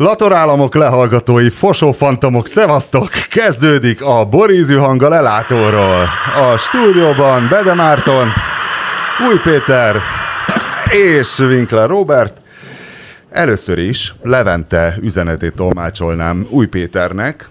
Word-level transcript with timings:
Latorállamok 0.00 0.74
lehallgatói, 0.74 1.50
fosófantomok, 1.50 2.48
szevasztok! 2.48 3.08
Kezdődik 3.28 4.02
a 4.02 4.24
Borízű 4.24 4.76
hang 4.76 5.02
a 5.02 5.08
lelátóról. 5.08 6.08
A 6.36 6.56
stúdióban 6.58 7.48
Bede 7.50 7.74
Márton, 7.74 8.28
Új 9.28 9.40
Péter 9.42 9.96
és 11.18 11.38
Winkler 11.38 11.88
Robert. 11.88 12.40
Először 13.30 13.78
is 13.78 14.14
Levente 14.22 14.96
üzenetét 15.00 15.54
tolmácsolnám 15.54 16.46
Új 16.50 16.66
Péternek, 16.66 17.48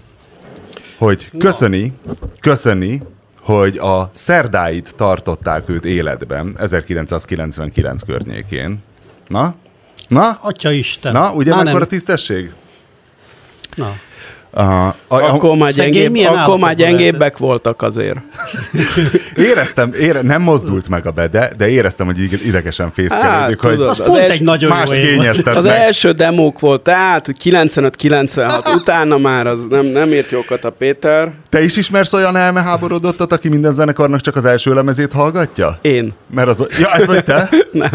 hogy 0.97 1.31
köszöni, 1.39 1.93
köszöni, 2.41 3.02
hogy 3.41 3.77
a 3.77 4.09
szerdáit 4.13 4.95
tartották 4.95 5.70
őt 5.70 5.86
életben 5.86 6.55
1999 6.57 8.04
környékén. 8.04 8.84
Na? 9.27 9.54
Na? 10.10 10.30
Atya 10.41 10.71
Isten. 10.71 11.12
Na, 11.12 11.32
ugye 11.34 11.50
Már 11.50 11.64
mekkora 11.64 11.80
nem. 11.80 11.88
tisztesség? 11.89 12.52
Na. 13.75 13.94
Uh, 14.54 14.88
a, 14.88 14.93
Akkor 15.07 15.56
már, 15.57 15.71
gyengébb, 15.71 16.16
akkor 16.25 16.57
már 16.57 16.75
gyengébbek 16.75 17.38
voltak 17.38 17.82
azért. 17.82 18.18
éreztem, 19.50 19.93
ére, 19.93 20.21
nem 20.21 20.42
mozdult 20.42 20.88
meg 20.89 21.06
a 21.06 21.11
bede, 21.11 21.52
de 21.57 21.68
éreztem, 21.69 22.06
hogy 22.06 22.19
ide- 22.19 22.46
idegesen 22.46 22.92
fészkelődik, 22.92 23.61
Hát, 23.61 23.71
hogy 23.71 23.82
Az, 23.82 24.00
Az 24.00 24.06
pont 24.06 24.19
els- 24.19 24.32
egy 24.32 24.42
nagyon 24.42 24.69
más 24.69 24.89
kényeztet 24.92 25.56
Az 25.56 25.66
meg. 25.66 25.75
első 25.80 26.11
demók 26.11 26.60
volt, 26.60 26.82
tehát 26.82 27.25
hogy 27.25 27.36
95-96, 27.44 28.75
utána 28.75 29.18
már 29.18 29.47
az 29.47 29.66
nem, 29.69 29.86
nem 29.86 30.11
írt 30.14 30.30
jókat 30.32 30.64
a 30.64 30.69
Péter. 30.69 31.32
Te 31.50 31.64
is 31.64 31.75
ismersz 31.78 32.14
olyan 32.14 32.36
elmeháborodottat, 32.36 33.33
aki 33.33 33.50
minden 33.50 33.73
zenekarnak 33.73 34.22
csak 34.22 34.36
az 34.36 34.45
első 34.45 34.73
lemezét 34.73 35.14
hallgatja? 35.14 35.78
Én. 35.81 36.14
Mert 36.33 36.47
az... 36.47 36.66
Ja, 36.80 36.91
ez 36.94 37.05
vagy 37.05 37.23
te? 37.23 37.50
Nem. 37.72 37.91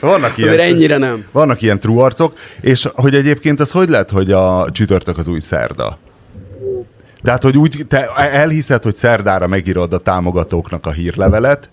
Vannak 0.00 0.38
ilyen, 0.38 0.52
Azért 0.52 0.70
ennyire 0.70 0.98
nem. 0.98 1.24
vannak 1.32 1.62
ilyen 1.62 1.78
true 1.78 2.04
arcok, 2.04 2.32
és 2.60 2.88
hogy 2.94 3.14
egyébként 3.14 3.60
az 3.60 3.70
hogy 3.70 3.88
lehet, 3.88 4.10
hogy 4.10 4.32
a 4.32 4.66
csütörtök 4.72 5.18
az 5.18 5.28
új 5.28 5.40
szerda? 5.40 5.98
Tehát, 7.22 7.42
hogy 7.42 7.56
úgy 7.56 7.84
te 7.88 8.06
elhiszed, 8.14 8.82
hogy 8.82 8.96
szerdára 8.96 9.46
megírod 9.46 9.92
a 9.92 9.98
támogatóknak 9.98 10.86
a 10.86 10.90
hírlevelet, 10.90 11.70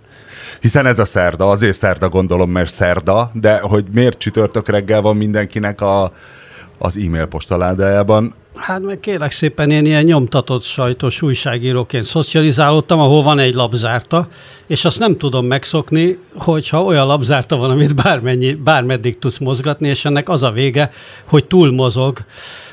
hiszen 0.60 0.86
ez 0.86 1.00
a 1.00 1.06
szerda, 1.06 1.50
azért 1.50 1.78
szerda 1.78 2.10
gondolom, 2.10 2.50
mert 2.50 2.74
szerda, 2.74 3.32
de 3.34 3.60
hogy 3.60 3.86
miért 3.94 4.18
csütörtök 4.18 4.70
reggel 4.70 5.02
van 5.02 5.16
mindenkinek 5.18 5.82
a, 5.82 6.12
az 6.78 6.98
e-mail 6.98 7.26
postaládájában, 7.26 8.34
Hát 8.58 8.82
meg 8.82 9.00
kérlek 9.00 9.32
szépen, 9.32 9.72
én 9.72 9.86
ilyen 9.86 10.04
nyomtatott 10.04 10.64
sajtos 10.64 11.22
újságíróként 11.22 12.04
szocializálódtam, 12.04 13.00
ahol 13.00 13.24
van 13.24 13.40
egy 13.40 13.54
labzárta, 13.54 14.28
és 14.68 14.86
azt 14.86 15.00
nem 15.00 15.18
tudom 15.18 15.46
megszokni, 15.46 16.18
hogyha 16.36 16.84
olyan 16.84 17.08
labzárta 17.08 17.56
van, 17.56 17.70
amit 17.70 17.96
bármennyi, 17.96 18.54
bármeddig 18.54 19.20
tudsz 19.20 19.38
mozgatni, 19.38 19.88
és 19.88 20.06
ennek 20.06 20.30
az 20.30 20.44
a 20.44 20.52
vége, 20.52 20.92
hogy 21.28 21.46
túl 21.46 21.72
mozog. 21.72 22.18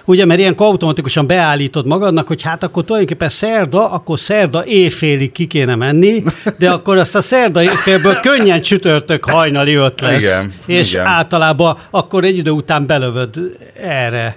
Ugye, 0.05 0.25
mert 0.25 0.41
ilyenkor 0.41 0.67
automatikusan 0.67 1.27
beállítod 1.27 1.87
magadnak, 1.87 2.27
hogy 2.27 2.43
hát 2.43 2.63
akkor 2.63 2.85
tulajdonképpen 2.85 3.29
szerda, 3.29 3.91
akkor 3.91 4.19
szerda 4.19 4.67
éjfélig 4.67 5.33
ki 5.33 5.47
kéne 5.47 5.75
menni, 5.75 6.23
de 6.59 6.71
akkor 6.71 6.97
azt 6.97 7.15
a 7.15 7.21
szerda 7.21 7.63
éjfélből 7.63 8.15
könnyen 8.15 8.61
csütörtök 8.61 9.25
hajnali 9.25 9.75
öt 9.75 10.01
lesz. 10.01 10.23
Igen, 10.23 10.55
és 10.67 10.93
igen. 10.93 11.07
általában 11.07 11.77
akkor 11.91 12.25
egy 12.25 12.37
idő 12.37 12.51
után 12.51 12.87
belövöd 12.87 13.57
erre. 13.83 14.35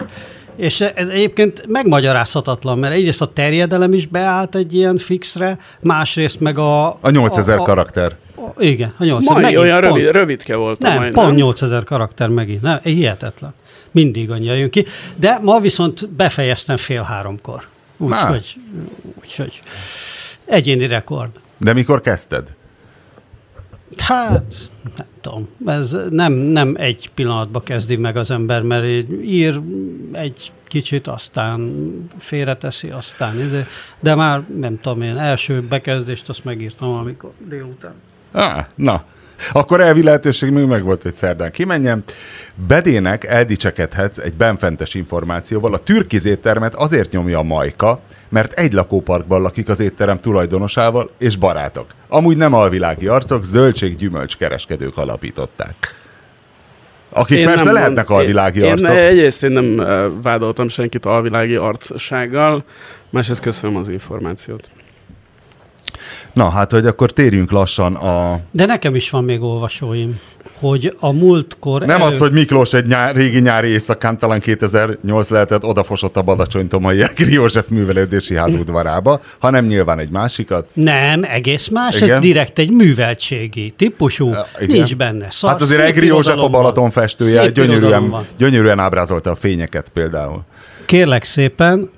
És 0.57 0.81
ez 0.81 1.07
egyébként 1.07 1.65
megmagyarázhatatlan, 1.67 2.79
mert 2.79 2.93
egyrészt 2.93 3.21
a 3.21 3.33
terjedelem 3.33 3.93
is 3.93 4.05
beállt 4.05 4.55
egy 4.55 4.73
ilyen 4.73 4.97
fixre, 4.97 5.57
másrészt 5.79 6.39
meg 6.39 6.57
a... 6.57 6.87
a 6.87 7.09
8000 7.09 7.57
a, 7.57 7.61
a, 7.61 7.65
karakter. 7.65 8.15
a, 8.35 8.63
igen, 8.63 8.93
a 8.97 9.03
8000. 9.03 9.33
Mai 9.33 9.41
megint, 9.41 9.61
olyan 9.61 9.81
pont, 9.81 9.93
rövid, 9.93 10.11
rövidke 10.11 10.55
volt 10.55 10.79
nem, 10.79 10.97
mai, 10.97 11.09
pont 11.09 11.35
8000 11.35 11.83
karakter 11.83 12.29
megint. 12.29 12.61
Nem, 12.61 12.79
hihetetlen. 12.83 13.53
Mindig 13.91 14.31
annyi 14.31 14.45
jön 14.45 14.69
ki. 14.69 14.85
De 15.15 15.39
ma 15.41 15.59
viszont 15.59 16.09
befejeztem 16.09 16.77
fél 16.77 17.01
háromkor. 17.01 17.67
Úgyhogy 17.97 18.59
úgy, 19.39 19.59
egyéni 20.45 20.87
rekord. 20.87 21.29
De 21.57 21.73
mikor 21.73 22.01
kezdted? 22.01 22.55
Hát, 23.97 24.71
nem 24.97 25.07
tudom. 25.21 25.47
Ez 25.65 25.95
nem, 26.09 26.33
nem 26.33 26.75
egy 26.77 27.09
pillanatba 27.13 27.63
kezdi 27.63 27.95
meg 27.95 28.17
az 28.17 28.31
ember, 28.31 28.61
mert 28.61 28.85
így 28.85 29.23
ír 29.23 29.61
egy 30.11 30.51
kicsit, 30.63 31.07
aztán 31.07 31.71
félreteszi, 32.17 32.89
aztán 32.89 33.49
de, 33.51 33.65
de 33.99 34.15
már 34.15 34.43
nem 34.59 34.77
tudom 34.77 35.01
én, 35.01 35.17
első 35.17 35.61
bekezdést 35.61 36.29
azt 36.29 36.43
megírtam 36.43 36.93
amikor 36.93 37.31
délután. 37.47 37.93
Ah, 38.31 38.65
na, 38.75 39.03
akkor 39.51 39.81
elvi 39.81 40.03
lehetőség 40.03 40.51
még 40.51 40.65
megvolt, 40.65 41.01
hogy 41.01 41.13
szerdán 41.13 41.51
kimenjem. 41.51 42.03
Bedének 42.67 43.25
eldicsekedhetsz 43.25 44.17
egy 44.17 44.33
benfentes 44.33 44.93
információval. 44.93 45.73
A 45.73 45.77
türkiz 45.77 46.25
éttermet 46.25 46.75
azért 46.75 47.11
nyomja 47.11 47.39
a 47.39 47.43
Majka, 47.43 47.99
mert 48.29 48.53
egy 48.53 48.73
lakóparkban 48.73 49.41
lakik 49.41 49.69
az 49.69 49.79
étterem 49.79 50.17
tulajdonosával 50.17 51.11
és 51.19 51.35
barátok. 51.35 51.85
Amúgy 52.07 52.37
nem 52.37 52.53
alvilági 52.53 53.07
arcok, 53.07 53.43
zöldség-gyümölcs 53.43 54.37
kereskedők 54.37 54.97
alapították. 54.97 55.75
Akik 57.09 57.37
Én 57.37 57.45
persze 57.45 57.63
nem 57.63 57.73
lehetnek 57.73 58.09
alvilági 58.09 58.59
én, 58.59 58.71
arcok. 58.71 58.89
Én 58.89 58.95
egyrészt 58.95 59.43
én 59.43 59.51
nem 59.51 59.79
eh, 59.79 60.05
vádoltam 60.21 60.67
senkit 60.67 61.05
alvilági 61.05 61.55
arcsággal, 61.55 62.63
másrészt 63.09 63.41
köszönöm 63.41 63.75
az 63.75 63.89
információt. 63.89 64.69
Na, 66.37 66.49
hát, 66.49 66.71
hogy 66.71 66.85
akkor 66.85 67.11
térjünk 67.11 67.51
lassan 67.51 67.95
a... 67.95 68.39
De 68.51 68.65
nekem 68.65 68.95
is 68.95 69.09
van 69.09 69.23
még 69.23 69.41
olvasóim, 69.41 70.19
hogy 70.59 70.95
a 70.99 71.11
múltkor... 71.11 71.81
Nem 71.81 72.01
az, 72.01 72.17
hogy 72.17 72.31
Miklós 72.31 72.73
egy 72.73 72.85
nyár, 72.85 73.15
régi 73.15 73.39
nyári 73.39 73.67
éjszakán, 73.67 74.17
talán 74.17 74.39
2008 74.39 75.29
lehetett, 75.29 75.63
odafosott 75.63 76.17
a 76.17 76.21
Badacsony 76.21 76.67
Tomai 76.67 77.01
Egri 77.09 77.33
József 77.33 77.67
művelődési 77.67 78.35
ház 78.35 78.53
udvarába, 78.53 79.19
hanem 79.39 79.65
nyilván 79.65 79.99
egy 79.99 80.09
másikat. 80.09 80.67
Nem, 80.73 81.23
egész 81.23 81.67
más, 81.67 81.95
Igen? 81.95 82.15
ez 82.15 82.21
direkt 82.21 82.59
egy 82.59 82.71
műveltségi 82.71 83.73
típusú, 83.77 84.29
Ja, 84.29 84.47
igen. 84.59 84.75
nincs 84.77 84.95
benne. 84.95 85.27
Szar, 85.31 85.49
Hát 85.49 85.61
azért 85.61 85.81
Egri 85.81 86.05
József 86.05 86.37
a. 86.37 86.49
Balaton 86.49 86.91
festője, 86.91 87.49
gyönyörűen, 87.49 88.15
gyönyörűen 88.37 88.79
ábrázolta 88.79 89.31
a 89.31 89.35
fényeket 89.35 89.89
például. 89.93 90.41
Kérlek 90.85 91.23
szépen, 91.23 91.89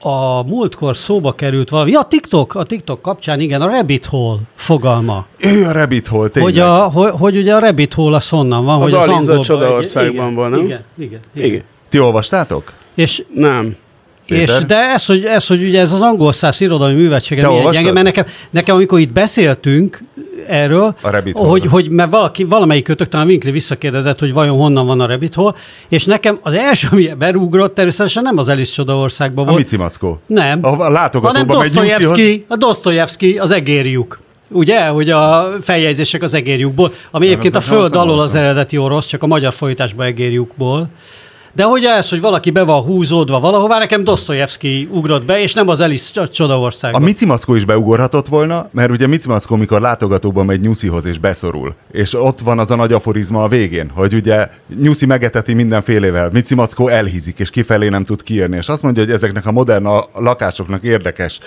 a 0.00 0.42
múltkor 0.42 0.96
szóba 0.96 1.32
került 1.32 1.70
valami, 1.70 1.90
ja, 1.90 2.02
TikTok, 2.02 2.54
a 2.54 2.64
TikTok 2.64 3.02
kapcsán, 3.02 3.40
igen, 3.40 3.62
a 3.62 3.66
rabbit 3.66 4.04
hole 4.04 4.38
fogalma. 4.54 5.26
Ő 5.38 5.64
a 5.64 5.72
Rabbit 5.72 6.06
Hole, 6.06 6.28
tényleg. 6.28 6.52
Hogy, 6.52 6.62
a, 6.62 6.74
hogy, 6.74 7.10
hogy 7.10 7.36
ugye 7.36 7.54
a 7.54 7.58
rabbit 7.58 7.94
hole 7.94 8.16
az 8.16 8.28
honnan 8.28 8.64
van, 8.64 8.82
Az 8.82 8.90
hogy 8.90 9.00
az 9.00 9.08
Aliza 9.08 9.14
angolban... 9.14 9.44
Csodaországban 9.44 10.12
igen, 10.12 10.34
van, 10.34 10.50
nem? 10.50 10.64
Igen, 10.64 10.84
igen, 10.98 11.20
igen. 11.34 11.48
Igen. 11.48 11.62
Ti 11.88 12.00
olvastátok? 12.00 12.72
És, 12.94 13.24
Nem. 13.34 13.76
és 14.26 14.50
de 14.66 14.76
ez 14.76 15.06
hogy, 15.06 15.24
ez, 15.24 15.46
hogy 15.46 15.62
ugye 15.62 15.80
ez 15.80 15.92
az 15.92 16.00
angol 16.00 16.32
száz 16.32 16.60
irodalmi 16.60 16.94
művetsége 16.94 17.42
Te 17.42 17.48
milyen 17.48 17.72
gyenge, 17.72 17.92
mert 17.92 18.04
nekem, 18.04 18.24
nekem, 18.50 18.74
amikor 18.74 18.98
itt 18.98 19.12
beszéltünk 19.12 20.02
erről, 20.48 20.94
A 21.02 21.10
rabbit 21.10 21.36
hogy, 21.36 21.66
hogy 21.66 21.90
mert 21.90 22.10
valaki, 22.10 22.44
valamelyik 22.44 22.84
kötök, 22.84 23.08
talán 23.08 23.26
Winkli 23.26 23.50
visszakérdezett, 23.50 24.18
hogy 24.18 24.32
vajon 24.32 24.56
honnan 24.56 24.86
van 24.86 25.00
a 25.00 25.06
rabbit 25.06 25.34
hole, 25.34 25.54
és 25.88 26.04
nekem 26.04 26.38
az 26.42 26.54
első, 26.54 26.88
ami 26.92 27.14
berúgrott, 27.18 27.74
természetesen 27.74 28.22
nem 28.22 28.38
az 28.38 28.48
Alice 28.48 28.72
Csodaországban 28.72 29.46
A 29.46 29.50
volt, 29.50 29.62
Mici 29.62 29.76
Mackó. 29.76 30.20
nem, 30.26 30.58
A 30.62 30.68
hanem 30.68 30.92
látogatóban 30.92 31.56
Nyuszihoz. 31.56 31.72
Dostoyevsky, 31.72 32.44
a 32.48 32.56
Dostoyevsky, 32.56 33.38
az 33.38 33.50
egérjuk. 33.50 34.20
Ugye, 34.48 34.86
hogy 34.86 35.10
a 35.10 35.48
feljegyzések 35.60 36.22
az 36.22 36.34
egérjukból, 36.34 36.92
ami 37.10 37.26
egyébként 37.26 37.54
a 37.54 37.58
nem 37.58 37.68
föld 37.68 37.94
alól 37.94 38.20
az 38.20 38.34
eredeti 38.34 38.78
orosz, 38.78 39.06
csak 39.06 39.22
a 39.22 39.26
magyar 39.26 39.52
folytásban 39.52 40.06
egérjukból. 40.06 40.88
De 41.52 41.62
hogy 41.62 41.84
ez, 41.84 42.08
hogy 42.08 42.20
valaki 42.20 42.50
be 42.50 42.62
van 42.62 42.82
húzódva 42.82 43.40
valahová, 43.40 43.78
nekem 43.78 44.04
Dostoyevsky 44.04 44.88
ugrott 44.92 45.24
be, 45.24 45.40
és 45.40 45.54
nem 45.54 45.68
az 45.68 45.80
Alice 45.80 46.20
A 46.20 46.28
Csodaországban. 46.28 47.02
Mici 47.02 47.26
Mackó 47.26 47.54
is 47.54 47.64
beugorhatott 47.64 48.28
volna, 48.28 48.66
mert 48.72 48.90
ugye 48.90 49.06
Mici 49.06 49.28
Mackó, 49.28 49.56
mikor 49.56 49.80
látogatóban 49.80 50.46
megy 50.46 50.60
Nyuszihoz 50.60 51.04
és 51.04 51.18
beszorul, 51.18 51.74
és 51.92 52.14
ott 52.14 52.40
van 52.40 52.58
az 52.58 52.70
a 52.70 52.76
nagy 52.76 52.92
aforizma 52.92 53.42
a 53.42 53.48
végén, 53.48 53.90
hogy 53.94 54.14
ugye 54.14 54.48
Nyuszi 54.80 55.06
megeteti 55.06 55.52
mindenfélevel, 55.54 56.30
Mici 56.32 56.54
Mackó 56.54 56.88
elhízik, 56.88 57.38
és 57.38 57.50
kifelé 57.50 57.88
nem 57.88 58.04
tud 58.04 58.22
kijönni, 58.22 58.56
és 58.56 58.68
azt 58.68 58.82
mondja, 58.82 59.02
hogy 59.04 59.12
ezeknek 59.12 59.46
a 59.46 59.52
modern 59.52 59.86
a- 59.86 60.04
lakásoknak 60.14 60.84
érdekes, 60.84 61.38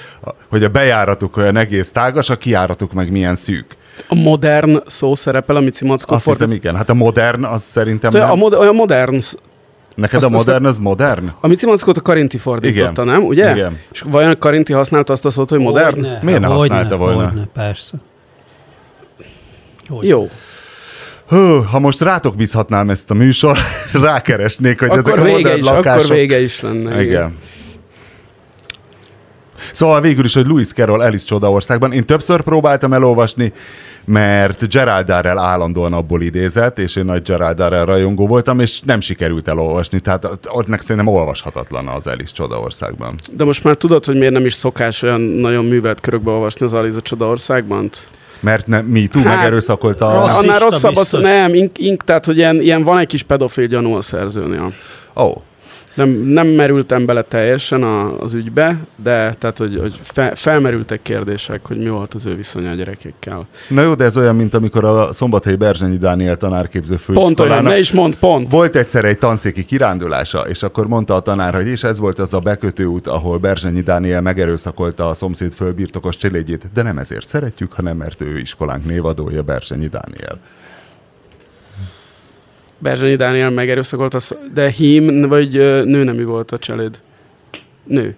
hogy 0.50 0.64
a 0.64 0.70
bejáratuk 0.70 1.38
olyan 1.38 1.58
egész 1.58 1.92
tágas, 1.92 2.30
a 2.30 2.38
kijáratuk 2.38 2.94
meg 2.94 3.12
milyen 3.12 3.36
szűk. 3.36 3.66
A 4.08 4.16
modern 4.16 4.84
szó 4.88 5.16
szerepel 5.16 5.56
a 5.56 5.60
Mici 5.60 5.86
Mackó 5.86 6.14
Azt 6.16 6.26
hiszem, 6.26 6.52
igen. 6.52 6.76
Hát 6.76 6.90
a 6.90 6.94
modern, 6.94 7.44
az 7.44 7.64
szerintem 7.64 8.12
nem. 8.12 8.32
A 8.32 8.36
mod- 8.36 8.54
olyan 8.54 8.76
modern, 8.76 9.22
Neked 9.96 10.16
azt- 10.16 10.26
a 10.26 10.30
modern, 10.30 10.66
az 10.66 10.80
modern? 10.80 11.32
a 11.40 11.48
Mici 11.48 11.66
Mackót 11.66 11.98
a 11.98 12.02
Karinti 12.02 12.38
fordította, 12.38 13.02
Igen. 13.02 13.06
nem? 13.14 13.24
Ugye? 13.26 13.52
Igen. 13.56 13.80
És 13.92 14.02
vajon 14.06 14.30
a 14.30 14.38
Karinti 14.38 14.74
használta 14.74 15.14
azt 15.14 15.26
a 15.26 15.30
szót, 15.30 15.50
hogy 15.50 15.60
modern? 15.60 15.94
Hogyne, 15.94 16.20
Miért 16.22 16.40
ne 16.40 16.48
hogyne, 16.48 16.60
használta 16.76 16.98
volna? 16.98 17.28
Hogyne, 17.28 17.48
persze. 17.54 17.98
Hogyne. 19.88 20.08
Jó. 20.08 20.30
Hú, 21.28 21.62
ha 21.62 21.80
most 21.80 22.02
rátok 22.02 22.36
bízhatnám 22.36 22.90
ezt 22.90 23.12
a 23.12 23.14
műsor, 23.14 23.58
rákeresnék, 23.94 24.80
hogy 24.80 24.90
ezek 24.90 25.06
Akkor 25.08 25.20
a 25.20 25.24
vége, 25.24 25.38
modern 25.38 25.58
is, 25.58 25.64
lakások... 25.66 26.04
akkor 26.04 26.16
vége 26.16 26.42
is 26.42 26.62
lenne. 26.62 27.02
Igen. 27.04 27.38
Szóval 29.72 30.02
végül 30.02 30.26
is, 30.26 30.34
hogy 30.34 30.48
Louis 30.48 30.74
Carroll 30.74 31.00
Alice 31.02 31.26
Csodaországban. 31.26 31.92
Én 31.92 32.06
többször 32.06 32.42
próbáltam 32.42 32.94
elolvasni, 32.94 33.54
mert 34.06 34.70
Gerald 34.70 35.06
Darrell 35.06 35.38
állandóan 35.38 35.94
abból 35.94 36.22
idézett, 36.22 36.80
és 36.80 36.96
én 36.96 37.06
nagy 37.06 37.22
Gerald 37.22 37.56
Darrell 37.56 37.86
rajongó 37.86 38.28
voltam, 38.28 38.60
és 38.60 38.82
nem 38.82 39.00
sikerült 39.00 39.48
elolvasni, 39.48 40.00
tehát 40.00 40.28
ott 40.48 40.68
meg 40.68 40.80
szerintem 40.80 41.14
olvashatatlan 41.14 41.88
az 41.88 42.08
Alice 42.08 42.32
Csodaországban. 42.34 43.16
De 43.32 43.44
most 43.44 43.64
már 43.64 43.76
tudod, 43.76 44.06
hogy 44.06 44.18
miért 44.18 44.34
nem 44.34 44.46
is 44.46 44.54
szokás 44.54 45.02
olyan 45.02 45.22
nagyon 45.22 45.66
művelt 45.66 46.00
körökbe 46.00 46.32
olvasni 46.32 46.66
az 46.66 46.74
Alice 46.74 47.00
Csodaországban? 47.00 47.90
Mert 48.40 48.68
ne, 48.68 48.82
mi 48.82 49.08
túl 49.08 49.24
hát, 49.24 49.36
megerőszakolta 49.36 50.08
a... 50.08 50.38
Annál 50.38 50.60
rosszabb, 50.60 50.96
az, 50.96 51.12
nem, 51.12 51.54
ink, 51.54 51.78
ink, 51.78 52.04
tehát 52.04 52.26
hogy 52.26 52.38
ilyen, 52.38 52.62
ilyen, 52.62 52.84
van 52.84 52.98
egy 52.98 53.08
kis 53.08 53.24
pedofil 53.24 53.66
gyanú 53.66 53.94
a 53.94 54.02
szerzőnél. 54.02 54.74
Ó, 55.16 55.24
oh. 55.24 55.36
Nem, 55.94 56.10
nem 56.10 56.48
merültem 56.48 57.06
bele 57.06 57.22
teljesen 57.22 57.84
a, 57.84 58.20
az 58.20 58.34
ügybe, 58.34 58.78
de 58.96 59.36
tehát, 59.40 59.58
hogy, 59.58 59.80
hogy 59.80 60.00
fe, 60.04 60.36
felmerültek 60.36 61.02
kérdések, 61.02 61.66
hogy 61.66 61.78
mi 61.78 61.90
volt 61.90 62.14
az 62.14 62.26
ő 62.26 62.36
viszonya 62.36 62.70
a 62.70 62.74
gyerekekkel. 62.74 63.48
Na 63.70 63.82
jó, 63.82 63.94
de 63.94 64.04
ez 64.04 64.18
olyan, 64.18 64.36
mint 64.36 64.54
amikor 64.54 64.86
a 64.86 65.14
Szombathelyi 65.14 65.56
Berzsenyi 65.56 65.98
Dániel 65.98 66.36
tanárképző 66.36 66.98
Pont 67.06 67.40
olyan, 67.40 67.64
ne 67.64 67.78
is 67.78 67.92
mond, 67.92 68.16
pont. 68.16 68.52
volt 68.52 68.76
egyszer 68.76 69.06
egy 69.06 69.18
tanszéki 69.18 69.66
kirándulása, 69.66 70.40
és 70.40 70.64
akkor 70.64 70.88
mondta 70.88 71.14
a 71.14 71.20
tanár, 71.20 71.54
hogy 71.54 71.68
és 71.68 71.84
ez 71.84 72.00
volt 72.00 72.20
az 72.20 72.34
a 72.34 72.40
bekötőút, 72.40 73.08
ahol 73.08 73.38
Berzsenyi 73.38 73.82
Dániel 73.82 74.22
megerőszakolta 74.22 75.10
a 75.10 75.14
szomszéd 75.14 75.54
fölbirtokos 75.54 76.18
cselédjét, 76.18 76.70
de 76.74 76.82
nem 76.82 76.98
ezért 76.98 77.28
szeretjük, 77.28 77.74
hanem 77.74 77.98
mert 77.98 78.22
ő 78.22 78.38
iskolánk 78.38 78.86
névadója 78.86 79.42
Berzsenyi 79.42 79.88
Dániel. 79.88 80.40
Berzsenyi 82.84 83.16
Dániel 83.16 83.50
megerőszakolt, 83.50 84.14
az, 84.14 84.36
de 84.54 84.70
hím 84.70 85.22
vagy 85.28 85.58
ö, 85.58 85.84
nőnemű 85.84 86.24
volt 86.26 86.52
a 86.52 86.58
cseléd? 86.58 87.00
Nő. 87.84 88.16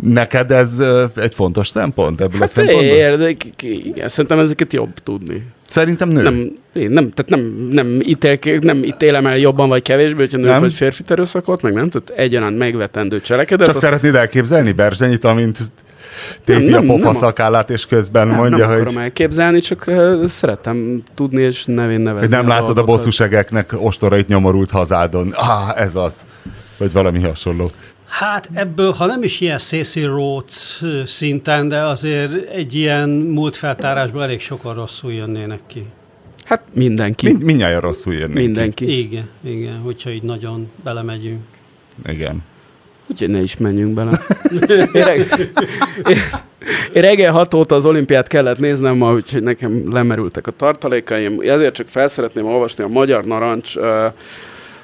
Neked 0.00 0.50
ez 0.50 0.82
egy 1.16 1.34
fontos 1.34 1.68
szempont 1.68 2.20
ebből 2.20 2.36
a 2.36 2.40
Hát 2.40 2.48
szempontból? 2.48 2.84
ér, 2.86 3.36
igen, 3.60 4.08
szerintem 4.08 4.38
ezeket 4.38 4.72
jobb 4.72 4.94
tudni. 5.02 5.46
Szerintem 5.66 6.08
nő. 6.08 6.22
Nem, 6.22 6.52
én 6.74 6.90
nem, 6.90 7.10
tehát 7.10 7.28
nem, 7.30 7.68
nem, 7.70 8.00
ítél, 8.00 8.38
nem 8.60 8.84
ítélem 8.84 9.26
el 9.26 9.38
jobban 9.38 9.68
vagy 9.68 9.82
kevésbé, 9.82 10.18
hogyha 10.18 10.36
nőt 10.36 10.46
Nem? 10.46 10.60
vagy 10.60 10.72
férfit 10.72 11.10
erőszakolt, 11.10 11.62
meg 11.62 11.72
nem, 11.72 11.88
tehát 11.90 12.10
egyaránt 12.20 12.58
megvetendő 12.58 13.20
cselekedet. 13.20 13.66
Csak 13.66 13.74
azt- 13.74 13.84
szeretnéd 13.84 14.14
elképzelni 14.14 14.72
Berzsenyit, 14.72 15.24
amint 15.24 15.58
tépi 16.44 16.64
Nem, 16.64 16.72
a 16.74 16.76
nem, 16.76 16.86
pofa 16.86 17.04
nem. 17.04 17.14
szakállát, 17.14 17.70
és 17.70 17.86
közben 17.86 18.26
nem, 18.26 18.36
mondja, 18.36 18.56
nem 18.56 18.68
hogy, 18.68 18.76
akarom 18.80 18.98
elképzelni, 18.98 19.60
csak 19.60 19.90
szeretem 20.26 21.02
tudni 21.14 21.42
és 21.42 21.64
nevén 21.64 22.00
nevezni. 22.00 22.26
hogy 22.28 22.36
nem 22.36 22.48
látod 22.48 22.68
a 22.68 22.72
dolgokat. 22.72 22.96
bosszúsegeknek 22.96 23.72
ostorait 23.78 24.28
nyomorult 24.28 24.70
hazádon. 24.70 25.32
Ah, 25.34 25.80
ez 25.80 25.94
az. 25.94 26.24
Vagy 26.78 26.92
valami 26.92 27.20
hasonló. 27.22 27.70
Hát 28.08 28.50
ebből, 28.54 28.92
ha 28.92 29.06
nem 29.06 29.22
is 29.22 29.40
ilyen 29.40 29.58
Cecil 29.58 30.08
Rhodes 30.08 30.82
szinten, 31.04 31.68
de 31.68 31.80
azért 31.80 32.48
egy 32.50 32.74
ilyen 32.74 33.08
múltfeltárásból 33.08 34.22
elég 34.22 34.40
sokan 34.40 34.74
rosszul 34.74 35.12
jönnének 35.12 35.60
ki. 35.66 35.86
Hát 36.44 36.62
mindenki. 36.74 37.26
Mind, 37.26 37.42
mindjárt 37.42 37.82
rosszul 37.82 38.14
jönnénk. 38.14 38.34
mindenki. 38.38 38.98
Igen, 38.98 39.28
igen, 39.44 39.78
hogyha 39.78 40.10
így 40.10 40.22
nagyon 40.22 40.70
belemegyünk. 40.84 41.40
ki. 42.04 42.12
Igen. 42.12 42.42
Úgyhogy 43.06 43.28
ne 43.28 43.40
is 43.40 43.56
menjünk 43.56 43.94
bele. 43.94 44.20
Én, 44.92 45.02
reg... 45.02 45.50
Én 46.92 47.02
reggel 47.02 47.32
6 47.32 47.54
óta 47.54 47.74
az 47.74 47.84
olimpiát 47.84 48.28
kellett 48.28 48.58
néznem 48.58 48.96
ma, 48.96 49.12
úgyhogy 49.12 49.42
nekem 49.42 49.92
lemerültek 49.92 50.46
a 50.46 50.50
tartalékaim. 50.50 51.40
Ezért 51.40 51.74
csak 51.74 51.88
felszeretném 51.88 52.46
olvasni 52.46 52.84
a 52.84 52.88
Magyar 52.88 53.24
Narancs 53.24 53.76
uh, 53.76 53.84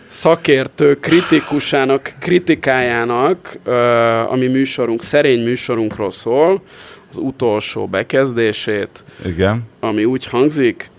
szakértő 0.08 0.94
kritikusának, 0.94 2.12
kritikájának, 2.20 3.58
uh, 3.66 4.32
ami 4.32 4.46
műsorunk, 4.46 5.02
szerény 5.02 5.42
műsorunkról 5.42 6.10
szól, 6.10 6.62
az 7.10 7.16
utolsó 7.16 7.86
bekezdését, 7.86 9.04
Igen. 9.24 9.62
ami 9.80 10.04
úgy 10.04 10.26
hangzik, 10.26 10.90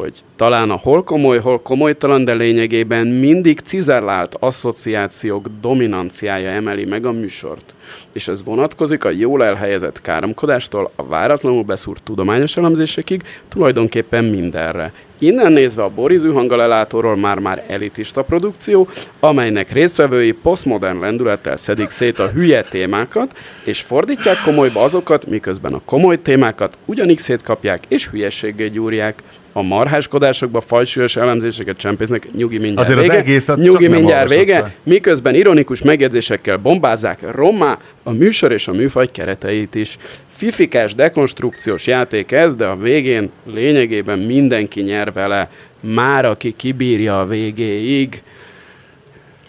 hogy 0.00 0.22
talán 0.36 0.70
a 0.70 0.76
hol 0.76 1.04
komoly, 1.04 1.38
hol 1.38 1.60
komolytalan, 1.60 2.24
de 2.24 2.34
lényegében 2.34 3.06
mindig 3.06 3.60
cizellált 3.60 4.36
asszociációk 4.38 5.46
dominanciája 5.60 6.50
emeli 6.50 6.84
meg 6.84 7.06
a 7.06 7.12
műsort. 7.12 7.74
És 8.12 8.28
ez 8.28 8.44
vonatkozik 8.44 9.04
a 9.04 9.10
jól 9.10 9.44
elhelyezett 9.44 10.00
káromkodástól 10.00 10.90
a 10.96 11.06
váratlanul 11.06 11.62
beszúrt 11.62 12.02
tudományos 12.02 12.56
elemzésekig, 12.56 13.22
tulajdonképpen 13.48 14.24
mindenre. 14.24 14.92
Innen 15.22 15.52
nézve 15.52 15.82
a 15.82 15.90
Boris 15.94 16.22
hangalelátóról 16.22 17.16
már-már 17.16 17.64
elitista 17.66 18.22
produkció, 18.22 18.88
amelynek 19.20 19.72
résztvevői 19.72 20.32
posztmodern 20.32 21.00
lendülettel 21.00 21.56
szedik 21.56 21.90
szét 21.90 22.18
a 22.18 22.28
hülye 22.28 22.62
témákat, 22.62 23.36
és 23.64 23.80
fordítják 23.80 24.36
komolyba 24.44 24.82
azokat, 24.82 25.26
miközben 25.26 25.72
a 25.72 25.80
komoly 25.84 26.22
témákat 26.22 26.76
ugyanígy 26.84 27.18
szétkapják 27.18 27.84
és 27.88 28.08
hülyességgel 28.08 28.68
gyúrják. 28.68 29.22
A 29.52 29.62
marháskodásokba 29.62 30.60
fajsúlyos 30.60 31.16
elemzéseket 31.16 31.76
csempésznek, 31.76 32.32
nyugi 32.32 32.58
mindjárt 32.58 32.88
Azért 32.88 32.98
az 32.98 33.04
vége, 33.04 33.18
egészet 33.18 33.56
csak 33.56 33.64
nyugi 33.64 33.88
mindjárt 33.88 34.28
vége, 34.34 34.60
fel. 34.60 34.72
miközben 34.82 35.34
ironikus 35.34 35.82
megjegyzésekkel 35.82 36.56
bombázzák 36.56 37.18
rommá 37.30 37.78
a 38.02 38.10
műsor 38.10 38.52
és 38.52 38.68
a 38.68 38.72
műfaj 38.72 39.08
kereteit 39.12 39.74
is. 39.74 39.98
Fifikás 40.36 40.94
dekonstrukciós 40.94 41.86
játék 41.86 42.32
ez, 42.32 42.54
de 42.54 42.66
a 42.66 42.76
végén 42.76 43.30
lényegében 43.52 44.18
mindenki 44.18 44.80
nyer 44.80 45.12
vele, 45.12 45.50
már 45.80 46.24
aki 46.24 46.54
kibírja 46.56 47.20
a 47.20 47.26
végéig. 47.26 48.22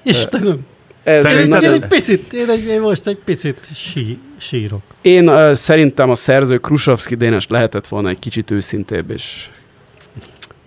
Istenem! 0.03 0.59
Ez 1.03 1.21
Szerinted- 1.21 1.63
Én, 1.63 1.71
egy 1.71 1.87
picit, 1.87 2.33
én, 2.33 2.49
egy, 2.49 2.65
én 2.65 2.79
most 2.81 3.07
egy 3.07 3.17
picit 3.25 3.69
sí, 3.75 4.17
sírok. 4.37 4.81
Én 5.01 5.29
uh, 5.29 5.53
szerintem 5.53 6.09
a 6.09 6.15
szerző 6.15 6.57
Krusovszki 6.57 7.15
Dénes 7.15 7.47
lehetett 7.49 7.87
volna 7.87 8.09
egy 8.09 8.19
kicsit 8.19 8.51
őszintébb, 8.51 9.09
és 9.11 9.47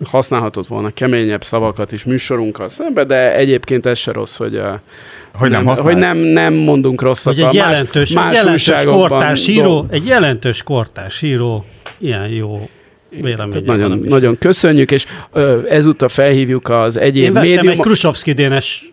használhatott 0.03 0.67
volna 0.67 0.89
keményebb 0.93 1.43
szavakat 1.43 1.91
is 1.91 2.03
műsorunkkal 2.03 2.69
szembe, 2.69 3.03
de 3.03 3.35
egyébként 3.35 3.85
ez 3.85 3.97
se 3.97 4.11
rossz, 4.11 4.37
hogy, 4.37 4.55
uh, 4.55 4.63
Hogy 5.33 5.49
nem, 5.49 5.63
nem, 5.63 5.75
hogy 5.77 5.95
nem, 5.97 6.17
nem 6.17 6.53
mondunk 6.53 7.01
rosszat 7.01 7.33
Hogy 7.33 7.43
a 7.43 7.47
egy 7.47 7.53
jelentős, 7.53 8.11
más 8.11 8.29
egy 8.29 8.33
jelentős 8.35 8.83
kortárs 8.85 9.47
író, 9.47 9.85
egy 9.89 10.05
jelentős 10.05 10.63
kortárs 10.63 11.21
író, 11.21 11.65
ilyen 11.97 12.27
jó 12.27 12.69
van. 13.21 13.61
nagyon, 13.65 13.99
nagyon 14.07 14.37
köszönjük, 14.37 14.91
és 14.91 15.05
ö, 15.33 15.59
ezúttal 15.69 16.09
felhívjuk 16.09 16.69
az 16.69 16.95
Én 16.97 17.03
egyéb 17.03 17.33
vettem 17.33 17.49
médium... 17.49 17.71
egy 17.71 17.79
Krusovszki 17.79 18.31
Dénes 18.33 18.91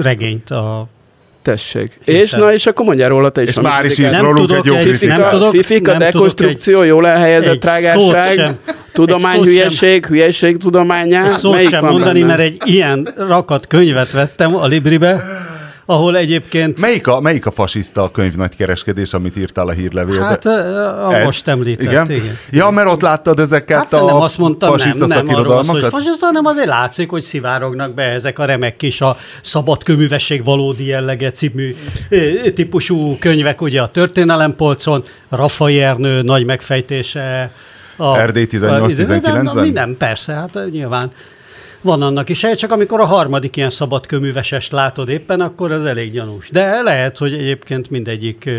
regényt 0.00 0.50
a 0.50 0.86
Tessék. 1.42 1.98
Héten. 2.04 2.20
És 2.22 2.30
na, 2.30 2.52
és 2.52 2.66
akkor 2.66 2.84
mondjál 2.86 3.08
róla 3.08 3.30
te 3.30 3.42
is. 3.42 3.48
És 3.48 3.60
már 3.60 3.84
is 3.84 3.98
írt 3.98 4.20
rólunk 4.20 4.50
egy 4.52 4.64
jó 4.64 4.74
egy- 4.74 4.84
kritikát. 4.86 5.18
nem 5.18 5.30
tudok- 5.30 5.50
Fifika, 5.50 5.90
nem 5.90 5.98
tudok 6.00 6.12
dekonstrukció, 6.12 6.82
jól 6.82 7.08
elhelyezett 7.08 7.52
egy 7.52 7.58
trágásság, 7.58 7.98
szót 7.98 8.34
sem- 8.34 8.58
tudomány, 8.94 9.32
egy 9.32 9.38
szót 9.38 9.48
hülyeség, 9.48 10.06
hülyeség 10.06 10.56
tudományá. 10.56 11.24
Egy 11.24 11.30
szót 11.30 11.52
Melyik 11.52 11.68
sem 11.68 11.80
van 11.80 11.90
mondani, 11.90 12.20
benne? 12.20 12.36
mert 12.36 12.40
egy 12.40 12.62
ilyen 12.64 13.08
rakat 13.16 13.66
könyvet 13.66 14.10
vettem 14.10 14.56
a 14.56 14.66
Libribe, 14.66 15.24
ahol 15.86 16.16
egyébként, 16.16 16.80
Melyik 16.80 17.06
a, 17.06 17.20
melyik 17.20 17.46
a 17.46 17.50
fasiszta 17.50 18.10
könyv 18.10 18.34
nagykereskedés, 18.34 19.12
amit 19.12 19.36
írtál 19.36 19.68
a 19.68 19.72
hírlevélbe? 19.72 20.24
hát 20.24 20.44
a, 20.44 21.08
a 21.08 21.14
Ez? 21.14 21.24
most 21.24 21.48
említett, 21.48 21.86
igen? 21.86 22.10
igen. 22.10 22.38
Ja, 22.50 22.70
mert 22.70 22.88
ott 22.88 23.00
láttad 23.00 23.38
ezeket 23.38 23.76
Hát 23.76 23.92
a 23.92 24.04
nem 24.04 24.14
azt 24.14 24.38
mondtam, 24.38 24.68
nem, 24.68 24.78
fasiszta 24.78 25.06
nem 25.06 25.28
arról 25.28 25.54
van 25.54 25.64
szó, 25.64 25.72
hogy 25.72 25.84
fasiszta, 25.84 26.26
hanem 26.26 26.46
azért 26.46 26.66
látszik, 26.66 27.10
hogy 27.10 27.22
szivárognak 27.22 27.94
be 27.94 28.02
ezek 28.02 28.38
a 28.38 28.44
remek 28.44 28.76
kis 28.76 29.00
a 29.00 29.16
szabad 29.42 29.82
köművesség 29.82 30.44
valódi 30.44 30.86
jellege 30.86 31.30
című 31.30 31.76
típusú 32.54 33.16
könyvek 33.18 33.60
ugye 33.60 33.82
a 33.82 33.88
történelempolcon, 33.88 35.04
Raffai 35.28 35.80
Ernő 35.80 36.22
nagy 36.22 36.44
megfejtése. 36.44 37.50
A, 37.96 38.18
Erdély 38.18 38.46
18-19-ben? 38.50 39.44
De, 39.44 39.52
de, 39.52 39.70
nem, 39.72 39.96
persze, 39.96 40.32
hát 40.32 40.58
nyilván 40.70 41.10
van 41.80 42.02
annak 42.02 42.28
is, 42.28 42.46
csak 42.56 42.72
amikor 42.72 43.00
a 43.00 43.04
harmadik 43.04 43.56
ilyen 43.56 43.70
szabad 43.70 44.06
köművesest 44.06 44.72
látod 44.72 45.08
éppen, 45.08 45.40
akkor 45.40 45.72
az 45.72 45.84
elég 45.84 46.12
gyanús. 46.12 46.50
De 46.50 46.82
lehet, 46.82 47.18
hogy 47.18 47.32
egyébként 47.32 47.90
mindegyik 47.90 48.50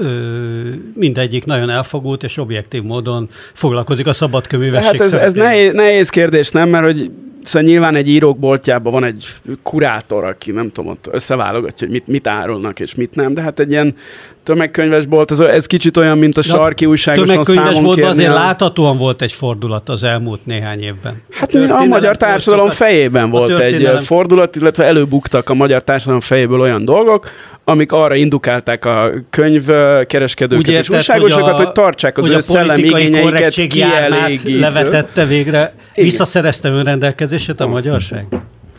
ö, 0.00 0.70
mindegyik 0.94 1.44
nagyon 1.44 1.70
elfogult 1.70 2.22
és 2.22 2.36
objektív 2.36 2.82
módon 2.82 3.28
foglalkozik 3.52 4.06
a 4.06 4.12
szabad 4.12 4.46
köművesség 4.46 4.84
Hát 4.84 4.94
ez, 4.94 5.00
ez 5.00 5.10
szerepével. 5.10 5.48
nehéz, 5.48 5.72
nehéz 5.72 6.08
kérdés, 6.08 6.50
nem? 6.50 6.68
Mert 6.68 6.84
hogy 6.84 7.10
szóval 7.44 7.68
nyilván 7.68 7.94
egy 7.94 8.08
írók 8.08 8.38
boltjában 8.38 8.92
van 8.92 9.04
egy 9.04 9.26
kurátor, 9.62 10.24
aki 10.24 10.50
nem 10.50 10.72
tudom, 10.72 10.90
ott 10.90 11.08
összeválogatja, 11.12 11.86
hogy 11.86 11.90
mit, 11.96 12.06
mit 12.06 12.26
árulnak 12.26 12.80
és 12.80 12.94
mit 12.94 13.14
nem, 13.14 13.34
de 13.34 13.40
hát 13.42 13.58
egy 13.58 13.70
ilyen 13.70 13.94
tömegkönyvesbolt, 14.42 15.30
ez, 15.30 15.38
ez 15.40 15.66
kicsit 15.66 15.96
olyan, 15.96 16.18
mint 16.18 16.36
a 16.36 16.40
De 16.40 16.52
a 16.52 16.56
sarki 16.56 16.86
újságosan 16.86 17.26
Tömegkönyves 17.26 17.78
kérni. 17.78 18.02
azért 18.02 18.30
a- 18.30 18.34
láthatóan 18.34 18.98
volt 18.98 19.22
egy 19.22 19.32
fordulat 19.32 19.88
az 19.88 20.04
elmúlt 20.04 20.46
néhány 20.46 20.80
évben. 20.82 21.22
Hát 21.30 21.52
mi 21.52 21.64
a 21.70 21.84
magyar 21.84 22.16
társadalom 22.16 22.70
fejében 22.70 23.24
a 23.24 23.28
volt 23.28 23.58
egy 23.58 24.04
fordulat, 24.04 24.56
illetve 24.56 24.84
előbuktak 24.84 25.48
a 25.50 25.54
magyar 25.54 25.82
társadalom 25.82 26.20
fejéből 26.20 26.60
olyan 26.60 26.84
dolgok, 26.84 27.30
amik 27.68 27.92
arra 27.92 28.14
indukálták 28.14 28.84
a 28.84 29.10
könyvkereskedőket 29.30 30.66
Úgy 30.66 30.68
és 30.72 30.74
érted, 30.74 30.94
újságosokat, 30.96 31.56
hogy, 31.56 31.72
tartsák 31.72 32.18
az 32.18 32.24
hogy 32.24 32.32
ő 32.32 32.36
a 32.36 32.40
szellemi 32.40 32.88
politikai 32.90 33.06
igényeiket 33.06 33.54
kielégítő. 33.54 34.58
levetette 34.58 35.24
végre, 35.24 35.72
Igen. 35.92 36.04
visszaszerezte 36.04 36.68
önrendelkezését 36.68 37.60
a 37.60 37.66
magyarság? 37.66 38.26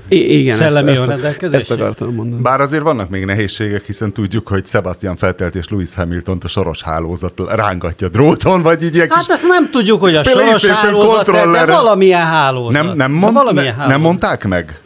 I- 0.07 0.39
igen, 0.39 0.55
Szellemi 0.55 0.91
ezt, 0.91 0.99
ezt, 0.99 1.09
önrendelkezés? 1.09 1.59
ezt 1.61 1.71
akartam 1.71 2.13
mondani. 2.13 2.41
Bár 2.41 2.61
azért 2.61 2.81
vannak 2.81 3.09
még 3.09 3.25
nehézségek, 3.25 3.85
hiszen 3.85 4.13
tudjuk, 4.13 4.47
hogy 4.47 4.65
Sebastian 4.65 5.15
Vettelt 5.19 5.55
és 5.55 5.65
Lewis 5.69 5.95
Hamilton 5.95 6.37
a 6.43 6.47
soros 6.47 6.81
hálózat 6.83 7.33
rángatja 7.55 8.07
dróton, 8.09 8.61
vagy 8.61 8.83
így 8.83 8.95
ilyen 8.95 9.07
Hát 9.09 9.29
ezt 9.29 9.47
nem 9.47 9.69
tudjuk, 9.71 9.99
hogy 10.01 10.15
a 10.15 10.23
soros 10.23 10.65
hálózat, 10.65 11.25
de 11.51 11.65
valamilyen 11.65 12.25
hálózat. 12.25 12.83
Nem, 12.83 12.95
nem, 12.95 13.11
mond, 13.11 13.33
valamilyen 13.33 13.65
ne, 13.65 13.71
hálózat. 13.71 13.91
nem 13.91 14.01
mondták 14.01 14.47
meg? 14.47 14.79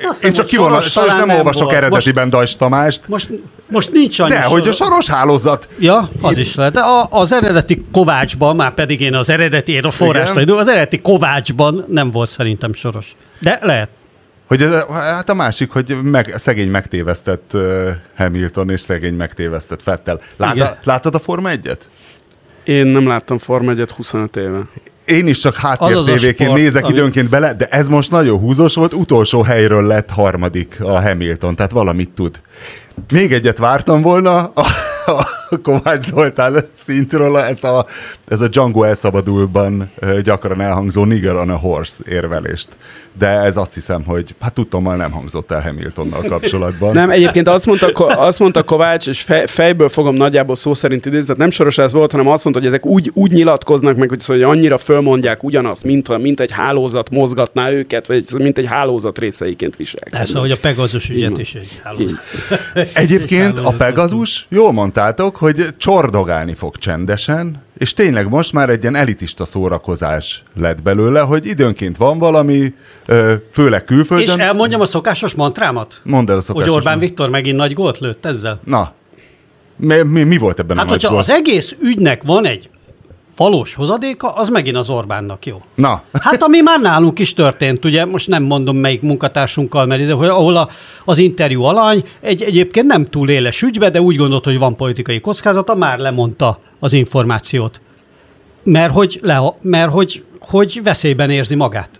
Hát 0.00 0.10
azt 0.10 0.24
Én 0.24 0.32
csak 0.32 0.48
soros 0.48 0.90
sajnos 0.90 1.12
talán 1.12 1.26
nem 1.26 1.36
olvasok 1.36 1.62
volt. 1.62 1.76
eredetiben 1.76 2.30
Dajs 2.30 2.56
Tamást. 2.56 3.08
Most, 3.08 3.28
most, 3.28 3.42
most 3.68 3.92
nincs 3.92 4.18
annyi 4.18 4.30
De, 4.30 4.42
hogy 4.42 4.60
a 4.60 4.72
soros- 4.72 4.76
soros 4.76 5.08
hálózat 5.08 5.68
Ja, 5.78 6.10
az 6.22 6.36
is 6.36 6.54
lehet. 6.54 6.72
De 6.72 6.80
a, 6.80 7.06
az 7.10 7.32
eredeti 7.32 7.84
Kovácsban, 7.92 8.56
már 8.56 8.74
pedig 8.74 9.00
én 9.00 9.14
az 9.14 9.30
eredeti, 9.30 9.72
én 9.72 9.84
a 9.84 9.90
forrást 9.90 10.36
az 10.36 10.68
eredeti 10.68 11.00
Kovácsban 11.00 11.84
nem 11.88 12.10
volt 12.10 12.28
szerintem 12.28 12.72
soros. 12.72 13.12
De 13.40 13.58
lehet. 13.62 13.88
Hogy 14.46 14.62
ez, 14.62 14.84
hát 14.90 15.30
a 15.30 15.34
másik, 15.34 15.70
hogy 15.70 15.96
meg, 16.02 16.34
szegény 16.36 16.70
megtévesztett 16.70 17.56
Hamilton 18.16 18.70
és 18.70 18.80
szegény 18.80 19.14
megtévesztett 19.14 19.82
Fettel. 19.82 20.20
Látta, 20.36 20.76
láttad 20.84 21.14
a 21.14 21.18
Forma 21.18 21.48
1-et? 21.52 21.78
Én 22.64 22.86
nem 22.86 23.06
láttam 23.06 23.38
Forma 23.38 23.70
1 23.70 23.90
25 23.96 24.36
éve. 24.36 24.60
Én 25.06 25.26
is 25.26 25.38
csak 25.38 25.54
háttértévéként 25.56 26.52
nézek 26.52 26.84
ami- 26.84 26.92
időnként 26.92 27.28
bele, 27.30 27.54
de 27.54 27.66
ez 27.66 27.88
most 27.88 28.10
nagyon 28.10 28.38
húzós 28.38 28.74
volt, 28.74 28.94
utolsó 28.94 29.42
helyről 29.42 29.86
lett 29.86 30.10
harmadik 30.10 30.80
a 30.80 31.00
Hamilton, 31.00 31.56
tehát 31.56 31.72
valamit 31.72 32.10
tud. 32.10 32.40
Még 33.12 33.32
egyet 33.32 33.58
vártam 33.58 34.02
volna 34.02 34.36
a 34.54 34.64
Kovács 35.62 36.04
Zoltán 36.04 36.64
szintről, 36.72 37.38
ez 37.38 37.64
a, 37.64 37.86
ez 38.28 38.40
a 38.40 38.48
Django 38.48 38.82
elszabadulban 38.82 39.90
gyakran 40.22 40.60
elhangzó 40.60 41.04
nigger 41.04 41.34
on 41.36 41.50
a 41.50 41.56
horse 41.56 42.02
érvelést. 42.08 42.68
De 43.18 43.26
ez 43.26 43.56
azt 43.56 43.74
hiszem, 43.74 44.04
hogy 44.04 44.34
hát 44.40 44.52
tudtommal 44.54 44.96
nem 44.96 45.10
hangzott 45.10 45.50
el 45.50 45.60
Hamiltonnal 45.62 46.22
kapcsolatban. 46.22 46.92
Nem, 46.94 47.10
egyébként 47.10 47.48
azt 47.48 47.66
mondta, 47.66 47.86
azt 48.06 48.38
mondta 48.38 48.62
Kovács, 48.62 49.06
és 49.06 49.20
fej, 49.20 49.46
fejből 49.46 49.88
fogom 49.88 50.14
nagyjából 50.14 50.56
szó 50.56 50.74
szerint 50.74 51.06
idézni, 51.06 51.24
tehát 51.24 51.40
nem 51.40 51.50
soros 51.50 51.78
ez 51.78 51.92
volt, 51.92 52.10
hanem 52.10 52.28
azt 52.28 52.44
mondta, 52.44 52.62
hogy 52.62 52.70
ezek 52.72 52.86
úgy, 52.86 53.10
úgy 53.14 53.30
nyilatkoznak 53.30 53.96
meg, 53.96 54.08
hogy, 54.08 54.20
szóval, 54.20 54.42
hogy 54.46 54.56
annyira 54.56 54.78
fölmondják 54.78 55.42
ugyanazt, 55.42 55.84
mint, 55.84 56.08
a- 56.08 56.18
mint 56.18 56.40
egy 56.40 56.50
hálózat 56.50 57.10
mozgatná 57.10 57.70
őket, 57.70 58.06
vagy 58.06 58.24
mint 58.38 58.58
egy 58.58 58.66
hálózat 58.66 59.18
részeiként 59.18 59.76
viselkednek. 59.76 60.20
Persze, 60.20 60.38
hogy 60.38 60.50
a 60.50 60.56
Pegazus 60.60 61.08
ügyet 61.08 61.38
is 61.38 61.54
egy 61.54 61.80
hálózat. 61.84 62.18
Egyébként 62.92 63.58
a. 63.66 63.70
Pegazus, 63.72 64.46
jól 64.48 64.72
mondtátok, 64.72 65.33
hogy 65.36 65.66
csordogálni 65.76 66.54
fog 66.54 66.76
csendesen, 66.76 67.62
és 67.78 67.94
tényleg 67.94 68.28
most 68.28 68.52
már 68.52 68.70
egy 68.70 68.82
ilyen 68.82 68.94
elitista 68.94 69.44
szórakozás 69.44 70.42
lett 70.56 70.82
belőle, 70.82 71.20
hogy 71.20 71.46
időnként 71.46 71.96
van 71.96 72.18
valami, 72.18 72.74
főleg 73.52 73.80
És 73.80 73.86
külföldön. 73.86 74.40
elmondjam 74.40 74.80
a 74.80 74.84
szokásos 74.86 75.34
mantrámat? 75.34 76.00
Mondd 76.04 76.26
el 76.28 76.32
a 76.32 76.36
Hogy 76.36 76.44
szokásos. 76.44 76.74
Orbán 76.74 76.98
Viktor 76.98 77.28
megint 77.30 77.56
nagy 77.56 77.72
gólt 77.72 77.98
lőtt 77.98 78.26
ezzel? 78.26 78.60
Na, 78.64 78.92
mi, 79.76 80.02
mi, 80.02 80.22
mi 80.22 80.36
volt 80.38 80.58
ebben 80.58 80.76
Hát, 80.76 80.86
a 80.86 80.88
hogyha 80.90 81.16
az 81.16 81.30
egész 81.30 81.76
ügynek 81.80 82.22
van 82.22 82.46
egy 82.46 82.70
valós 83.36 83.74
hozadéka, 83.74 84.34
az 84.34 84.48
megint 84.48 84.76
az 84.76 84.90
Orbánnak 84.90 85.46
jó. 85.46 85.62
Na, 85.74 86.02
Hát 86.12 86.42
ami 86.42 86.60
már 86.60 86.80
nálunk 86.80 87.18
is 87.18 87.34
történt, 87.34 87.84
ugye, 87.84 88.04
most 88.04 88.28
nem 88.28 88.42
mondom 88.42 88.76
melyik 88.76 89.02
munkatársunkkal, 89.02 89.86
mert 89.86 90.00
ide, 90.00 90.12
hogy 90.12 90.28
ahol 90.28 90.56
a, 90.56 90.68
az 91.04 91.18
interjú 91.18 91.62
alany 91.62 92.04
egy 92.20 92.42
egyébként 92.42 92.86
nem 92.86 93.04
túl 93.04 93.30
éles 93.30 93.62
ügybe, 93.62 93.90
de 93.90 94.00
úgy 94.00 94.16
gondolt, 94.16 94.44
hogy 94.44 94.58
van 94.58 94.76
politikai 94.76 95.20
kockázata, 95.20 95.74
már 95.74 95.98
lemondta 95.98 96.58
az 96.78 96.92
információt. 96.92 97.80
Mert 98.64 98.92
hogy, 98.92 99.18
le, 99.22 99.54
mert 99.60 99.90
hogy, 99.90 100.24
hogy 100.40 100.80
veszélyben 100.82 101.30
érzi 101.30 101.54
magát. 101.54 101.90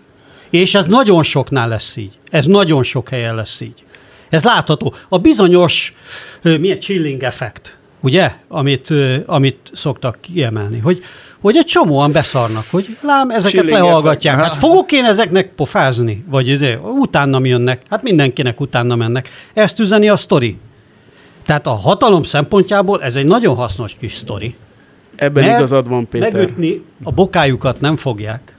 És 0.49 0.75
ez 0.75 0.87
nagyon 0.87 1.23
soknál 1.23 1.67
lesz 1.67 1.95
így. 1.95 2.19
Ez 2.29 2.45
nagyon 2.45 2.83
sok 2.83 3.09
helyen 3.09 3.35
lesz 3.35 3.61
így. 3.61 3.83
Ez 4.29 4.43
látható. 4.43 4.93
A 5.09 5.17
bizonyos, 5.17 5.93
milyen 6.41 6.79
chilling 6.79 7.23
effekt, 7.23 7.77
ugye, 8.01 8.31
amit, 8.47 8.93
amit 9.25 9.57
szoktak 9.73 10.17
kiemelni, 10.21 10.79
hogy, 10.79 11.03
hogy 11.45 11.57
egy 11.57 11.65
csomóan 11.65 12.11
beszarnak, 12.11 12.63
hogy 12.71 12.85
lám, 13.01 13.29
ezeket 13.29 13.49
Chilling 13.49 13.71
lehallgatják. 13.71 14.35
Hát 14.35 14.55
fogok 14.55 14.91
én 14.91 15.03
ezeknek 15.03 15.49
pofázni? 15.55 16.23
Vagy 16.29 16.47
izé, 16.47 16.77
utána 16.83 17.45
jönnek? 17.45 17.81
Hát 17.89 18.03
mindenkinek 18.03 18.61
utána 18.61 18.95
mennek. 18.95 19.29
Ezt 19.53 19.79
üzeni 19.79 20.09
a 20.09 20.17
sztori. 20.17 20.57
Tehát 21.45 21.67
a 21.67 21.71
hatalom 21.71 22.23
szempontjából 22.23 23.01
ez 23.03 23.15
egy 23.15 23.25
nagyon 23.25 23.55
hasznos 23.55 23.95
kis 23.99 24.13
sztori. 24.13 24.55
Ebben 25.15 25.43
Mert 25.45 25.57
igazad 25.57 25.87
van, 25.87 26.07
Péter. 26.07 26.33
Megütni 26.33 26.81
a 27.03 27.11
bokájukat 27.11 27.79
nem 27.79 27.95
fogják. 27.95 28.55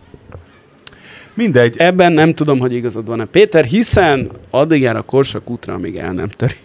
mindegy. 1.35 1.75
Ebben 1.79 2.13
nem 2.13 2.35
tudom, 2.35 2.59
hogy 2.59 2.75
igazad 2.75 3.07
van-e. 3.07 3.25
Péter, 3.25 3.65
hiszen 3.65 4.31
addig 4.51 4.81
jár 4.81 4.97
a 4.97 5.03
korsak 5.03 5.51
útra, 5.51 5.75
amíg 5.75 5.97
el 5.97 6.13
nem 6.13 6.29
töri. 6.29 6.57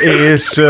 És, 0.00 0.62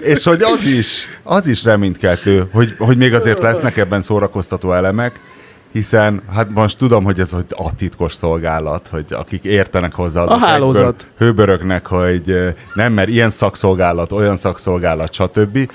és 0.00 0.24
hogy 0.24 0.42
az 0.42 0.66
is, 0.66 1.04
az 1.22 1.46
is 1.46 1.64
reménykeltő, 1.64 2.48
hogy, 2.52 2.74
hogy 2.78 2.96
még 2.96 3.14
azért 3.14 3.42
lesznek 3.42 3.76
ebben 3.76 4.02
szórakoztató 4.02 4.72
elemek, 4.72 5.20
hiszen 5.72 6.22
hát 6.34 6.50
most 6.50 6.78
tudom, 6.78 7.04
hogy 7.04 7.20
ez 7.20 7.30
hogy 7.30 7.44
a 7.48 7.74
titkos 7.74 8.12
szolgálat, 8.14 8.88
hogy 8.90 9.04
akik 9.08 9.44
értenek 9.44 9.94
hozzá, 9.94 10.22
azok 10.22 10.42
A 10.42 10.46
hálózat. 10.46 10.82
egyből 10.82 10.94
hőbörögnek, 11.18 11.86
hogy 11.86 12.54
nem, 12.74 12.92
mert 12.92 13.08
ilyen 13.08 13.30
szakszolgálat, 13.30 14.12
olyan 14.12 14.36
szakszolgálat, 14.36 15.12
stb. 15.12 15.70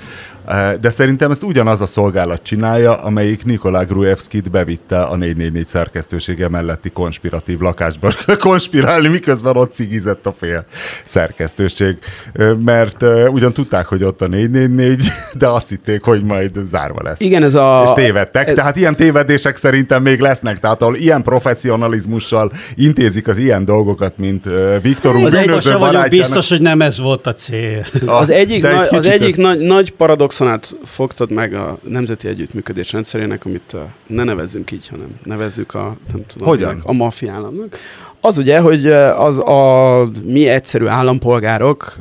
Ö, 0.48 0.52
De 0.80 0.90
szerintem 0.90 1.30
ezt 1.30 1.42
ugyanaz 1.42 1.80
a 1.80 1.86
szolgálat 1.86 2.42
csinálja, 2.42 2.92
amelyik 3.02 3.44
Nikolá 3.44 3.82
Grujevskit 3.82 4.50
bevitte 4.50 5.02
a 5.02 5.16
444 5.16 5.66
szerkesztősége 5.66 6.48
melletti 6.48 6.90
konspiratív 6.90 7.58
lakásba 7.60 8.10
konspirálni, 8.38 9.08
miközben 9.08 9.56
ott 9.56 9.74
cigizett 9.74 10.26
a 10.26 10.32
fél 10.38 10.64
szerkesztőség. 11.04 11.96
Ö, 12.32 12.52
Mert 12.52 13.02
ö, 13.02 13.26
ugyan 13.26 13.52
tudták, 13.52 13.86
hogy 13.86 14.02
ott 14.04 14.22
a 14.22 14.26
444, 14.26 15.02
de 15.38 15.46
azt 15.48 15.68
hitték, 15.68 16.02
hogy 16.02 16.22
majd 16.22 16.50
zárva 16.70 17.02
lesz. 17.02 17.20
Igen, 17.20 17.42
ez 17.42 17.54
a... 17.54 17.82
És 17.86 18.02
tévedtek, 18.04 18.48
ez- 18.48 18.54
tehát 18.54 18.76
ilyen 18.76 18.96
tévedések 18.96 19.56
szerintem 19.56 20.02
még 20.02 20.20
lesznek, 20.20 20.60
tehát 20.60 20.82
ahol 20.82 20.96
ilyen 20.96 21.22
professzionalizmussal 21.22 22.52
intézik 22.74 23.28
az 23.28 23.38
ilyen 23.38 23.64
dolgokat, 23.64 24.18
mint 24.18 24.44
Viktor 24.82 25.16
úr 25.16 25.24
Az 25.26 25.34
egy 25.34 25.50
vagyok 25.78 26.08
biztos, 26.08 26.48
hogy 26.48 26.60
nem 26.60 26.80
ez 26.80 26.98
volt 27.00 27.26
a 27.26 27.34
cél. 27.34 27.84
A- 28.06 28.10
Az 28.12 28.30
egyik, 28.30 28.64
egy 28.64 28.74
nagy, 28.74 28.88
az 28.90 29.06
egyik 29.06 29.28
ez- 29.28 29.34
nagy, 29.36 29.58
nagy 29.58 29.92
paradoxonát 30.38 30.86
fogtad 30.88 31.30
meg 31.30 31.54
a 31.54 31.78
Nemzeti 31.82 32.28
Együttműködés 32.28 32.92
rendszerének, 32.92 33.44
amit 33.44 33.76
ne 34.06 34.24
nevezzünk 34.24 34.70
így, 34.70 34.88
hanem 34.88 35.08
nevezzük 35.24 35.74
a, 35.74 35.96
nem 36.12 36.26
tudom, 36.26 36.48
Hogyan? 36.48 36.68
minek, 36.68 36.84
a 36.84 36.92
mafiálamnak. 36.92 37.78
Az 38.20 38.38
ugye, 38.38 38.58
hogy 38.58 38.86
az 38.92 39.38
a 39.38 40.10
mi 40.24 40.48
egyszerű 40.48 40.86
állampolgárok 40.86 41.96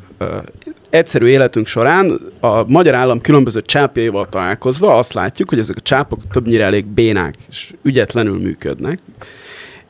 egyszerű 0.89 1.25
életünk 1.25 1.67
során 1.67 2.21
a 2.39 2.63
magyar 2.67 2.95
állam 2.95 3.21
különböző 3.21 3.61
csápjaival 3.61 4.29
találkozva 4.29 4.97
azt 4.97 5.13
látjuk, 5.13 5.50
hogy 5.50 5.59
ezek 5.59 5.75
a 5.75 5.81
csápok 5.81 6.19
többnyire 6.31 6.65
elég 6.65 6.85
bénák 6.85 7.35
és 7.50 7.73
ügyetlenül 7.81 8.39
működnek. 8.39 9.00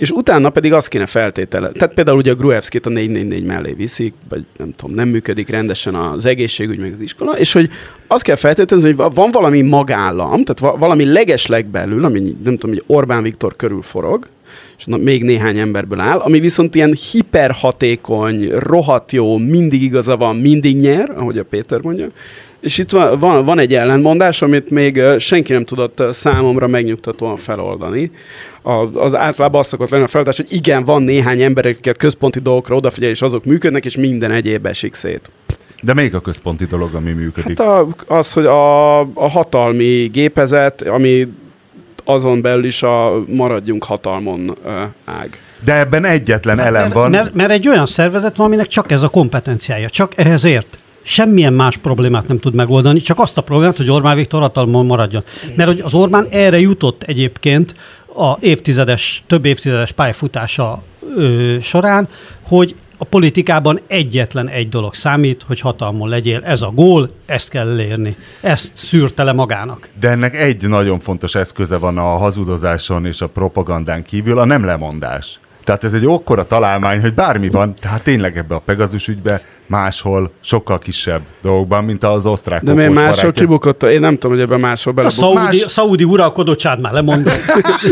És 0.02 0.12
utána 0.12 0.50
pedig 0.50 0.74
azt 0.74 0.88
kéne 0.88 1.06
feltétele. 1.06 1.72
Tehát 1.72 1.94
például 1.94 2.18
ugye 2.18 2.32
a 2.32 2.36
Gruevskit 2.36 2.86
a 2.86 2.90
444 2.90 3.44
mellé 3.44 3.74
viszik, 3.74 4.14
vagy 4.30 4.46
nem 4.58 4.74
tudom, 4.76 4.96
nem 4.96 5.08
működik 5.08 5.50
rendesen 5.50 5.96
az 5.96 6.26
egészségügy, 6.26 6.80
meg 6.80 6.94
az 6.94 7.00
iskola, 7.00 7.38
és 7.38 7.54
hogy 7.54 7.70
azt 8.08 8.24
kell 8.24 8.36
feltételezni, 8.36 8.90
hogy 8.90 8.98
va- 8.98 9.16
van 9.16 9.32
valami 9.32 9.62
magállam, 9.62 10.44
tehát 10.44 10.60
va- 10.60 10.80
valami 10.80 11.06
legesleg 11.06 11.66
belül, 11.66 12.06
ami 12.06 12.20
nem 12.44 12.58
tudom, 12.58 12.76
hogy 12.76 12.84
Orbán 12.88 13.24
Viktor 13.24 13.56
körül 13.56 13.82
forog, 13.82 14.28
és 14.78 14.86
még 14.86 15.24
néhány 15.24 15.58
emberből 15.58 16.00
áll, 16.00 16.20
ami 16.20 16.40
viszont 16.40 16.76
ilyen 16.76 16.96
hiperhatékony, 17.12 18.50
rohadt 18.50 19.12
jó, 19.12 19.38
mindig 19.38 19.82
igaza 19.82 20.18
van, 20.18 20.36
mindig 20.36 20.78
nyer, 20.78 21.10
ahogy 21.16 21.38
a 21.38 21.44
Péter 21.44 21.82
mondja, 21.82 22.08
és 22.62 22.78
itt 22.78 22.92
van, 22.92 23.20
van, 23.20 23.46
van 23.46 23.60
egy 23.60 23.74
ellentmondás, 23.74 24.42
amit 24.42 24.70
még 24.70 25.02
senki 25.20 25.54
nem 25.54 25.66
tudott 25.66 26.04
számomra 26.12 26.68
megnyugtatóan 26.68 27.38
feloldani. 27.38 28.12
A, 28.62 28.72
az 29.00 29.16
általában 29.16 29.60
azt 29.60 29.70
szokott 29.70 29.90
lenni 29.90 30.04
a 30.04 30.08
feladat, 30.08 30.36
hogy 30.36 30.54
igen, 30.54 30.84
van 30.84 31.04
néhány 31.04 31.42
ember, 31.42 31.66
aki 31.66 31.90
a 31.90 31.94
központi 31.94 32.40
dolgokra 32.40 32.76
odafigyel, 32.76 33.10
és 33.10 33.22
azok 33.22 33.46
működnek, 33.46 33.86
és 33.86 33.96
minden 33.96 34.32
egyéb 34.32 34.66
esik 34.66 34.94
szét. 34.94 35.30
De 35.84 35.94
melyik 35.94 36.14
a 36.14 36.20
központi 36.20 36.66
dolog, 36.66 36.94
ami 36.94 37.12
működik? 37.12 37.58
Hát 37.58 37.68
a, 37.68 37.88
az, 38.08 38.34
hogy 38.34 38.46
a, 38.46 39.00
a 39.00 39.30
hatalmi 39.30 40.10
gépezet, 40.12 40.82
ami 40.82 41.28
azon 42.04 42.42
belül 42.42 42.66
is 42.66 42.84
a 42.84 43.24
maradjunk 43.28 43.84
hatalmon 43.84 44.58
ö, 44.66 44.84
ág. 45.06 45.42
De 45.64 45.80
ebben 45.80 46.06
egyetlen 46.06 46.60
elem 46.60 46.82
mert, 46.82 46.94
van. 46.94 47.10
Mert, 47.10 47.34
mert 47.34 47.52
egy 47.52 47.68
olyan 47.68 47.86
szervezet 47.86 48.38
van, 48.38 48.48
aminek 48.48 48.68
csak 48.68 48.92
ez 48.92 49.02
a 49.02 49.10
kompetenciája, 49.10 49.90
csak 49.90 50.14
ehhez 50.16 50.44
ért. 50.44 50.78
Semmilyen 51.02 51.54
más 51.54 51.78
problémát 51.78 52.28
nem 52.28 52.40
tud 52.40 52.54
megoldani, 52.54 53.00
csak 53.00 53.20
azt 53.20 53.38
a 53.38 53.42
problémát, 53.42 53.78
hogy 53.78 53.90
Orbán 53.90 54.16
Viktor 54.16 54.42
hatalmon 54.42 54.86
maradjon. 54.86 55.24
Mert 55.56 55.70
hogy 55.70 55.80
az 55.80 55.94
Orbán 55.94 56.28
erre 56.30 56.60
jutott 56.60 57.04
egyébként 57.04 57.76
a 58.16 58.38
évtizedes, 58.40 59.24
több 59.28 59.46
évtizedes 59.46 59.92
pályafutása 59.92 60.84
ö, 61.16 61.56
során, 61.62 62.08
hogy 62.42 62.76
a 63.02 63.04
politikában 63.04 63.80
egyetlen 63.88 64.50
egy 64.50 64.70
dolog 64.70 64.94
számít, 64.94 65.44
hogy 65.48 65.60
hatalmon 65.60 66.10
legyél. 66.10 66.42
Ez 66.44 66.62
a 66.62 66.72
gól, 66.76 67.12
ezt 67.26 67.50
kell 67.50 67.70
elérni. 67.70 68.16
Ezt 68.42 68.72
szűrte 68.74 69.24
le 69.24 69.34
magának. 69.34 69.90
De 70.00 70.10
ennek 70.10 70.36
egy 70.36 70.68
nagyon 70.68 71.00
fontos 71.00 71.36
eszköze 71.36 71.78
van 71.78 71.98
a 71.98 72.02
hazudozáson 72.18 73.06
és 73.06 73.22
a 73.22 73.28
propagandán 73.28 74.04
kívül, 74.04 74.40
a 74.40 74.46
nem 74.46 74.66
lemondás. 74.66 75.40
Tehát 75.72 75.86
ez 75.86 75.94
egy 76.02 76.06
okkora 76.08 76.44
találmány, 76.44 77.02
hogy 77.02 77.14
bármi 77.14 77.50
van, 77.50 77.76
tehát 77.76 78.04
tényleg 78.04 78.38
ebbe 78.38 78.56
a 78.56 78.60
Pegazus 78.60 79.08
ügybe 79.08 79.42
máshol 79.68 80.32
sokkal 80.42 80.80
kisebb 80.80 81.22
dolgokban, 81.42 81.84
mint 81.84 82.04
az 82.04 82.26
osztrák 82.26 82.64
De 82.64 82.74
miért 82.74 82.94
máshol 82.94 83.10
barátja. 83.16 83.32
kibukott? 83.32 83.84
Én 83.84 84.00
nem 84.00 84.14
tudom, 84.14 84.32
hogy 84.32 84.42
ebben 84.42 84.60
máshol 84.60 84.94
A 84.94 84.96
belebukott. 84.96 85.24
szaudi, 85.36 85.58
más- 85.58 85.70
szaudi 85.72 86.04
uralkodócsád 86.04 86.82
már 86.82 86.94
lemondott. 86.94 87.40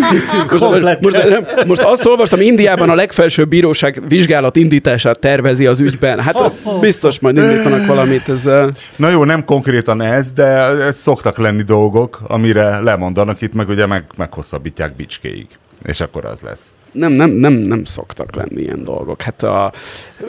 Komplett. 0.59 1.03
Most, 1.03 1.29
nem, 1.29 1.45
most 1.67 1.81
azt 1.81 2.05
olvastam, 2.05 2.41
Indiában 2.41 2.89
a 2.89 2.95
legfelsőbb 2.95 3.49
bíróság 3.49 4.01
vizsgálat 4.07 4.55
indítását 4.55 5.19
tervezi 5.19 5.65
az 5.65 5.79
ügyben. 5.79 6.19
Hát 6.19 6.51
biztos 6.81 7.19
majd 7.19 7.37
indítanak 7.37 7.85
valamit 7.85 8.29
ezzel. 8.29 8.71
Na 8.95 9.09
jó, 9.09 9.23
nem 9.23 9.45
konkrétan 9.45 10.01
ez, 10.01 10.31
de 10.31 10.43
ez 10.85 10.97
szoktak 10.97 11.37
lenni 11.37 11.61
dolgok, 11.63 12.19
amire 12.27 12.79
lemondanak 12.79 13.41
itt, 13.41 13.53
meg 13.53 13.69
ugye 13.69 13.85
meg, 13.85 14.03
meghosszabbítják 14.17 14.95
bicskéig. 14.95 15.47
És 15.83 16.01
akkor 16.01 16.25
az 16.25 16.39
lesz. 16.41 16.71
Nem, 16.91 17.11
nem, 17.11 17.29
nem, 17.29 17.53
nem 17.53 17.83
szoktak 17.83 18.35
lenni 18.35 18.61
ilyen 18.61 18.83
dolgok. 18.83 19.21
Hát 19.21 19.43
a, 19.43 19.71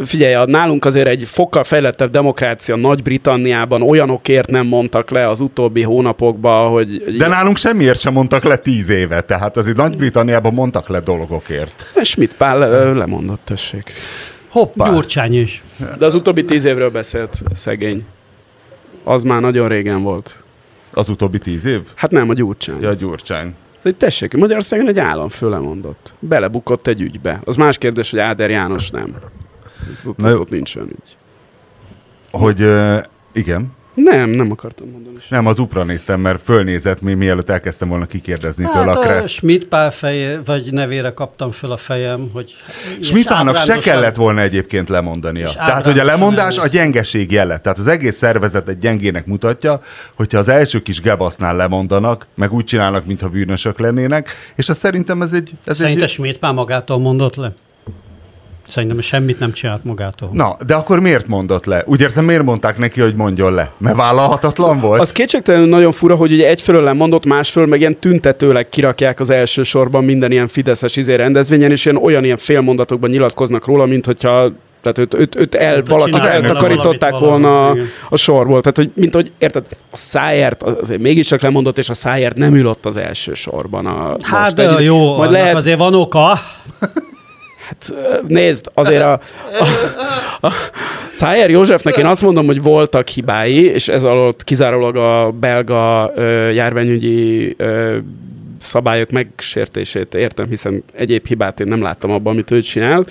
figyelj, 0.04 0.34
a, 0.34 0.46
nálunk 0.46 0.84
azért 0.84 1.08
egy 1.08 1.24
fokkal 1.26 1.64
fejlettebb 1.64 2.10
demokrácia 2.10 2.76
Nagy-Britanniában 2.76 3.82
olyanokért 3.82 4.50
nem 4.50 4.66
mondtak 4.66 5.10
le 5.10 5.28
az 5.28 5.40
utóbbi 5.40 5.82
hónapokban, 5.82 6.70
hogy... 6.70 7.16
De 7.16 7.28
nálunk 7.28 7.56
semmiért 7.56 8.00
sem 8.00 8.12
mondtak 8.12 8.42
le 8.42 8.56
tíz 8.56 8.88
éve, 8.88 9.20
tehát 9.20 9.56
azért 9.56 9.76
Nagy-Britanniában 9.76 10.54
mondtak 10.54 10.88
le 10.88 11.00
dolgokért. 11.00 11.92
Schmidt 12.02 12.34
Pál 12.36 12.62
ö, 12.62 12.94
lemondott, 12.94 13.40
tessék. 13.44 13.92
Hoppá! 14.48 14.90
Gyurcsány 14.90 15.40
is. 15.40 15.62
De 15.98 16.06
az 16.06 16.14
utóbbi 16.14 16.44
tíz 16.44 16.64
évről 16.64 16.90
beszélt, 16.90 17.38
szegény. 17.54 18.04
Az 19.04 19.22
már 19.22 19.40
nagyon 19.40 19.68
régen 19.68 20.02
volt. 20.02 20.34
Az 20.92 21.08
utóbbi 21.08 21.38
tíz 21.38 21.64
év? 21.64 21.80
Hát 21.94 22.10
nem, 22.10 22.28
a 22.28 22.34
Gyurcsány. 22.34 22.80
Ja, 22.80 22.92
Gyurcsány. 22.92 23.54
Szóval 23.82 23.98
tessék, 23.98 24.32
Magyarországon 24.34 24.88
egy 24.88 24.98
államfő 24.98 25.48
lemondott. 25.48 26.12
Belebukott 26.18 26.86
egy 26.86 27.00
ügybe. 27.00 27.40
Az 27.44 27.56
más 27.56 27.78
kérdés, 27.78 28.10
hogy 28.10 28.18
Áder 28.18 28.50
János 28.50 28.90
nem. 28.90 29.16
Ott, 30.04 30.16
Na 30.16 30.28
jó. 30.28 30.40
ott 30.40 30.50
nincs 30.50 30.76
olyan 30.76 30.88
ügy. 30.88 31.16
Hogy 32.30 32.60
uh, 32.60 32.98
igen. 33.32 33.72
Nem, 33.94 34.30
nem 34.30 34.50
akartam 34.50 34.88
mondani. 34.90 35.16
Nem, 35.28 35.46
az 35.46 35.58
upra 35.58 35.84
néztem, 35.84 36.20
mert 36.20 36.42
fölnézett, 36.44 37.00
mi 37.00 37.14
mielőtt 37.14 37.50
elkezdtem 37.50 37.88
volna 37.88 38.06
kikérdezni 38.06 38.64
tőle 38.64 38.86
Hát 38.86 38.96
a 38.96 39.00
a 39.00 39.02
kreszt. 39.02 39.28
Schmidt 39.28 39.64
Pál 39.68 39.90
fejé, 39.90 40.38
vagy 40.44 40.72
nevére 40.72 41.12
kaptam 41.12 41.50
föl 41.50 41.72
a 41.72 41.76
fejem, 41.76 42.30
hogy... 42.32 42.54
Smitának 43.00 43.56
se 43.56 43.60
ábrándosan- 43.60 43.80
kellett 43.94 44.16
volna 44.16 44.40
egyébként 44.40 44.88
lemondania. 44.88 45.50
Tehát, 45.50 45.84
hogy 45.84 45.98
a 45.98 46.04
lemondás 46.04 46.58
a 46.58 46.66
gyengeség 46.66 47.32
jele. 47.32 47.58
Tehát 47.58 47.78
az 47.78 47.86
egész 47.86 48.16
szervezet 48.16 48.68
egy 48.68 48.76
gyengének 48.76 49.26
mutatja, 49.26 49.80
hogyha 50.14 50.38
az 50.38 50.48
első 50.48 50.82
kis 50.82 51.00
gebasznál 51.00 51.56
lemondanak, 51.56 52.26
meg 52.34 52.52
úgy 52.52 52.64
csinálnak, 52.64 53.06
mintha 53.06 53.28
bűnösök 53.28 53.78
lennének, 53.78 54.28
és 54.56 54.68
azt 54.68 54.78
szerintem 54.78 55.22
ez 55.22 55.32
egy... 55.32 55.50
Ez 55.64 55.76
Szerinted 55.76 56.02
egy 56.02 56.10
Schmidt 56.10 56.38
Pál 56.38 56.52
magától 56.52 56.98
mondott 56.98 57.34
le? 57.36 57.52
Szerintem 58.70 59.00
semmit 59.00 59.38
nem 59.38 59.52
csinált 59.52 59.84
magától. 59.84 60.28
Na, 60.32 60.56
de 60.66 60.74
akkor 60.74 61.00
miért 61.00 61.26
mondott 61.26 61.64
le? 61.64 61.82
Úgy 61.86 62.00
értem, 62.00 62.24
miért 62.24 62.42
mondták 62.42 62.78
neki, 62.78 63.00
hogy 63.00 63.14
mondjon 63.14 63.54
le? 63.54 63.70
Mert 63.78 63.96
vállalhatatlan 63.96 64.80
volt? 64.80 65.00
Az 65.00 65.12
kétségtelenül 65.12 65.68
nagyon 65.68 65.92
fura, 65.92 66.14
hogy 66.14 66.32
ugye 66.32 66.48
egyfelől 66.48 66.82
lemondott, 66.82 67.24
másfelől 67.24 67.68
meg 67.68 67.80
ilyen 67.80 67.96
tüntetőleg 67.96 68.68
kirakják 68.68 69.20
az 69.20 69.30
első 69.30 69.62
sorban 69.62 70.04
minden 70.04 70.30
ilyen 70.32 70.48
fideszes 70.48 70.96
izé 70.96 71.14
rendezvényen, 71.14 71.70
és 71.70 71.84
ilyen 71.84 71.96
olyan 71.96 72.24
ilyen 72.24 72.36
félmondatokban 72.36 73.10
nyilatkoznak 73.10 73.66
róla, 73.66 73.86
mint 73.86 74.06
hogyha 74.06 74.52
tehát 74.82 74.98
őt, 74.98 75.14
őt, 75.14 75.36
őt 75.36 75.54
el, 75.54 75.82
csinálj 75.82 76.10
vele 76.10 76.30
eltakarították 76.30 77.10
valamit 77.10 77.28
volna 77.30 77.48
valahol, 77.48 77.76
igen. 77.76 77.88
a 78.10 78.16
sorból. 78.16 78.60
Tehát, 78.60 78.76
hogy 78.76 78.90
mint 78.94 79.14
hogy 79.14 79.32
érted, 79.38 79.64
a 79.90 79.96
Szájert 79.96 80.62
azért 80.62 81.00
mégiscsak 81.00 81.40
lemondott, 81.40 81.78
és 81.78 81.88
a 81.88 81.94
Szájert 81.94 82.36
nem 82.36 82.54
ül 82.54 82.66
ott 82.66 82.86
az 82.86 82.96
első 82.96 83.34
sorban. 83.34 83.86
A, 83.86 84.16
Hát 84.22 84.42
most 84.42 84.54
de 84.54 84.76
egy- 84.76 84.84
jó, 84.84 85.16
majd 85.16 85.30
lehet, 85.30 85.56
azért 85.56 85.78
van 85.78 85.94
oka. 85.94 86.38
Hát, 87.70 87.92
nézd, 88.26 88.70
azért 88.74 89.02
a, 89.02 89.12
a, 90.40 90.46
a 90.46 90.52
Szájer 91.10 91.50
Józsefnek 91.50 91.96
én 91.96 92.06
azt 92.06 92.22
mondom, 92.22 92.46
hogy 92.46 92.62
voltak 92.62 93.08
hibái, 93.08 93.64
és 93.64 93.88
ez 93.88 94.02
alatt 94.02 94.44
kizárólag 94.44 94.96
a 94.96 95.30
belga 95.40 96.12
ö, 96.14 96.48
járványügyi 96.48 97.54
ö, 97.56 97.96
szabályok 98.60 99.10
megsértését 99.10 100.14
értem, 100.14 100.46
hiszen 100.46 100.84
egyéb 100.92 101.26
hibát 101.26 101.60
én 101.60 101.66
nem 101.66 101.82
láttam 101.82 102.10
abban, 102.10 102.32
amit 102.32 102.50
ő 102.50 102.60
csinál. 102.60 103.06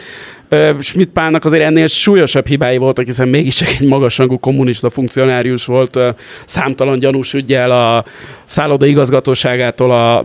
Schmidt 0.79 1.09
Pálnak 1.09 1.45
azért 1.45 1.63
ennél 1.63 1.87
súlyosabb 1.87 2.47
hibái 2.47 2.77
voltak, 2.77 3.05
hiszen 3.05 3.27
mégiscsak 3.27 3.67
egy 3.67 3.87
magasrangú 3.87 4.39
kommunista 4.39 4.89
funkcionárius 4.89 5.65
volt, 5.65 5.99
számtalan 6.45 6.99
gyanús 6.99 7.33
ügyjel 7.33 7.71
a 7.71 8.05
szálloda 8.45 8.85
igazgatóságától 8.85 9.91
a 9.91 10.23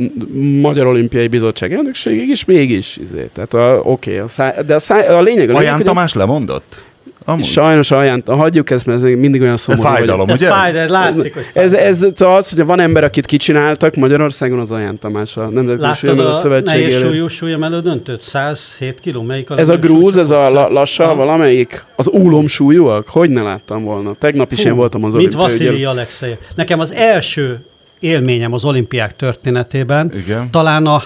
Magyar 0.60 0.86
Olimpiai 0.86 1.28
Bizottság 1.28 1.72
elnökségig 1.72 2.28
is, 2.28 2.44
mégis. 2.44 2.96
Izé. 2.96 3.28
Tehát 3.34 3.54
a, 3.54 3.80
oké, 3.84 4.18
a 4.18 4.28
száj, 4.28 4.52
de 4.66 4.74
a, 4.74 4.94
a 4.94 4.96
lényeg, 4.96 5.18
a 5.18 5.22
lényeg 5.22 5.54
Aján 5.54 5.82
Tamás 5.82 6.14
lemondott? 6.14 6.84
Amúgy. 7.24 7.44
Sajnos 7.44 7.90
alján, 7.90 8.22
hagyjuk 8.26 8.70
ezt, 8.70 8.86
mert 8.86 9.02
ez 9.02 9.10
mindig 9.18 9.40
olyan 9.40 9.56
szomorú. 9.56 9.82
hogy- 9.86 9.96
Fájdalom, 9.96 10.28
Ez 10.28 10.40
ugye? 10.40 10.54
ez 10.54 10.88
látszik, 10.88 11.34
hogy 11.34 11.44
fáj. 11.52 11.64
ez, 11.64 11.72
ez 11.72 12.06
az, 12.20 12.50
hogy 12.50 12.64
van 12.64 12.80
ember, 12.80 13.04
akit 13.04 13.26
kicsináltak 13.26 13.94
Magyarországon, 13.94 14.58
az 14.58 14.70
Aján 14.70 14.98
Tamás, 14.98 15.36
a 15.36 15.48
Nemzetközi 15.48 16.20
a 16.20 16.32
Szövetség 16.32 16.80
nehéz 16.86 17.00
súlyú 17.00 17.28
súlyemelő 17.28 17.80
döntőt? 17.80 18.20
107 18.20 19.00
kiló, 19.00 19.22
melyik 19.22 19.50
az? 19.50 19.58
Ez 19.58 19.68
a 19.68 19.76
grúz, 19.76 20.16
ez 20.16 20.30
a 20.30 20.50
la, 20.50 20.68
lassal 20.68 21.06
Aha. 21.06 21.14
valamelyik? 21.14 21.84
Az 21.96 22.08
úlom 22.08 22.46
súlyúak? 22.46 23.08
Hogy 23.08 23.30
ne 23.30 23.42
láttam 23.42 23.84
volna? 23.84 24.14
Tegnap 24.18 24.52
is 24.52 24.64
én 24.64 24.74
voltam 24.74 25.04
az 25.04 25.12
Mint 25.12 25.34
olimpiai 25.34 25.48
Vasili 25.58 25.74
ügyen. 25.76 25.88
Alexei. 25.90 26.36
Nekem 26.54 26.80
az 26.80 26.92
első 26.92 27.58
élményem 28.00 28.52
az 28.52 28.64
olimpiák 28.64 29.16
történetében, 29.16 30.12
Igen. 30.16 30.50
talán 30.50 30.86
a 30.86 31.02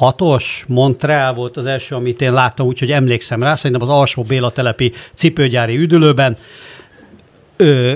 76-os 0.00 0.44
Montreal 0.66 1.34
volt 1.34 1.56
az 1.56 1.66
első, 1.66 1.94
amit 1.94 2.20
én 2.20 2.32
láttam, 2.32 2.66
úgyhogy 2.66 2.90
emlékszem 2.90 3.42
rá, 3.42 3.54
szerintem 3.56 3.88
az 3.88 3.94
alsó 3.94 4.22
Béla 4.22 4.50
telepi 4.50 4.92
cipőgyári 5.14 5.76
üdülőben. 5.76 6.36
Ö, 7.56 7.94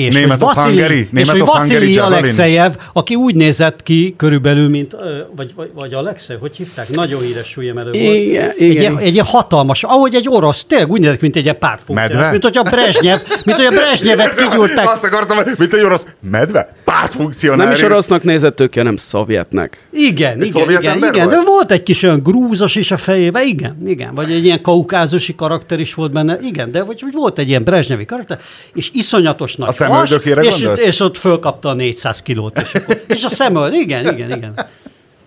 és 0.00 0.14
Német 0.14 0.42
hogy 0.42 0.54
Vasili, 0.54 1.08
és 1.14 1.28
hogy 1.28 1.40
Hungary 1.40 1.78
Vasili? 1.78 1.98
Alexejev, 1.98 2.72
aki 2.92 3.14
úgy 3.14 3.34
nézett 3.34 3.82
ki 3.82 4.14
körülbelül, 4.16 4.68
mint, 4.68 4.96
vagy, 5.36 5.52
vagy, 5.56 5.70
vagy 5.74 5.94
Alexej, 5.94 6.36
hogy 6.40 6.56
hívták? 6.56 6.90
Nagyon 6.90 7.20
híres 7.20 7.48
súlyemelő 7.48 7.90
volt. 7.90 8.14
Igen, 8.14 8.50
Egy, 8.58 8.70
igen. 8.70 8.98
egy 8.98 9.12
ilyen 9.12 9.24
hatalmas, 9.24 9.82
ahogy 9.82 10.14
egy 10.14 10.26
orosz, 10.28 10.64
tényleg 10.64 10.90
úgy 10.90 11.00
nézett, 11.00 11.18
ki, 11.18 11.22
mint 11.22 11.36
egy. 11.36 11.56
Medve? 11.88 12.30
Mint 12.30 12.42
hogy 12.42 12.56
a 12.56 12.62
Brezsnyev, 12.62 13.18
mint 13.44 13.56
hogy 13.56 13.66
a 13.66 13.70
Brezsnyevet 13.70 14.34
kigyúrták. 14.34 14.88
Azt 14.88 15.04
akartam, 15.04 15.38
mint 15.58 15.74
egy 15.74 15.84
orosz 15.84 16.04
medve? 16.20 16.74
Pártfunkcionárius. 16.84 17.78
Nem 17.78 17.88
is 17.88 17.92
orosznak 17.92 18.22
nézett 18.22 18.60
ők, 18.60 18.74
hanem 18.74 18.96
szovjetnek. 18.96 19.86
Igen, 19.92 20.40
Egy 20.40 20.46
igen, 20.46 20.70
igen, 20.70 20.96
igen, 20.96 21.12
volt? 21.12 21.28
de 21.28 21.42
volt 21.44 21.72
egy 21.72 21.82
kis 21.82 22.02
olyan 22.02 22.20
grúzos 22.22 22.74
is 22.74 22.90
a 22.90 22.96
fejében, 22.96 23.42
igen, 23.42 23.82
igen, 23.86 24.14
vagy 24.14 24.30
egy 24.30 24.44
ilyen 24.44 24.62
kaukázusi 24.62 25.34
karakter 25.34 25.80
is 25.80 25.94
volt 25.94 26.12
benne, 26.12 26.38
igen, 26.42 26.70
de 26.70 26.82
vagy, 26.82 27.00
hogy 27.00 27.12
volt 27.12 27.38
egy 27.38 27.48
ilyen 27.48 27.62
brezsnyevi 27.64 28.04
karakter, 28.04 28.38
és 28.74 28.90
iszonyatos 28.92 29.56
nagy 29.56 29.68
A 29.68 29.72
szemöldökére 29.90 30.40
és, 30.42 30.50
gondolsz? 30.50 30.80
és 30.80 31.00
ott 31.00 31.16
fölkapta 31.16 31.68
a 31.68 31.74
400 31.74 32.22
kilót, 32.22 32.58
és, 32.60 32.74
akkor, 32.74 32.96
és 33.08 33.24
a 33.24 33.28
szemöld, 33.28 33.74
igen, 33.74 34.06
igen, 34.14 34.30
igen. 34.36 34.54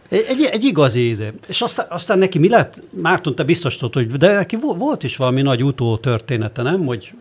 Egy, 0.09 0.49
egy, 0.51 0.63
igazi 0.63 0.99
íze. 0.99 1.33
És 1.47 1.61
aztán, 1.61 1.85
aztán 1.89 2.17
neki 2.17 2.39
mi 2.39 2.49
lett? 2.49 2.81
Márton, 3.01 3.35
te 3.35 3.43
biztos 3.43 3.75
tudod, 3.77 3.93
hogy 3.93 4.07
de 4.17 4.31
neki 4.33 4.55
vo- 4.55 4.77
volt 4.77 5.03
is 5.03 5.17
valami 5.17 5.41
nagy 5.41 5.63
utó 5.63 5.97
története, 5.97 6.61
nem? 6.61 6.85
Hogy, 6.85 7.13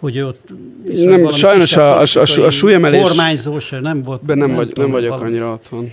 hogy 0.00 0.20
ott 0.20 0.40
Nem, 0.92 1.30
sajnos 1.30 1.76
a- 1.76 1.98
a- 2.00 2.02
a- 2.14 2.40
a 2.44 2.50
súlyemelés- 2.50 3.02
Kormányzós, 3.02 3.68
nem 3.80 4.02
volt. 4.02 4.24
De 4.24 4.34
nem, 4.34 4.54
vagy, 4.54 4.68
tudom, 4.68 4.84
nem 4.84 4.92
vagyok 4.92 5.10
valami- 5.10 5.30
annyira 5.30 5.52
otthon. 5.52 5.92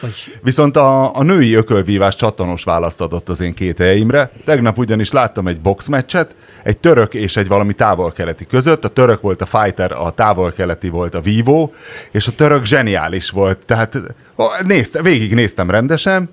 Vagy, 0.00 0.38
Viszont 0.42 0.76
a, 0.76 1.16
a 1.16 1.22
női 1.22 1.54
ökölvívás 1.54 2.16
csatanos 2.16 2.64
választ 2.64 3.00
adott 3.00 3.28
az 3.28 3.40
én 3.40 3.54
két 3.54 3.78
helyeimre. 3.78 4.30
Tegnap 4.44 4.78
ugyanis 4.78 5.12
láttam 5.12 5.46
egy 5.46 5.60
boxmeccset, 5.60 6.36
egy 6.62 6.78
török 6.78 7.14
és 7.14 7.36
egy 7.36 7.48
valami 7.48 7.72
távol-keleti 7.72 8.46
között. 8.46 8.84
A 8.84 8.88
török 8.88 9.20
volt 9.20 9.42
a 9.42 9.46
fighter, 9.46 9.92
a 9.92 10.10
távol-keleti 10.10 10.88
volt 10.88 11.14
a 11.14 11.20
vívó, 11.20 11.74
és 12.12 12.26
a 12.26 12.32
török 12.32 12.64
zseniális 12.64 13.30
volt. 13.30 13.66
Tehát 13.66 13.98
nézte, 14.66 15.02
végig 15.02 15.34
néztem 15.34 15.70
rendesen, 15.70 16.28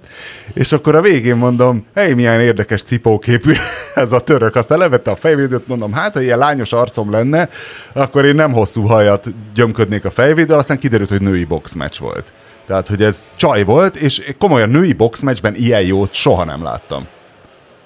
és 0.54 0.72
akkor 0.72 0.96
a 0.96 1.02
végén 1.02 1.36
mondom, 1.36 1.86
hely, 1.96 2.14
milyen 2.14 2.40
érdekes 2.40 2.84
cipóképű 2.84 3.54
ez 3.96 4.12
a 4.12 4.20
török. 4.20 4.56
Aztán 4.56 4.78
levette 4.78 5.12
a 5.12 5.16
fejvédőt, 5.16 5.68
mondom, 5.68 5.94
hát 5.94 6.14
ha 6.14 6.22
ilyen 6.22 6.38
lányos 6.38 6.74
arcom 6.74 7.12
lenne, 7.12 7.50
akkor 7.94 8.26
én 8.26 8.36
nem 8.36 8.52
hosszú 8.52 8.82
hajat 8.82 9.28
gyömködnék 9.54 10.06
a 10.06 10.12
fejvédővel, 10.12 10.60
aztán 10.60 10.80
kiderült, 10.80 11.10
hogy 11.10 11.22
női 11.22 11.44
boxmeccs 11.44 12.00
volt. 12.00 12.32
Tehát, 12.68 12.88
hogy 12.88 13.02
ez 13.02 13.26
csaj 13.36 13.64
volt, 13.64 13.96
és 13.96 14.34
komolyan 14.40 14.70
női 14.70 14.94
boxmeccsben 14.94 15.56
ilyen 15.56 15.82
jót 15.82 16.14
soha 16.14 16.44
nem 16.44 16.64
láttam. 16.64 17.08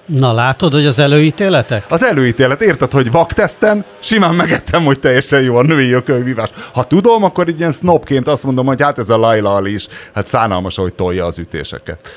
Na 0.06 0.32
látod, 0.32 0.72
hogy 0.72 0.86
az 0.86 0.98
előítéletek? 0.98 1.84
Az 1.88 2.04
előítélet, 2.04 2.62
érted, 2.62 2.92
hogy 2.92 3.10
vakteszten 3.10 3.84
simán 4.00 4.34
megettem, 4.34 4.84
hogy 4.84 5.00
teljesen 5.00 5.42
jó 5.42 5.56
a 5.56 5.62
női 5.62 5.92
ökölvívás. 5.92 6.48
Ha 6.72 6.84
tudom, 6.84 7.24
akkor 7.24 7.48
így 7.48 7.58
ilyen 7.58 7.72
snobként 7.72 8.28
azt 8.28 8.44
mondom, 8.44 8.66
hogy 8.66 8.82
hát 8.82 8.98
ez 8.98 9.08
a 9.08 9.16
Laila 9.16 9.54
Ali 9.54 9.74
is, 9.74 9.88
hát 10.14 10.26
szánalmas, 10.26 10.76
hogy 10.76 10.94
tolja 10.94 11.24
az 11.24 11.38
ütéseket. 11.38 12.10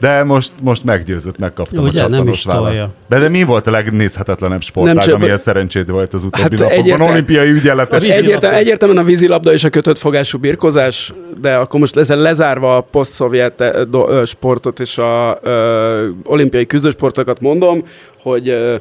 De 0.00 0.24
most, 0.24 0.52
most 0.62 0.84
meggyőzött, 0.84 1.38
megkaptam 1.38 1.84
Ugye, 1.84 2.02
a 2.02 2.08
csattanos 2.08 2.44
választ. 2.44 2.82
De, 3.08 3.18
de 3.18 3.28
mi 3.28 3.42
volt 3.42 3.66
a 3.66 3.70
legnézhetetlenebb 3.70 4.62
sportág, 4.62 4.94
Nem 4.94 5.04
csak- 5.04 5.14
amihez 5.14 5.40
szerencséd 5.42 5.90
volt 5.90 6.14
az 6.14 6.24
utóbbi 6.24 6.40
Hát 6.42 6.50
napokban? 6.50 6.78
egyértelmű- 6.78 7.12
Olimpiai 7.12 7.50
ügyeletes. 7.50 8.06
vízilabda. 8.06 8.52
Egyértelműen, 8.54 9.02
a 9.02 9.06
vízilabda 9.06 9.52
és 9.52 9.64
a 9.64 9.68
kötött 9.68 9.98
fogású 9.98 10.38
birkozás, 10.38 11.12
de 11.40 11.54
akkor 11.54 11.80
most 11.80 11.96
ezzel 11.96 12.18
lezárva 12.18 12.76
a 12.76 12.80
poszt-szovjet 12.80 13.60
eh, 13.60 13.72
ö, 13.92 14.22
sportot 14.26 14.80
és 14.80 14.98
a 14.98 15.38
ö, 15.42 16.08
olimpiai 16.24 16.66
küzdősportokat 16.66 17.40
mondom, 17.40 17.84
hogy 18.22 18.48
ö, 18.48 18.76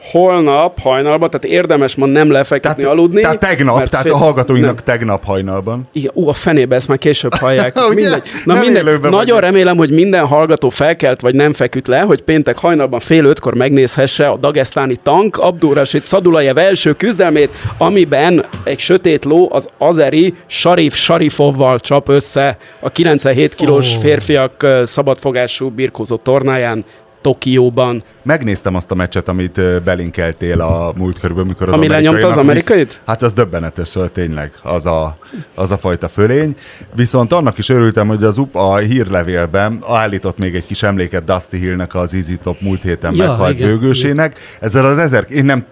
holnap 0.00 0.80
hajnalban, 0.80 1.30
tehát 1.30 1.56
érdemes 1.56 1.94
ma 1.94 2.06
nem 2.06 2.30
lefeküdni, 2.30 2.82
Tehát, 2.82 2.92
aludni. 2.98 3.20
tehát 3.20 3.38
tegnap, 3.38 3.88
tehát 3.88 4.04
fél- 4.06 4.14
a 4.14 4.18
hallgatóinknak 4.18 4.74
nem. 4.74 4.84
tegnap 4.84 5.24
hajnalban. 5.24 5.88
Igen, 5.92 6.10
ú, 6.14 6.28
a 6.28 6.32
fenébe 6.32 6.74
ezt 6.74 6.88
már 6.88 6.98
később 6.98 7.34
hallják. 7.34 7.74
Mindegy. 7.94 8.22
Na 8.44 8.52
Nem 8.54 8.62
mindegy. 8.62 8.84
Nagyon 8.84 9.10
vagyunk. 9.10 9.40
remélem, 9.40 9.76
hogy 9.76 9.90
minden 9.90 10.26
hallgató 10.26 10.68
felkelt 10.68 11.20
vagy 11.20 11.34
nem 11.34 11.52
feküdt 11.52 11.86
le, 11.86 12.00
hogy 12.00 12.22
péntek 12.22 12.58
hajnalban 12.58 13.00
fél 13.00 13.24
ötkor 13.24 13.54
megnézhesse 13.54 14.26
a 14.28 14.36
dagesztáni 14.36 14.96
tank 15.02 15.36
Abdurasid 15.36 16.02
Szadulajev 16.02 16.58
első 16.58 16.92
küzdelmét, 16.92 17.50
amiben 17.78 18.44
egy 18.64 18.78
sötét 18.78 19.24
ló 19.24 19.48
az 19.52 19.68
azeri 19.78 20.34
Sharif 20.46 20.94
Sharifovval 20.94 21.78
csap 21.78 22.08
össze 22.08 22.56
a 22.80 22.90
97 22.90 23.54
kilós 23.54 23.96
Ó. 23.96 24.00
férfiak 24.00 24.66
szabadfogású 24.84 25.68
birkózó 25.70 26.16
tornáján 26.16 26.84
Tokióban. 27.20 28.02
Megnéztem 28.22 28.74
azt 28.74 28.90
a 28.90 28.94
meccset, 28.94 29.28
amit 29.28 29.82
belinkeltél 29.82 30.60
a 30.60 30.92
múlt 30.96 31.18
körben, 31.18 31.46
mikor 31.46 31.68
az 31.68 31.72
Ami 31.74 31.88
lenyomta 31.88 32.26
az 32.26 32.34
visz- 32.34 32.42
amerikait? 32.42 33.00
Hát 33.06 33.22
az 33.22 33.32
döbbenetes 33.32 33.94
volt 33.94 34.12
tényleg, 34.12 34.52
az 34.62 34.86
a, 34.86 35.16
az 35.54 35.70
a 35.70 35.78
fajta 35.78 36.08
fölény. 36.08 36.56
Viszont 36.94 37.32
annak 37.32 37.58
is 37.58 37.68
örültem, 37.68 38.08
hogy 38.08 38.24
az 38.24 38.38
UP 38.38 38.56
a 38.56 38.76
hírlevélben 38.76 39.78
állított 39.88 40.38
még 40.38 40.54
egy 40.54 40.66
kis 40.66 40.82
emléket 40.82 41.24
Dusty 41.24 41.56
Hillnek 41.56 41.94
az 41.94 42.14
Easy 42.14 42.36
Top 42.36 42.60
múlt 42.60 42.82
héten 42.82 43.14
Ja, 43.14 43.26
meghalt 43.28 43.54
igen. 43.54 43.68
bőgősének. 43.68 44.38
Ezzel 44.60 44.84
az 44.84 44.98
ezer... 44.98 45.26
Én 45.28 45.44
nem... 45.44 45.64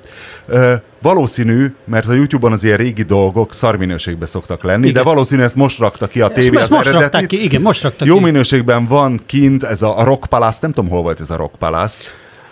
Ö, 0.47 0.75
valószínű, 1.07 1.75
mert 1.85 2.09
a 2.09 2.13
YouTube-on 2.13 2.53
az 2.53 2.65
ilyen 2.65 2.77
régi 2.77 3.03
dolgok 3.03 3.55
szarminőségbe 3.55 4.27
szoktak 4.27 4.63
lenni, 4.63 4.89
Igen. 4.89 5.03
de 5.03 5.11
valószínű 5.11 5.43
ezt 5.43 5.57
most 5.57 5.79
rakta 5.79 6.07
ki 6.07 6.21
a 6.21 6.29
tévé 6.29 6.57
az 6.57 6.69
most 6.69 6.87
eredetit. 6.89 7.27
ki, 7.27 7.43
igen, 7.45 7.61
most 7.61 7.83
rakták 7.83 8.09
Jó 8.09 8.17
ki. 8.17 8.23
minőségben 8.23 8.87
van 8.87 9.21
kint 9.27 9.63
ez 9.63 9.83
a, 9.83 9.99
a 9.99 10.05
Rock 10.05 10.27
Palace, 10.27 10.59
nem 10.61 10.73
tudom 10.73 10.91
hol 10.91 11.03
volt 11.03 11.21
ez 11.21 11.31
a 11.31 11.37
Rock 11.37 11.55
Palace, 11.59 11.99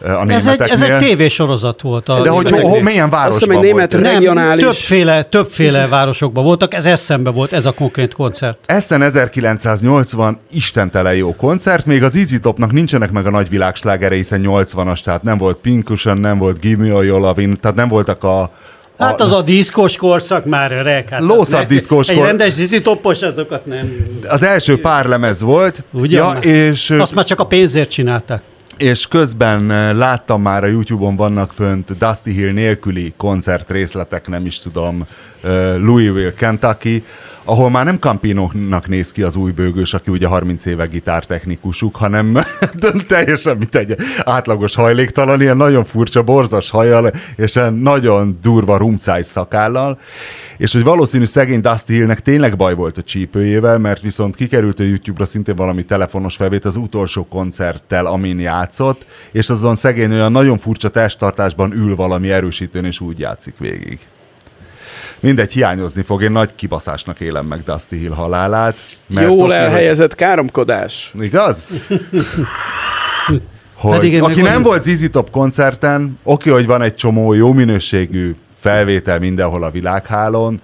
a 0.05 0.25
Ez 0.29 0.47
egy, 0.47 0.61
ez 0.61 0.81
egy 0.83 0.97
tévésorozat 0.97 1.81
volt. 1.83 2.09
A, 2.09 2.21
De 2.23 2.29
hogy 2.31 2.51
ho, 2.51 2.57
milyen 2.59 2.83
azt 2.83 2.89
hiszem, 2.93 3.11
városban 3.11 3.59
német 3.61 3.93
volt? 3.93 4.05
re- 4.05 4.11
regionális- 4.13 4.65
Többféle, 4.65 5.23
többféle 5.23 5.87
városokban 5.87 6.45
voltak, 6.45 6.75
ez 6.75 6.87
eszembe 6.87 7.31
volt, 7.31 7.53
ez 7.53 7.65
a 7.65 7.73
konkrét 7.73 8.15
koncert. 8.15 8.59
Essen 8.67 9.03
1980 9.03 10.39
istentelen 10.53 11.15
jó 11.15 11.35
koncert, 11.35 11.87
még 11.87 12.03
az 12.03 12.17
Easy 12.17 12.41
Topnak 12.41 12.73
nincsenek 12.73 13.11
meg 13.11 13.27
a 13.27 13.31
nagy 13.31 13.49
világslágerei, 13.49 14.17
hiszen 14.19 14.41
80-as, 14.45 15.01
tehát 15.03 15.23
nem 15.23 15.39
volt 15.39 15.57
Pinkusen, 15.57 16.19
nem 16.19 16.39
volt 16.39 16.61
Gimme 16.61 16.95
a 16.95 17.03
Jolavin, 17.03 17.57
tehát 17.61 17.77
nem 17.77 17.89
voltak 17.89 18.25
a, 18.25 18.51
Hát 18.99 19.21
az 19.21 19.33
a 19.33 19.43
diszkos 19.43 19.97
korszak 19.97 20.45
már 20.45 20.73
öreg. 20.73 21.09
Hát 21.09 21.21
Lószar 21.21 21.61
ne- 21.61 21.67
diszkós 21.67 22.09
Egy 22.09 22.19
rendes 22.19 22.53
zizitopos, 22.53 23.23
azokat 23.23 23.67
nem. 23.67 23.93
az 24.29 24.43
első 24.43 24.81
pár 24.81 25.07
lemez 25.07 25.43
volt, 25.43 25.83
Ugyan 25.93 26.27
ja, 26.27 26.33
már? 26.35 26.45
és, 26.45 26.91
Azt 26.91 27.15
már 27.15 27.25
csak 27.25 27.41
a 27.41 27.45
pénzért 27.47 27.91
csinálták. 27.91 28.43
És 28.85 29.09
közben 29.09 29.71
eh, 29.71 29.95
láttam 29.95 30.43
már 30.43 30.65
a 30.65 30.67
YouTube-on 30.67 31.17
vannak 31.17 31.53
fönt 31.53 31.99
Dusty 31.99 32.31
Hill 32.31 32.53
nélküli 32.53 33.13
koncert 33.17 33.71
részletek, 33.71 34.29
nem 34.29 34.47
is 34.47 34.59
tudom, 34.59 35.07
eh, 35.43 35.77
Louisville, 35.77 36.35
Kentucky, 36.35 37.05
ahol 37.45 37.71
már 37.71 37.85
nem 37.85 37.99
Campinónak 37.99 38.89
néz 38.89 39.13
ki 39.13 39.23
az 39.23 39.37
új 39.37 39.51
bőgős, 39.51 39.95
aki 39.95 40.11
ugye 40.11 40.27
30 40.27 40.67
éve 40.67 40.87
gitártechnikusuk, 40.87 41.97
hanem 41.97 42.39
teljesen 43.09 43.57
mint 43.57 43.75
egy 43.75 43.97
átlagos 44.19 44.75
hajléktalan, 44.75 45.41
ilyen 45.41 45.57
nagyon 45.57 45.85
furcsa, 45.85 46.23
borzas 46.23 46.71
hajjal, 46.71 47.13
és 47.37 47.57
ilyen 47.57 47.75
nagyon 47.75 48.39
durva 48.43 48.77
rumcáj 48.77 49.23
szakállal, 49.23 49.99
és 50.57 50.73
hogy 50.73 50.83
valószínű 50.83 51.25
szegény 51.25 51.61
Dusty 51.61 51.93
Hillnek 51.93 52.21
tényleg 52.21 52.57
baj 52.57 52.75
volt 52.75 52.99
a 52.99 53.03
csípőjével, 53.03 53.79
mert 53.79 54.03
viszont 54.03 54.37
kikerült 54.37 54.81
a 54.81 54.83
YouTube-ra 54.83 55.25
szintén 55.25 55.57
valami 55.57 55.83
telefonos 55.83 56.37
felvét 56.37 56.65
az 56.65 56.77
utolsó 56.77 57.25
koncerttel, 57.25 58.07
amin 58.07 58.39
játszott, 58.39 59.07
és 59.33 59.51
azon 59.51 59.77
szegény 59.77 60.13
olyan 60.13 60.33
nagyon 60.33 60.59
furcsa 60.59 60.89
testtartásban 60.89 61.73
ül 61.73 61.97
valami 61.97 62.31
erősítőn, 62.31 62.85
és 62.85 63.01
úgy 63.01 63.19
játszik 63.19 63.55
végig. 63.59 63.99
Mindegy, 65.25 65.53
hiányozni 65.53 66.03
fog. 66.03 66.23
Én 66.23 66.33
nagy 66.33 66.55
kibaszásnak 66.55 67.21
élem 67.21 67.47
meg 67.47 67.63
Dusty 67.63 67.95
Hill 67.95 68.13
halálát. 68.13 68.77
Mert 69.07 69.27
Jól 69.27 69.37
oké, 69.37 69.45
hogy- 69.45 69.53
elhelyezett 69.53 70.15
káromkodás. 70.15 71.13
Igaz? 71.21 71.71
hogy, 73.75 73.97
Pedig 73.97 74.13
én 74.13 74.23
aki 74.23 74.41
nem 74.41 74.63
volt 74.63 74.83
ZZ 74.83 75.11
Top 75.11 75.31
koncerten, 75.31 76.19
oké, 76.23 76.51
hogy 76.51 76.67
van 76.67 76.83
egy 76.83 76.95
csomó 76.95 77.33
jó 77.33 77.53
minőségű 77.53 78.35
felvétel 78.59 79.19
mindenhol 79.19 79.63
a 79.63 79.71
világhálón, 79.71 80.61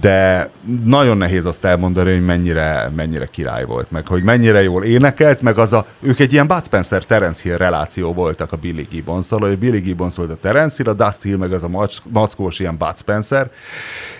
de 0.00 0.50
nagyon 0.84 1.16
nehéz 1.16 1.44
azt 1.44 1.64
elmondani, 1.64 2.12
hogy 2.12 2.24
mennyire, 2.24 2.90
mennyire 2.96 3.26
király 3.26 3.64
volt, 3.64 3.90
meg 3.90 4.06
hogy 4.06 4.22
mennyire 4.22 4.62
jól 4.62 4.84
énekelt, 4.84 5.42
meg 5.42 5.58
az 5.58 5.72
a, 5.72 5.86
ők 6.00 6.18
egy 6.18 6.32
ilyen 6.32 6.46
Bud 6.46 6.64
Spencer 6.64 7.04
Terence 7.04 7.40
Hill 7.42 7.56
reláció 7.56 8.12
voltak 8.12 8.52
a 8.52 8.56
Billy 8.56 8.86
gibbons 8.90 9.28
hogy 9.28 9.58
Billy 9.58 9.80
Gibbons 9.80 10.16
volt 10.16 10.30
a 10.30 10.34
Terence 10.34 10.76
Hill, 10.76 10.92
a 10.92 10.94
Dusty 10.94 11.22
Hill 11.22 11.36
meg 11.36 11.52
az 11.52 11.62
a 11.62 11.68
mac- 11.68 12.02
mackós 12.08 12.58
ilyen 12.58 12.76
Bud 12.76 12.98
Spencer, 12.98 13.50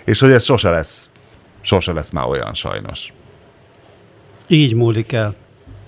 és 0.04 0.20
hogy 0.20 0.30
ez 0.30 0.44
sose 0.44 0.70
lesz, 0.70 1.10
sose 1.60 1.92
lesz 1.92 2.10
már 2.10 2.26
olyan 2.26 2.54
sajnos. 2.54 3.12
Így 4.46 4.74
múlik 4.74 5.12
el. 5.12 5.34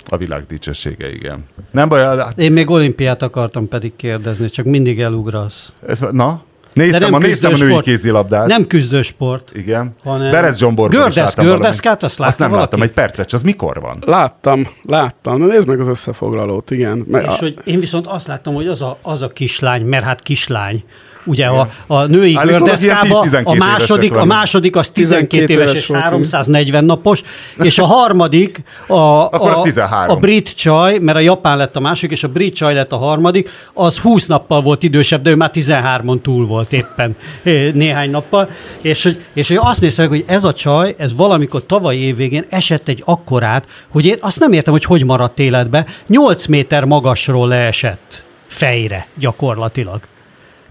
A 0.07 0.17
világ 0.17 0.47
dicsősége, 0.47 1.13
igen. 1.13 1.45
Nem 1.71 1.89
baj, 1.89 2.03
hát, 2.03 2.39
Én 2.39 2.53
még 2.53 2.71
olimpiát 2.71 3.23
akartam 3.23 3.69
pedig 3.69 3.97
kérdezni, 3.97 4.49
csak 4.49 4.65
mindig 4.65 5.01
elugrasz. 5.01 5.73
na, 6.11 6.43
néztem, 6.73 7.01
nem 7.01 7.15
a, 7.15 7.19
néztem 7.19 7.53
a 7.53 7.57
női 7.57 7.59
küzdősport. 7.59 7.85
kézilabdát. 7.85 8.47
Nem 8.47 8.67
küzdősport. 8.67 9.51
Igen. 9.55 9.95
hanem- 10.05 10.31
Berez 10.31 10.59
Zsomborban 10.59 10.99
is 10.99 11.15
Gördesz- 11.15 11.17
láttam 11.37 11.45
gördeszkát, 11.45 12.03
azt 12.03 12.05
Azt 12.05 12.19
látta 12.19 12.37
nem 12.43 12.51
valaki? 12.51 12.65
láttam, 12.71 12.83
egy 12.89 12.93
percet, 12.95 13.33
az 13.33 13.43
mikor 13.43 13.81
van? 13.81 14.03
Láttam, 14.07 14.67
láttam. 14.87 15.39
Na 15.39 15.47
nézd 15.47 15.67
meg 15.67 15.81
az 15.81 15.89
összefoglalót, 15.89 16.71
igen. 16.71 17.05
Meg, 17.11 17.25
És 17.31 17.39
hogy 17.39 17.59
én 17.65 17.81
viszont 17.81 18.07
azt 18.07 18.27
láttam, 18.27 18.55
hogy 18.55 18.67
az 18.67 18.83
a, 18.83 18.99
az 19.03 19.23
a 19.23 19.29
kislány, 19.29 19.83
mert 19.85 20.05
hát 20.05 20.21
kislány, 20.23 20.85
ugye 21.25 21.47
a, 21.47 21.69
a 21.87 22.05
női 22.05 22.33
gördeszkába 22.33 23.27
ilyen 23.31 23.45
10-12 23.45 23.45
a 23.45 23.55
második, 23.55 24.17
a 24.17 24.25
második 24.25 24.77
az 24.77 24.91
12, 24.91 25.27
12 25.27 25.53
éves 25.53 25.69
éves 25.69 25.83
és 25.83 25.87
volt, 25.87 26.01
340 26.01 26.85
napos, 26.85 27.23
és 27.59 27.79
a 27.79 27.85
harmadik 27.85 28.63
a, 28.87 28.95
a, 28.95 29.61
13. 29.63 30.17
a 30.17 30.19
brit 30.19 30.55
csaj, 30.55 30.99
mert 30.99 31.19
a 31.19 31.21
japán 31.21 31.57
lett 31.57 31.77
a 31.77 31.81
második, 31.81 32.11
és 32.11 32.25
a 32.25 32.29
brit 32.29 32.55
csaj 32.55 32.75
lett 32.75 32.93
a 32.93 32.97
harmadik, 32.97 33.51
az 33.73 33.99
20 33.99 34.27
nappal 34.27 34.63
volt 34.63 34.83
idősebb, 34.83 35.23
de 35.23 35.31
ő 35.31 35.37
már 35.37 35.51
13-on 35.53 36.21
túl 36.21 36.47
volt 36.47 36.73
éppen 36.73 37.17
eh, 37.43 37.73
néhány 37.73 38.11
nappal, 38.11 38.49
és 38.81 39.03
hogy, 39.03 39.25
és 39.33 39.49
hogy 39.49 39.59
azt 39.61 39.81
néztem, 39.81 40.09
meg, 40.09 40.19
hogy 40.19 40.35
ez 40.35 40.45
a 40.45 40.53
csaj, 40.53 40.95
ez 40.99 41.15
valamikor 41.15 41.67
tavaly 41.67 41.97
évvégén 41.97 42.45
esett 42.49 42.89
egy 42.89 43.03
akkorát, 43.05 43.67
hogy 43.91 44.07
én 44.07 44.17
azt 44.21 44.39
nem 44.39 44.53
értem, 44.53 44.73
hogy 44.73 44.85
hogy 44.85 45.05
maradt 45.05 45.39
életbe, 45.39 45.87
8 46.07 46.47
méter 46.47 46.85
magasról 46.85 47.49
leesett 47.49 48.25
fejre 48.47 49.07
gyakorlatilag. 49.15 50.01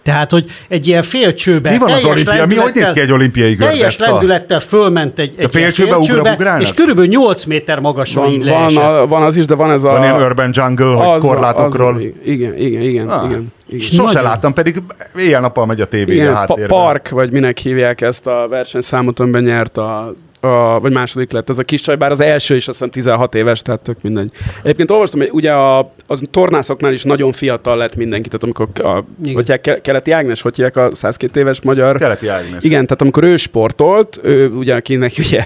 Tehát, 0.04 0.32
hogy 0.32 0.46
egy 0.68 0.88
ilyen 0.88 1.02
félcsőbe... 1.02 1.70
Mi 1.70 1.78
van 1.78 1.92
az 1.92 2.00
teljes 2.00 2.12
olimpia? 2.12 2.46
Mi, 2.46 2.56
hogy 2.56 2.72
néz 2.74 2.92
ki 2.92 3.00
egy 3.00 3.12
olimpiai 3.12 3.56
Teljes 3.56 3.78
gördeszka? 3.98 4.12
lendülettel 4.12 4.60
fölment 4.60 5.20
egy, 5.20 5.34
egy 5.38 5.46
A 5.46 5.50
félcsőbe 5.50 5.98
ilyen 6.02 6.20
ugra- 6.20 6.62
és 6.62 6.74
körülbelül 6.74 7.10
8 7.10 7.44
méter 7.46 7.80
magasra 7.80 8.22
van, 8.22 8.32
így 8.32 8.50
van, 8.50 8.78
a, 8.78 9.08
van 9.08 9.22
az 9.24 9.36
is, 9.36 9.46
de 9.46 9.56
van 9.56 9.72
ez 9.72 9.84
a... 9.84 9.90
Van 9.90 10.02
ilyen 10.04 10.16
urban 10.16 10.50
jungle, 10.54 10.86
hogy 10.96 11.16
az- 11.16 11.22
korlátokról. 11.22 11.94
Az, 11.94 12.00
igen, 12.26 12.58
igen, 12.58 12.82
igen, 12.82 13.08
Ah, 13.08 13.26
igen. 13.30 13.54
igen. 13.70 13.82
Sose 13.82 14.04
Nagyon. 14.04 14.24
láttam, 14.24 14.54
pedig 14.54 14.82
éjjel-nappal 15.18 15.66
megy 15.66 15.82
a 15.82 15.86
tévé 15.86 16.22
a 16.22 16.26
pa- 16.26 16.36
háttérben. 16.36 16.68
park, 16.68 17.10
vagy 17.10 17.32
minek 17.32 17.58
hívják 17.58 18.02
ezt 18.02 18.28
a 18.28 18.48
versenyszámot, 18.50 19.20
amiben 19.20 19.44
nyert 19.44 19.78
a, 19.78 20.14
a, 20.40 20.80
vagy 20.80 20.92
második 20.92 21.32
lett 21.32 21.50
ez 21.50 21.58
a 21.60 21.64
kis 21.64 21.82
csaj, 21.82 21.96
bár 21.96 22.12
az 22.12 22.20
első 22.22 22.56
is 22.56 22.68
azt 22.68 22.78
hiszem 22.78 22.90
16 22.90 23.36
éves, 23.36 23.62
tehát 23.62 23.82
tök 23.82 23.98
mindegy. 24.02 24.32
Egyébként 24.64 24.92
olvastam, 24.92 25.20
hogy 25.20 25.30
ugye 25.34 25.52
a, 25.52 25.92
az 26.08 26.22
tornászoknál 26.32 26.94
is 26.94 27.04
nagyon 27.04 27.32
fiatal 27.32 27.78
lett 27.78 27.96
mindenki, 27.96 28.30
tehát 28.30 28.44
amikor 28.44 28.68
a, 28.76 29.04
Igen. 29.22 29.34
hogy 29.34 29.36
hívják, 29.48 29.62
Ke- 29.62 29.82
Keleti 29.82 30.12
Ágnes, 30.12 30.42
hogy 30.42 30.56
hívják 30.56 30.76
a 30.78 30.90
102 30.96 31.36
éves 31.40 31.62
magyar 31.62 31.98
Keleti 31.98 32.28
Ágnes. 32.28 32.64
igen, 32.64 32.84
tehát 32.84 33.02
amikor 33.02 33.24
ő 33.24 33.36
sportolt, 33.38 34.20
ő 34.24 34.50
ugye 34.50 34.76
akinek 34.76 35.12
ugye 35.18 35.46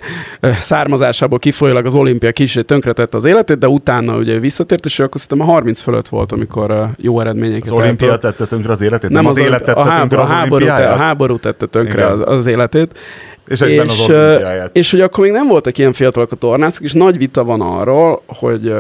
származásából 0.60 1.39
kifolyólag 1.39 1.86
az 1.86 1.95
olimpia 1.95 2.32
kicsit 2.32 2.65
tönkretette 2.65 3.17
az 3.17 3.25
életét, 3.25 3.58
de 3.58 3.67
utána 3.67 4.17
ugye 4.17 4.39
visszatért, 4.39 4.86
és 4.86 4.99
ő 4.99 5.03
akkor 5.03 5.21
szerintem 5.21 5.47
a 5.47 5.51
30 5.51 5.82
fölött 5.82 6.10
volt, 6.10 6.32
amikor 6.32 6.89
jó 6.97 7.19
eredményeket 7.19 7.69
Az 7.69 7.71
olimpia 7.71 8.12
eltört. 8.12 8.36
tette 8.36 8.49
tönkre 8.49 8.71
az 8.71 8.82
életét? 8.82 9.10
Nem, 9.10 9.25
az, 9.25 9.38
élet 9.38 9.63
tette 9.63 9.79
a, 9.79 9.84
háború, 9.84 9.99
tönkre 10.10 10.19
a, 10.19 10.23
az 10.23 10.29
háború, 10.29 10.65
te, 10.65 10.88
a 10.89 10.95
háború 10.95 11.38
tette 11.38 11.65
tönkre 11.65 12.01
Igen. 12.01 12.12
az, 12.12 12.38
az 12.38 12.45
életét. 12.45 12.99
És 13.47 13.62
egyben 13.62 13.88
az 13.88 14.10
ö, 14.10 14.27
olimpiáját. 14.27 14.69
és 14.77 14.91
hogy 14.91 15.01
akkor 15.01 15.23
még 15.23 15.34
nem 15.34 15.47
voltak 15.47 15.77
ilyen 15.77 15.93
fiatalok 15.93 16.32
a 16.32 16.36
tornászok, 16.36 16.84
és 16.84 16.93
nagy 16.93 17.17
vita 17.17 17.43
van 17.43 17.62
arról, 17.62 18.21
hogy 18.25 18.73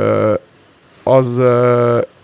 az 1.03 1.41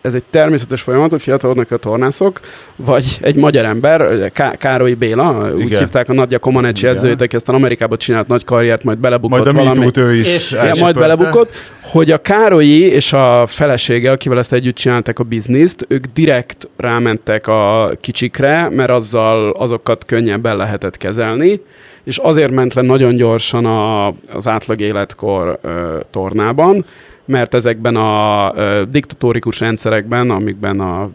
ez 0.02 0.14
egy 0.14 0.24
természetes 0.30 0.82
folyamat, 0.82 1.12
hogy 1.12 1.22
fiatalodnak 1.22 1.72
a 1.72 1.78
tornászok, 1.78 2.40
vagy 2.76 3.18
egy 3.22 3.36
magyar 3.36 3.66
ember, 3.66 4.32
Ká- 4.34 4.58
Károly 4.58 4.94
Béla, 4.94 5.52
úgy 5.56 5.66
Igen. 5.66 5.80
hívták 5.80 6.10
a 6.10 6.14
Nadja 6.14 6.40
Comaneci 6.40 6.82
Igen. 6.84 6.96
edzőjét, 6.96 7.22
aki 7.22 7.36
aztán 7.36 7.56
Amerikában 7.56 7.98
csinált 7.98 8.28
nagy 8.28 8.44
karriert, 8.44 8.84
majd 8.84 8.98
belebukott 8.98 9.44
Majd 9.44 9.56
a 9.56 9.64
valami. 9.64 9.92
Ő 9.98 10.14
is 10.14 10.52
És- 10.74 10.80
majd 10.80 10.96
belebukott, 10.96 11.52
hogy 11.84 12.12
a 12.12 12.18
Károlyi 12.18 12.82
és 12.82 13.14
a 13.14 13.44
felesége, 13.48 14.12
akivel 14.12 14.38
ezt 14.38 14.54
együtt 14.54 14.76
csinálták 14.76 15.20
a 15.20 15.24
bizniszt, 15.24 15.86
ők 15.88 16.06
direkt 16.14 16.68
rámentek 16.78 17.48
a 17.48 17.92
kicsikre, 18.02 18.70
mert 18.72 18.90
azzal 18.92 19.50
azokat 19.52 20.06
könnyebben 20.06 20.58
lehetett 20.58 20.98
kezelni, 20.98 21.62
és 22.04 22.18
azért 22.18 22.52
ment 22.52 22.74
le 22.74 22.82
nagyon 22.82 23.16
gyorsan 23.16 23.66
a, 23.66 24.08
az 24.08 24.48
átlag 24.48 24.82
életkor 24.82 25.60
ö, 25.62 26.00
tornában, 26.12 26.86
mert 27.26 27.54
ezekben 27.54 27.96
a 27.96 28.52
ö, 28.56 28.84
diktatórikus 28.92 29.60
rendszerekben, 29.60 30.30
amikben 30.30 30.80
a 30.80 31.10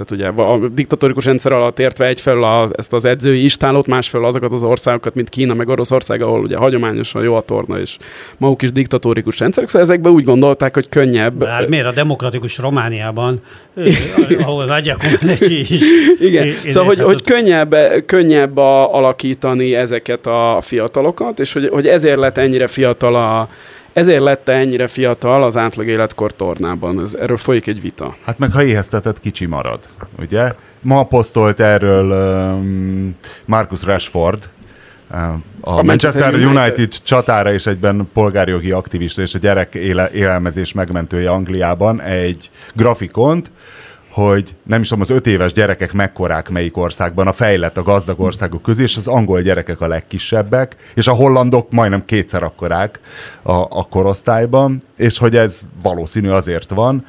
tehát 0.00 0.34
ugye 0.36 0.42
a 0.42 0.68
diktatórikus 0.68 1.24
rendszer 1.24 1.52
alatt 1.52 1.78
értve 1.78 2.06
egyfelől 2.06 2.44
a, 2.44 2.68
ezt 2.72 2.92
az 2.92 3.04
edzői 3.04 3.44
istálót, 3.44 3.86
másfelől 3.86 4.26
azokat 4.26 4.52
az 4.52 4.62
országokat, 4.62 5.14
mint 5.14 5.28
Kína, 5.28 5.54
meg 5.54 5.68
Oroszország, 5.68 6.22
ahol 6.22 6.40
ugye 6.40 6.56
hagyományosan 6.56 7.22
jó 7.22 7.34
a 7.34 7.40
torna, 7.40 7.78
és 7.78 7.96
maguk 8.36 8.62
is 8.62 8.72
diktatórikus 8.72 9.38
rendszerek, 9.38 9.68
szóval 9.68 9.86
ezekben 9.86 10.12
úgy 10.12 10.24
gondolták, 10.24 10.74
hogy 10.74 10.88
könnyebb. 10.88 11.34
Bár 11.34 11.68
miért 11.68 11.86
a 11.86 11.92
demokratikus 11.92 12.58
Romániában, 12.58 13.40
ahol 14.40 14.64
Nagyja 14.64 14.96
is. 15.48 15.70
Igen, 16.20 16.46
i- 16.46 16.50
szóval, 16.50 16.84
hogy, 16.88 16.98
hát 16.98 17.06
hogy 17.06 17.22
könnyebb, 17.22 17.76
könnyebb 18.06 18.56
a, 18.56 18.94
alakítani 18.94 19.74
ezeket 19.74 20.26
a 20.26 20.58
fiatalokat, 20.60 21.40
és 21.40 21.52
hogy, 21.52 21.68
hogy 21.68 21.86
ezért 21.86 22.18
lett 22.18 22.38
ennyire 22.38 22.66
fiatal 22.66 23.16
a, 23.16 23.48
ezért 23.92 24.22
lett 24.22 24.48
ennyire 24.48 24.86
fiatal 24.86 25.42
az 25.42 25.56
átlag 25.56 25.86
életkor 25.86 26.32
tornában. 26.32 27.00
Ez, 27.00 27.14
erről 27.14 27.36
folyik 27.36 27.66
egy 27.66 27.80
vita. 27.80 28.16
Hát 28.24 28.38
meg 28.38 28.52
ha 28.52 28.62
éheztetett, 28.62 29.20
kicsi 29.20 29.46
marad, 29.46 29.78
ugye? 30.18 30.52
Ma 30.80 31.04
posztolt 31.04 31.60
erről 31.60 32.10
um, 32.10 33.16
Marcus 33.44 33.82
Rashford, 33.82 34.48
uh, 35.10 35.18
a, 35.60 35.78
A 35.78 35.82
Manchester 35.82 36.22
Manchester 36.22 36.34
United. 36.34 36.56
United 36.56 37.02
csatára 37.02 37.52
és 37.52 37.66
egyben 37.66 38.08
polgárjogi 38.12 38.70
aktivista 38.70 39.22
és 39.22 39.34
a 39.34 39.38
gyerek 39.38 39.74
éle, 39.74 40.10
élelmezés 40.10 40.72
megmentője 40.72 41.30
Angliában 41.30 42.00
egy 42.00 42.50
grafikont, 42.74 43.50
hogy 44.10 44.56
nem 44.62 44.80
is 44.80 44.88
tudom, 44.88 45.02
az 45.02 45.10
öt 45.10 45.26
éves 45.26 45.52
gyerekek 45.52 45.92
mekkorák 45.92 46.48
melyik 46.48 46.76
országban, 46.76 47.26
a 47.26 47.32
fejlett, 47.32 47.76
a 47.76 47.82
gazdag 47.82 48.20
országok 48.20 48.62
közé, 48.62 48.82
és 48.82 48.96
az 48.96 49.06
angol 49.06 49.40
gyerekek 49.40 49.80
a 49.80 49.88
legkisebbek, 49.88 50.76
és 50.94 51.06
a 51.06 51.12
hollandok 51.12 51.70
majdnem 51.70 52.04
kétszer 52.04 52.42
akkorák 52.42 53.00
a, 53.42 53.52
a 53.52 53.86
korosztályban, 53.90 54.82
és 54.96 55.18
hogy 55.18 55.36
ez 55.36 55.60
valószínű 55.82 56.28
azért 56.28 56.70
van, 56.70 57.06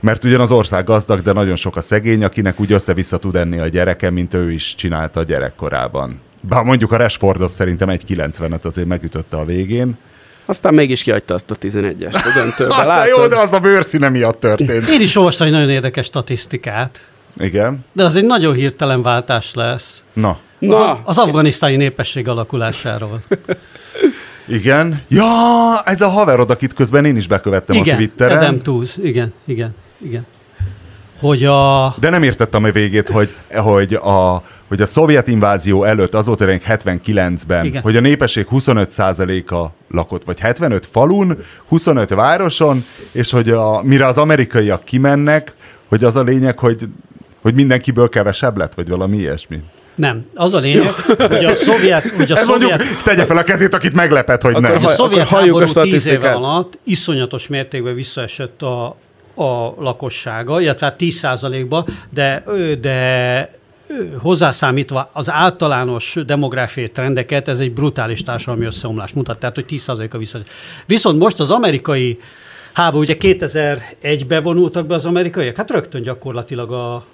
mert 0.00 0.24
ugyan 0.24 0.40
az 0.40 0.50
ország 0.50 0.84
gazdag, 0.84 1.20
de 1.20 1.32
nagyon 1.32 1.56
sok 1.56 1.76
a 1.76 1.80
szegény, 1.80 2.24
akinek 2.24 2.60
úgy 2.60 2.72
össze-vissza 2.72 3.18
tud 3.18 3.36
enni 3.36 3.58
a 3.58 3.68
gyereke, 3.68 4.10
mint 4.10 4.34
ő 4.34 4.52
is 4.52 4.74
csinálta 4.74 5.20
a 5.20 5.22
gyerekkorában. 5.22 6.20
Bár 6.40 6.64
mondjuk 6.64 6.92
a 6.92 6.96
Rashford 6.96 7.40
az 7.40 7.52
szerintem 7.52 7.88
egy 7.88 8.02
90-et 8.08 8.62
azért 8.62 8.86
megütötte 8.86 9.36
a 9.36 9.44
végén. 9.44 9.96
Aztán 10.46 10.74
mégis 10.74 11.02
kihagyta 11.02 11.34
azt 11.34 11.50
a 11.50 11.54
11-est 11.54 12.14
a 12.14 12.32
döntőbe. 12.34 12.74
Aztán 12.80 13.06
jó, 13.06 13.26
de 13.26 13.38
az 13.38 13.52
a 13.52 13.58
bőrszíne 13.60 14.08
miatt 14.08 14.40
történt. 14.40 14.88
Én 14.88 15.00
is 15.00 15.16
olvastam 15.16 15.46
egy 15.46 15.52
nagyon 15.52 15.70
érdekes 15.70 16.06
statisztikát, 16.06 17.00
Igen. 17.38 17.84
de 17.92 18.04
az 18.04 18.16
egy 18.16 18.24
nagyon 18.24 18.54
hirtelen 18.54 19.02
váltás 19.02 19.54
lesz. 19.54 20.02
Na, 20.12 20.28
Az, 20.28 20.36
Na, 20.58 20.90
a- 20.90 21.00
az 21.04 21.18
afganisztáni 21.18 21.76
népesség 21.76 22.28
alakulásáról. 22.28 23.20
igen. 24.48 25.02
Ja, 25.08 25.24
ez 25.84 26.00
a 26.00 26.08
haverod, 26.08 26.50
akit 26.50 26.72
közben 26.72 27.04
én 27.04 27.16
is 27.16 27.26
bekövettem 27.26 27.76
a 27.76 27.78
igen, 27.78 27.96
Twitteren. 27.96 28.38
Adam 28.38 28.62
Tooze, 28.62 28.92
igen, 29.02 29.32
igen, 29.44 29.74
igen. 30.02 30.26
Hogy 31.20 31.44
a... 31.44 31.94
De 32.00 32.10
nem 32.10 32.22
értettem 32.22 32.64
a 32.64 32.70
végét, 32.70 33.08
hogy, 33.08 33.34
hogy, 33.52 33.94
a, 33.94 34.42
hogy 34.74 34.82
a 34.82 34.86
szovjet 34.86 35.28
invázió 35.28 35.84
előtt, 35.84 36.14
az 36.14 36.26
volt 36.26 36.40
a 36.40 36.44
79-ben, 36.44 37.64
Igen. 37.64 37.82
hogy 37.82 37.96
a 37.96 38.00
népesség 38.00 38.46
25%-a 38.50 39.66
lakott, 39.90 40.24
vagy 40.24 40.40
75 40.40 40.88
falun, 40.90 41.38
25 41.68 42.08
városon, 42.10 42.84
és 43.12 43.30
hogy 43.30 43.50
a, 43.50 43.82
mire 43.82 44.06
az 44.06 44.16
amerikaiak 44.16 44.84
kimennek, 44.84 45.54
hogy 45.88 46.04
az 46.04 46.16
a 46.16 46.22
lényeg, 46.22 46.58
hogy, 46.58 46.82
hogy 47.42 47.54
mindenkiből 47.54 48.08
kevesebb 48.08 48.56
lett, 48.56 48.74
vagy 48.74 48.88
valami 48.88 49.16
ilyesmi. 49.16 49.62
Nem, 49.94 50.26
az 50.34 50.54
a 50.54 50.58
lényeg, 50.58 50.92
hogy 51.16 51.44
a 51.44 51.56
szovjet, 51.56 52.10
hogy 52.10 52.32
a 52.32 52.36
Ez 52.36 52.46
mondjuk, 52.46 52.70
szovjet, 52.70 53.02
tegye 53.02 53.24
fel 53.24 53.36
a 53.36 53.42
kezét, 53.42 53.74
akit 53.74 53.94
meglepett, 53.94 54.42
hogy 54.42 54.54
Akkor 54.54 54.62
nem. 54.62 54.74
hogy 54.74 54.84
a 54.84 54.94
szovjet 54.94 55.28
háború 55.28 55.66
tíz 55.66 56.06
éve 56.06 56.30
alatt 56.30 56.78
iszonyatos 56.84 57.46
mértékben 57.48 57.94
visszaesett 57.94 58.62
a, 58.62 58.86
a 59.34 59.74
lakossága, 59.78 60.60
illetve 60.60 60.86
hát 60.86 60.96
10 60.96 61.26
ba 61.68 61.86
de, 62.10 62.42
ö, 62.46 62.74
de 62.74 63.40
ö, 63.40 63.63
hozzászámítva 64.18 65.10
az 65.12 65.30
általános 65.30 66.16
demográfiai 66.26 66.88
trendeket, 66.88 67.48
ez 67.48 67.58
egy 67.58 67.72
brutális 67.72 68.22
társadalmi 68.22 68.64
összeomlást 68.64 69.14
mutat, 69.14 69.38
tehát 69.38 69.54
hogy 69.54 69.64
10%-a 69.68 70.18
vissza. 70.18 70.38
Viszont 70.86 71.18
most 71.18 71.40
az 71.40 71.50
amerikai 71.50 72.18
háború, 72.72 73.02
ugye 73.02 73.16
2001-ben 73.18 74.42
vonultak 74.42 74.86
be 74.86 74.94
az 74.94 75.04
amerikaiak, 75.04 75.56
hát 75.56 75.70
rögtön 75.70 76.02
gyakorlatilag 76.02 76.72
a, 76.72 77.04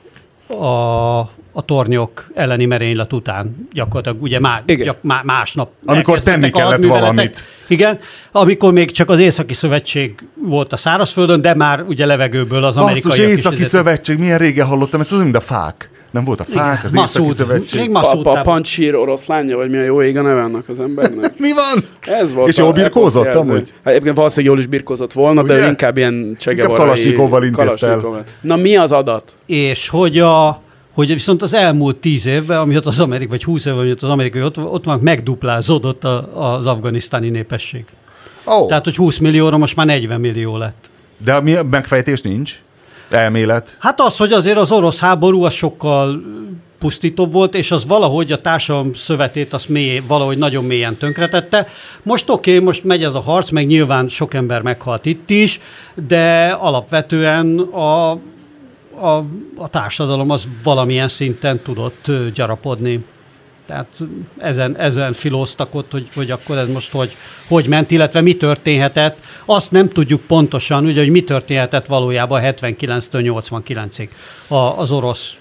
a, 0.55 1.19
a 1.53 1.63
tornyok 1.65 2.27
elleni 2.35 2.65
merénylet 2.65 3.13
után 3.13 3.69
gyakorlatilag 3.73 4.23
ugye 4.23 4.41
má, 4.41 4.63
Igen. 4.67 4.85
gyak, 4.85 5.03
má, 5.03 5.21
másnap 5.25 5.71
Amikor 5.85 6.23
tenni 6.23 6.51
kellett 6.51 6.85
valamit. 6.85 7.45
Igen, 7.69 7.99
amikor 8.33 8.73
még 8.73 8.91
csak 8.91 9.11
az 9.11 9.19
Északi 9.19 9.55
Szövetség 9.55 10.27
volt 10.35 10.73
a 10.73 10.77
szárazföldön, 10.77 11.41
de 11.41 11.55
már 11.55 11.83
ugye 11.83 12.07
levegőből 12.07 12.65
az 12.65 12.75
Basszus, 12.75 13.05
amerikaiak 13.05 13.31
is 13.31 13.39
Északi 13.39 13.65
Szövetség, 13.65 14.19
milyen 14.19 14.39
régen 14.39 14.67
hallottam 14.67 15.01
ezt, 15.01 15.13
az 15.13 15.23
mind 15.23 15.35
a 15.35 15.41
fák. 15.41 15.91
Nem 16.11 16.25
volt 16.25 16.41
a 16.41 16.45
fák, 16.45 16.85
az 16.85 16.95
Északi 16.95 16.99
Massoud. 16.99 17.35
Szövetség. 17.35 17.81
Még 17.81 17.89
a, 17.89 17.93
Massoud 17.93 18.27
a 18.27 18.33
tábor. 18.33 18.43
Pancsír 18.43 18.95
oroszlánja, 18.95 19.57
vagy 19.57 19.71
mi 19.71 19.77
a 19.77 19.83
jó 19.83 20.03
ég 20.03 20.17
a 20.17 20.23
neve 20.23 20.43
annak 20.43 20.69
az 20.69 20.81
embernek? 20.81 21.39
Mi 21.39 21.53
van? 21.53 21.85
Ez 22.21 22.33
volt 22.33 22.49
És 22.49 22.59
a 22.59 22.63
jól 22.63 22.73
birkózott 22.73 23.35
amúgy? 23.35 23.75
Hát 23.85 23.93
egyébként 23.93 24.17
valószínűleg 24.17 24.53
jól 24.53 24.63
is 24.63 24.71
birkózott 24.71 25.13
volna, 25.13 25.43
de 25.43 25.53
Ugye? 25.53 25.65
ő 25.65 25.69
inkább 25.69 25.97
ilyen 25.97 26.37
csegevarai... 26.39 26.77
Kalasnyikovval 26.77 27.45
intézte 27.45 27.87
el. 27.87 28.25
Na 28.41 28.57
mi 28.57 28.77
az 28.77 28.93
adat? 28.93 29.35
És 29.47 29.89
hogy 29.89 30.19
a 30.19 30.61
hogy 30.95 31.13
viszont 31.13 31.43
az 31.43 31.55
elmúlt 31.55 31.97
tíz 31.97 32.27
évben, 32.27 32.59
amiatt 32.59 32.87
az 32.87 33.01
amerikai, 33.01 33.29
vagy 33.29 33.45
húsz 33.45 33.65
évben, 33.65 33.81
amiatt 33.81 34.03
az 34.03 34.09
amerikai 34.09 34.43
ott, 34.43 34.59
ott 34.59 34.85
van, 34.85 34.99
megduplázódott 35.03 36.05
a, 36.05 36.57
az 36.57 36.67
afganisztáni 36.67 37.29
népesség. 37.29 37.85
Ó, 38.47 38.67
Tehát, 38.67 38.85
hogy 38.85 38.97
20 38.97 39.19
millióra 39.19 39.57
most 39.57 39.77
már 39.77 39.87
40 39.87 40.21
millió 40.21 40.57
lett. 40.57 40.91
de 41.25 41.35
a 41.35 41.41
mi 41.41 41.55
megfejtés 41.71 42.21
nincs? 42.21 42.61
Elmélet? 43.11 43.77
Hát 43.79 44.01
az, 44.01 44.17
hogy 44.17 44.33
azért 44.33 44.57
az 44.57 44.73
orosz 44.73 45.01
háború 45.01 45.43
az 45.43 45.53
sokkal 45.53 46.23
pusztítóbb 46.79 47.33
volt, 47.33 47.55
és 47.55 47.71
az 47.71 47.87
valahogy 47.87 48.33
a 48.33 48.41
társadalom 48.41 48.95
szövetét 48.95 49.53
azt 49.53 49.69
mély, 49.69 50.03
valahogy 50.07 50.39
nagyon 50.39 50.65
mélyen 50.65 50.97
tönkretette. 50.97 51.67
Most 52.03 52.31
oké, 52.31 52.53
okay, 52.53 52.65
most 52.65 52.85
megy 52.85 53.05
ez 53.05 53.15
a 53.15 53.21
harc, 53.21 53.51
meg 53.51 53.67
nyilván 53.67 54.09
sok 54.09 54.35
ember 54.35 54.63
meghalt 54.63 55.07
itt 55.07 55.31
is, 55.31 55.61
de 56.07 56.47
alapvetően 56.61 57.59
a, 57.59 58.11
a, 58.11 59.25
a 59.57 59.69
társadalom 59.71 60.31
az 60.31 60.49
valamilyen 60.63 61.09
szinten 61.09 61.61
tudott 61.63 62.11
gyarapodni. 62.35 63.05
Tehát 63.71 63.99
ezen, 64.39 64.77
ezen 64.79 65.13
filóztak 65.13 65.75
ott, 65.75 65.91
hogy, 65.91 66.09
hogy 66.15 66.31
akkor 66.31 66.57
ez 66.59 66.69
most 66.69 66.93
hogy, 66.93 67.17
hogy 67.49 67.67
ment, 67.67 67.91
illetve 67.91 68.21
mi 68.21 68.35
történhetett. 68.37 69.19
Azt 69.45 69.71
nem 69.71 69.89
tudjuk 69.89 70.21
pontosan, 70.21 70.85
ugye, 70.85 71.01
hogy 71.01 71.11
mi 71.11 71.23
történhetett 71.25 71.87
valójában 71.87 72.43
79-től 72.45 73.43
89-ig 73.51 74.09
a- 74.49 74.55
az 74.55 74.91
orosz 74.91 75.37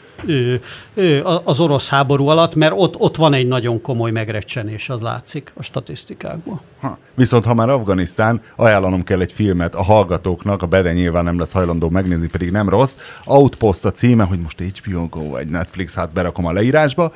az 1.43 1.59
orosz 1.59 1.89
háború 1.89 2.27
alatt, 2.27 2.55
mert 2.55 2.73
ott, 2.75 2.95
ott 2.97 3.15
van 3.15 3.33
egy 3.33 3.47
nagyon 3.47 3.81
komoly 3.81 4.11
megrecsenés, 4.11 4.89
az 4.89 5.01
látszik 5.01 5.51
a 5.55 5.63
statisztikákból. 5.63 6.61
Ha. 6.81 6.97
Viszont 7.19 7.45
ha 7.45 7.53
már 7.53 7.69
Afganisztán, 7.69 8.41
ajánlanom 8.55 9.03
kell 9.03 9.19
egy 9.19 9.31
filmet 9.31 9.75
a 9.75 9.83
hallgatóknak, 9.83 10.61
a 10.61 10.65
Bede 10.65 10.93
nyilván 10.93 11.23
nem 11.23 11.39
lesz 11.39 11.51
hajlandó 11.51 11.89
megnézni, 11.89 12.27
pedig 12.27 12.51
nem 12.51 12.69
rossz. 12.69 12.95
Outpost 13.25 13.85
a 13.85 13.91
címe, 13.91 14.23
hogy 14.23 14.39
most 14.39 14.61
HBO 14.61 15.07
Go 15.07 15.29
vagy 15.29 15.47
Netflix, 15.47 15.93
hát 15.93 16.13
berakom 16.13 16.45
a 16.45 16.51
leírásba. 16.51 17.11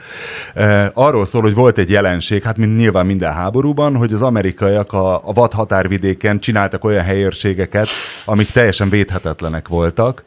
Arról 0.93 1.25
szól, 1.25 1.41
hogy 1.41 1.53
volt 1.53 1.77
egy 1.77 1.89
jelenség, 1.89 2.43
hát 2.43 2.57
mint 2.57 2.77
nyilván 2.77 3.05
minden 3.05 3.33
háborúban, 3.33 3.95
hogy 3.95 4.13
az 4.13 4.21
amerikaiak 4.21 4.93
a, 4.93 5.27
a 5.27 5.33
vad 5.33 5.53
határvidéken 5.53 6.39
csináltak 6.39 6.83
olyan 6.83 7.03
helyőrségeket, 7.03 7.87
amik 8.25 8.51
teljesen 8.51 8.89
védhetetlenek 8.89 9.67
voltak. 9.67 10.23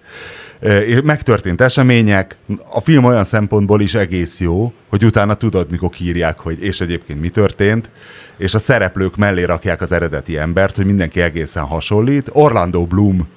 E, 0.61 0.79
és 0.79 1.01
megtörtént 1.03 1.61
események, 1.61 2.37
a 2.73 2.81
film 2.81 3.05
olyan 3.05 3.25
szempontból 3.25 3.81
is 3.81 3.95
egész 3.95 4.41
jó, 4.41 4.73
hogy 4.89 5.05
utána 5.05 5.35
tudod, 5.35 5.71
mikor 5.71 5.91
írják, 6.01 6.39
hogy 6.39 6.63
és 6.63 6.81
egyébként 6.81 7.21
mi 7.21 7.29
történt, 7.29 7.91
és 8.37 8.55
a 8.55 8.59
szereplők 8.59 9.17
mellé 9.17 9.43
rakják 9.43 9.81
az 9.81 9.93
eredeti 9.93 10.39
embert, 10.39 10.77
hogy 10.77 10.87
mindenki 10.87 11.21
egészen 11.21 11.65
hasonlít. 11.65 12.31
Orlando 12.33 12.85
Bloom, 12.85 13.29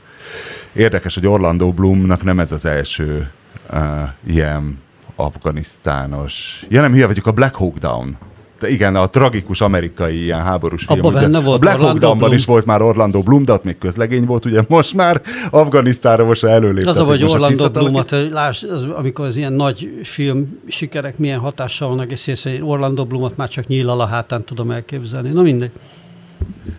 érdekes, 0.74 1.14
hogy 1.14 1.28
Orlando 1.28 1.72
Bloomnak 1.72 2.24
nem 2.24 2.40
ez 2.40 2.52
az 2.52 2.66
első 2.66 3.32
uh, 3.74 3.80
ilyen 4.28 4.80
afganisztános. 5.16 6.66
Ja 6.70 6.82
nem, 6.82 6.92
hülye 6.92 7.08
vagyok, 7.08 7.28
a 7.28 7.32
Black 7.32 7.56
Hawk 7.56 7.78
Down 7.78 8.18
igen, 8.68 8.96
a 8.96 9.08
tragikus 9.08 9.62
amerikai 9.62 10.24
ilyen 10.24 10.42
háborús 10.42 10.84
film. 10.84 11.00
Abba 11.00 11.12
benne 11.12 11.40
volt 11.40 11.56
a 11.56 11.60
Black 11.60 11.76
Hawk 11.76 11.88
Orlando 11.88 12.06
Down-ban 12.06 12.18
Bloom. 12.18 12.34
is 12.34 12.46
volt 12.46 12.66
már 12.66 12.82
Orlando 12.82 13.22
Bloom, 13.22 13.46
de 13.46 13.54
ott 13.54 13.64
még 13.64 13.78
közlegény 13.78 14.26
volt, 14.26 14.46
ugye 14.46 14.62
most 14.68 14.94
már 14.94 15.22
Afganisztánra 15.50 16.26
most 16.26 16.44
előléptetik. 16.44 17.02
Az 17.02 17.22
a, 17.22 17.26
a 17.26 17.30
Orlando 17.30 17.70
Bloomot, 17.70 18.16
láss, 18.32 18.64
az, 18.64 18.84
amikor 18.84 19.26
az 19.26 19.36
ilyen 19.36 19.54
nagy 19.54 20.00
film 20.04 20.60
sikerek 20.68 21.18
milyen 21.18 21.40
hatással 21.40 21.88
vannak, 21.88 22.12
és 22.12 22.28
észre, 22.28 22.64
Orlando 22.64 23.06
Bloomot 23.06 23.38
már 23.38 23.48
csak 23.48 23.68
nyílal 23.68 24.02
a 24.02 24.06
hátán 24.06 24.44
tudom 24.44 24.72
elképzelni. 24.72 25.30
Na 25.30 25.42
mindegy. 25.42 25.72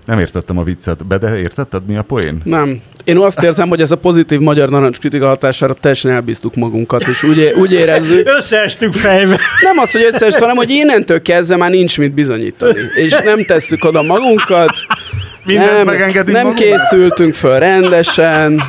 Nem 0.06 0.18
értettem 0.18 0.58
a 0.58 0.62
viccet, 0.62 1.06
be, 1.06 1.18
de 1.18 1.38
értetted 1.38 1.86
mi 1.86 1.96
a 1.96 2.02
poén? 2.02 2.40
Nem. 2.44 2.80
Én 3.04 3.16
azt 3.16 3.42
érzem, 3.42 3.68
hogy 3.68 3.80
ez 3.80 3.90
a 3.90 3.96
pozitív 3.96 4.38
magyar 4.40 4.68
narancs 4.68 4.98
kritika 4.98 5.26
hatására 5.26 5.74
teljesen 5.74 6.10
elbíztuk 6.10 6.54
magunkat, 6.54 7.06
és 7.08 7.22
úgy, 7.22 7.38
é- 7.38 7.54
úgy 7.56 7.72
érezzük, 7.72 8.28
Összeestünk 8.36 8.92
fejbe. 8.94 9.38
nem 9.62 9.78
az, 9.78 9.90
hogy 9.90 10.08
összes, 10.12 10.38
hanem 10.38 10.56
hogy 10.56 10.70
innentől 10.70 11.22
kezdve 11.22 11.56
már 11.56 11.70
nincs 11.70 11.98
mit 11.98 12.14
bizonyítani. 12.14 12.78
És 12.94 13.18
nem 13.24 13.44
tesszük 13.44 13.84
oda 13.84 14.02
magunkat, 14.02 14.70
Mindent 15.44 15.72
nem, 15.76 15.86
megengedünk 15.86 16.36
nem 16.36 16.46
magunknak? 16.46 16.78
készültünk 16.80 17.34
föl 17.34 17.58
rendesen. 17.58 18.62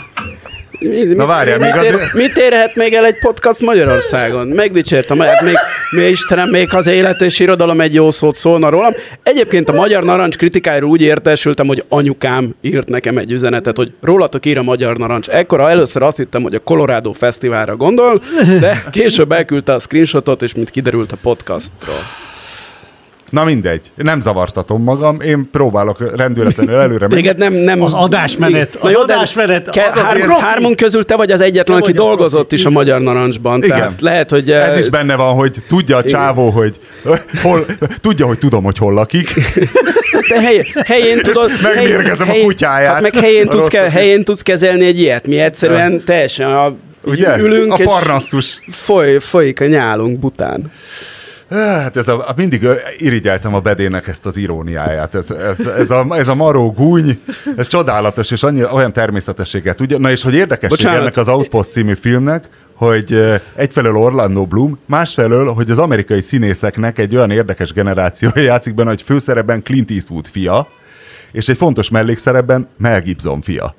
Mi, 0.89 1.03
Na 1.03 1.25
várjál, 1.25 1.57
még 1.57 1.69
ér, 1.83 1.93
azért- 1.95 2.13
mit 2.13 2.37
érhet 2.37 2.75
még 2.75 2.93
el 2.93 3.05
egy 3.05 3.19
podcast 3.19 3.59
Magyarországon? 3.61 4.47
Megdicsértem, 4.47 5.19
hát 5.19 5.41
még, 5.41 5.55
mi 5.91 6.01
Istenem, 6.01 6.49
még 6.49 6.73
az 6.73 6.87
élet 6.87 7.21
és 7.21 7.39
irodalom 7.39 7.81
egy 7.81 7.93
jó 7.93 8.11
szót 8.11 8.35
szólna 8.35 8.69
rólam. 8.69 8.93
Egyébként 9.23 9.69
a 9.69 9.73
Magyar 9.73 10.03
Narancs 10.03 10.37
kritikájáról 10.37 10.89
úgy 10.89 11.01
értesültem, 11.01 11.67
hogy 11.67 11.83
anyukám 11.89 12.55
írt 12.61 12.87
nekem 12.87 13.17
egy 13.17 13.31
üzenetet, 13.31 13.77
hogy 13.77 13.93
rólatok 14.01 14.45
ír 14.45 14.57
a 14.57 14.63
Magyar 14.63 14.97
Narancs. 14.97 15.27
Ekkor 15.27 15.59
először 15.59 16.01
azt 16.03 16.17
hittem, 16.17 16.41
hogy 16.41 16.55
a 16.55 16.59
Colorado 16.59 17.11
Fesztiválra 17.11 17.75
gondol, 17.75 18.21
de 18.59 18.83
később 18.91 19.31
elküldte 19.31 19.73
a 19.73 19.79
screenshotot, 19.79 20.41
és 20.41 20.53
mint 20.53 20.69
kiderült 20.69 21.11
a 21.11 21.17
podcastról. 21.21 21.95
Na 23.31 23.43
mindegy, 23.43 23.91
nem 23.95 24.21
zavartatom 24.21 24.83
magam, 24.83 25.19
én 25.19 25.49
próbálok 25.51 26.15
rendületlenül 26.15 26.75
előre 26.75 27.07
menni. 27.07 27.21
Téged 27.21 27.37
nem, 27.37 27.53
nem... 27.53 27.81
Az 27.81 27.93
adásmenet, 27.93 28.75
az 28.79 28.91
de 28.91 28.97
adásmenet, 28.97 29.69
Ke- 29.69 29.89
az 29.91 29.97
az 29.97 30.03
hár, 30.03 30.29
hármunk 30.39 30.75
közül 30.75 31.05
te 31.05 31.15
vagy 31.15 31.31
az 31.31 31.41
egyetlen, 31.41 31.77
aki 31.77 31.91
dolgozott 31.91 32.39
profi. 32.39 32.55
is 32.55 32.65
a 32.65 32.69
Magyar 32.69 33.01
Narancsban. 33.01 33.63
Igen. 33.63 33.77
Tehát 33.77 34.01
lehet, 34.01 34.29
hogy... 34.29 34.51
Ez 34.51 34.79
is 34.79 34.89
benne 34.89 35.15
van, 35.15 35.33
hogy 35.33 35.55
tudja 35.67 35.97
a 35.97 36.03
csávó, 36.03 36.49
hogy 36.49 36.79
hol, 37.43 37.65
tudja, 38.01 38.25
hogy 38.25 38.37
tudom, 38.37 38.63
hogy 38.63 38.77
hol 38.77 38.93
lakik. 38.93 39.29
Te 40.29 40.41
hely, 40.41 40.65
helyén 40.85 41.19
tudod... 41.19 41.51
megmérgezem 41.61 42.29
a 42.29 42.33
kutyáját. 42.43 42.93
Hát 42.93 43.01
meg 43.01 43.13
helyén 43.13 43.47
tudsz, 43.47 43.67
ke, 43.67 43.89
helyén 43.89 44.23
tudsz 44.23 44.41
kezelni 44.41 44.85
egy 44.85 44.99
ilyet. 44.99 45.27
Mi 45.27 45.39
egyszerűen 45.39 46.03
teljesen 46.05 46.51
a, 46.51 46.73
Ugye? 47.03 47.37
ülünk, 47.39 47.73
a 47.73 47.77
és 47.77 47.85
parnasszus. 47.85 48.59
foly, 48.71 49.19
folyik 49.19 49.61
a 49.61 49.65
nyálunk 49.65 50.19
bután. 50.19 50.71
Hát 51.51 51.97
ez 51.97 52.07
a, 52.07 52.33
mindig 52.35 52.67
irigyeltem 52.97 53.53
a 53.53 53.59
bedének 53.59 54.07
ezt 54.07 54.25
az 54.25 54.37
iróniáját. 54.37 55.15
Ez, 55.15 55.29
ez, 55.31 55.59
ez, 55.59 55.89
a, 55.89 56.05
ez 56.09 56.27
a 56.27 56.35
maró 56.35 56.71
gúny, 56.71 57.21
ez 57.57 57.67
csodálatos, 57.67 58.31
és 58.31 58.43
annyira 58.43 58.71
olyan 58.71 58.93
természetességet 58.93 59.75
tudja. 59.75 59.97
Na 59.97 60.11
és 60.11 60.23
hogy 60.23 60.33
érdekesség 60.33 60.77
Bocsánat. 60.77 60.99
ennek 60.99 61.17
az 61.17 61.27
Outpost 61.27 61.71
című 61.71 61.93
filmnek, 61.93 62.49
hogy 62.73 63.39
egyfelől 63.55 63.95
Orlando 63.95 64.45
Bloom, 64.45 64.79
másfelől, 64.85 65.53
hogy 65.53 65.69
az 65.71 65.77
amerikai 65.77 66.21
színészeknek 66.21 66.97
egy 66.97 67.15
olyan 67.15 67.31
érdekes 67.31 67.73
generációja 67.73 68.41
játszik 68.41 68.75
benne, 68.75 68.89
hogy 68.89 69.01
főszerepben 69.01 69.63
Clint 69.63 69.91
Eastwood 69.91 70.27
fia, 70.27 70.67
és 71.31 71.49
egy 71.49 71.57
fontos 71.57 71.89
mellékszerepben 71.89 72.67
Mel 72.77 73.01
Gibson 73.01 73.41
fia. 73.41 73.75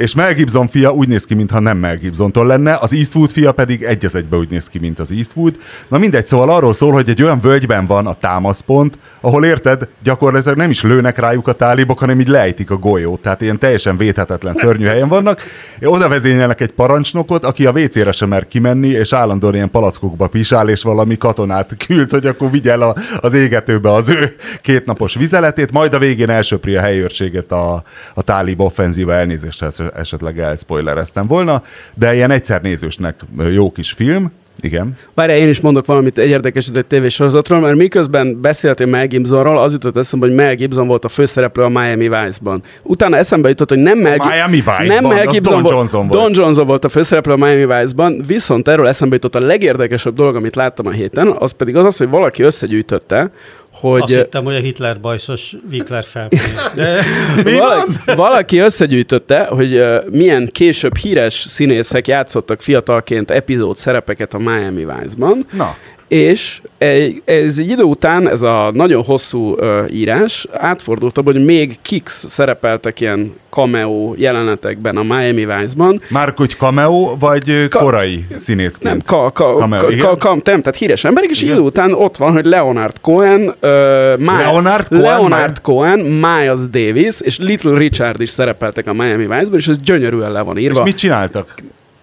És 0.00 0.14
Mel 0.14 0.34
Gibson 0.34 0.68
fia 0.68 0.92
úgy 0.92 1.08
néz 1.08 1.24
ki, 1.24 1.34
mintha 1.34 1.60
nem 1.60 1.78
Mel 1.78 1.96
Gibsontól 1.96 2.46
lenne, 2.46 2.76
az 2.80 2.92
Eastwood 2.92 3.30
fia 3.30 3.52
pedig 3.52 3.82
egy 3.82 4.04
az 4.04 4.14
egybe 4.14 4.36
úgy 4.36 4.50
néz 4.50 4.68
ki, 4.68 4.78
mint 4.78 4.98
az 4.98 5.10
Eastwood. 5.10 5.56
Na 5.88 5.98
mindegy, 5.98 6.26
szóval 6.26 6.50
arról 6.50 6.74
szól, 6.74 6.92
hogy 6.92 7.08
egy 7.08 7.22
olyan 7.22 7.40
völgyben 7.40 7.86
van 7.86 8.06
a 8.06 8.14
támaszpont, 8.14 8.98
ahol 9.20 9.44
érted, 9.44 9.88
gyakorlatilag 10.02 10.56
nem 10.56 10.70
is 10.70 10.82
lőnek 10.82 11.18
rájuk 11.18 11.48
a 11.48 11.52
tálibok, 11.52 11.98
hanem 11.98 12.20
így 12.20 12.28
lejtik 12.28 12.70
a 12.70 12.76
golyót. 12.76 13.20
Tehát 13.20 13.40
ilyen 13.40 13.58
teljesen 13.58 13.96
védhetetlen 13.96 14.54
szörnyű 14.54 14.84
helyen 14.84 15.08
vannak. 15.08 15.40
Oda 15.82 16.08
vezényelnek 16.08 16.60
egy 16.60 16.72
parancsnokot, 16.72 17.44
aki 17.44 17.66
a 17.66 17.72
WC-re 17.72 18.12
sem 18.12 18.28
mer 18.28 18.46
kimenni, 18.46 18.88
és 18.88 19.12
állandóan 19.12 19.54
ilyen 19.54 19.70
palackokba 19.70 20.26
pisál, 20.26 20.68
és 20.68 20.82
valami 20.82 21.16
katonát 21.16 21.76
küld, 21.86 22.10
hogy 22.10 22.26
akkor 22.26 22.50
vigye 22.50 22.70
el 22.70 22.82
a, 22.82 22.94
az 23.20 23.34
égetőbe 23.34 23.92
az 23.92 24.08
ő 24.08 24.32
kétnapos 24.62 25.14
vizeletét, 25.14 25.72
majd 25.72 25.94
a 25.94 25.98
végén 25.98 26.30
elsöpri 26.30 26.76
a 26.76 26.80
helyőrséget 26.80 27.52
a, 27.52 27.82
a 28.14 28.22
tálib 28.22 28.60
offenzíva 28.60 29.14
ezt 29.14 29.89
esetleg 29.96 30.38
elspoilereztem 30.38 31.26
volna, 31.26 31.62
de 31.96 32.14
ilyen 32.14 32.30
egyszer 32.30 32.62
nézősnek 32.62 33.20
jó 33.52 33.70
kis 33.70 33.92
film, 33.92 34.32
igen. 34.62 34.96
Várjál, 35.14 35.38
én 35.38 35.48
is 35.48 35.60
mondok 35.60 35.86
valamit 35.86 36.18
egy 36.18 36.28
érdekeset 36.28 36.76
egy 36.76 36.86
tévésorozatról, 36.86 37.60
mert 37.60 37.76
miközben 37.76 38.40
beszéltél 38.40 38.86
Mel 38.86 39.06
Gibsonról, 39.06 39.58
az 39.58 39.72
jutott 39.72 39.96
eszembe, 39.96 40.26
hogy 40.26 40.34
Mel 40.34 40.54
Gibson 40.54 40.86
volt 40.86 41.04
a 41.04 41.08
főszereplő 41.08 41.62
a 41.62 41.68
Miami 41.68 42.08
Vice-ban. 42.08 42.62
Utána 42.82 43.16
eszembe 43.16 43.48
jutott, 43.48 43.68
hogy 43.68 43.78
nem 43.78 43.98
Mel, 43.98 44.18
A 44.18 44.26
Miami 44.26 44.56
Vice-ban, 44.56 44.86
nem 44.86 45.04
Mel 45.04 45.26
Gibson 45.26 45.62
Don 45.62 45.72
Johnson 45.72 46.08
volt. 46.08 46.22
Don 46.22 46.32
Johnson 46.34 46.66
volt 46.66 46.84
a 46.84 46.88
főszereplő 46.88 47.32
a 47.32 47.36
Miami 47.36 47.66
Vice-ban, 47.66 48.22
viszont 48.26 48.68
erről 48.68 48.86
eszembe 48.86 49.14
jutott 49.14 49.34
a 49.34 49.40
legérdekesebb 49.46 50.14
dolog, 50.14 50.36
amit 50.36 50.56
láttam 50.56 50.86
a 50.86 50.90
héten, 50.90 51.34
az 51.38 51.50
pedig 51.50 51.76
az 51.76 51.84
az, 51.84 51.96
hogy 51.96 52.08
valaki 52.08 52.42
összegyűjtötte, 52.42 53.30
hogy... 53.72 54.02
Azt 54.02 54.14
hittem, 54.14 54.44
hogy 54.44 54.54
a 54.54 54.58
Hitler 54.58 55.00
bajszos 55.00 55.56
Vikler 55.68 56.04
felpénz. 56.04 56.72
De 56.74 57.02
valaki, 57.44 57.92
valaki 58.16 58.58
összegyűjtötte, 58.58 59.44
hogy 59.44 59.84
milyen 60.10 60.48
később 60.52 60.96
híres 60.96 61.34
színészek 61.34 62.06
játszottak 62.06 62.60
fiatalként 62.60 63.30
epizód 63.30 63.76
szerepeket 63.76 64.34
a 64.34 64.38
Miami 64.38 64.84
Vice-ban, 64.84 65.46
Na, 65.52 65.76
és 66.10 66.60
egy, 66.78 67.22
ez 67.24 67.58
egy 67.58 67.68
idő 67.68 67.82
után, 67.82 68.28
ez 68.28 68.42
a 68.42 68.70
nagyon 68.74 69.02
hosszú 69.02 69.38
uh, 69.52 69.78
írás 69.92 70.46
átfordult 70.52 71.18
abba, 71.18 71.32
hogy 71.32 71.44
még 71.44 71.78
Kix 71.82 72.24
szerepeltek 72.28 73.00
ilyen 73.00 73.32
cameo 73.50 74.12
jelenetekben 74.16 74.96
a 74.96 75.02
Miami 75.02 75.44
Vice-ban. 75.44 76.00
már 76.08 76.32
hogy 76.36 76.56
cameo, 76.58 77.16
vagy 77.18 77.50
ö, 77.50 77.68
Ka- 77.68 77.82
korai 77.82 78.24
színészként? 78.36 78.82
Nem, 78.82 79.00
ka, 79.06 79.30
ka, 79.30 79.54
Cameo, 79.56 79.80
ka, 79.80 79.96
ka, 80.08 80.16
ka, 80.16 80.28
nem, 80.28 80.40
tehát 80.60 80.76
híres 80.76 81.04
emberek, 81.04 81.30
és 81.30 81.42
Igen. 81.42 81.54
idő 81.54 81.62
után 81.62 81.92
ott 81.92 82.16
van, 82.16 82.32
hogy 82.32 82.44
Leonard 82.44 82.96
Cohen, 83.00 83.40
uh, 83.40 84.18
Ma- 84.18 84.36
Leonard 84.38 84.88
Cohen, 84.88 85.02
Leonard 85.02 85.60
Cohen, 85.60 85.98
Miles 85.98 86.58
Davis 86.70 87.20
és 87.20 87.38
Little 87.38 87.78
Richard 87.78 88.20
is 88.20 88.28
szerepeltek 88.30 88.86
a 88.86 88.92
Miami 88.92 89.26
Vice-ban, 89.26 89.58
és 89.58 89.68
ez 89.68 89.78
gyönyörűen 89.78 90.32
le 90.32 90.40
van 90.40 90.56
És 90.56 90.62
írva. 90.62 90.82
mit 90.82 90.96
csináltak? 90.96 91.54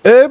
Ö, 0.07 0.23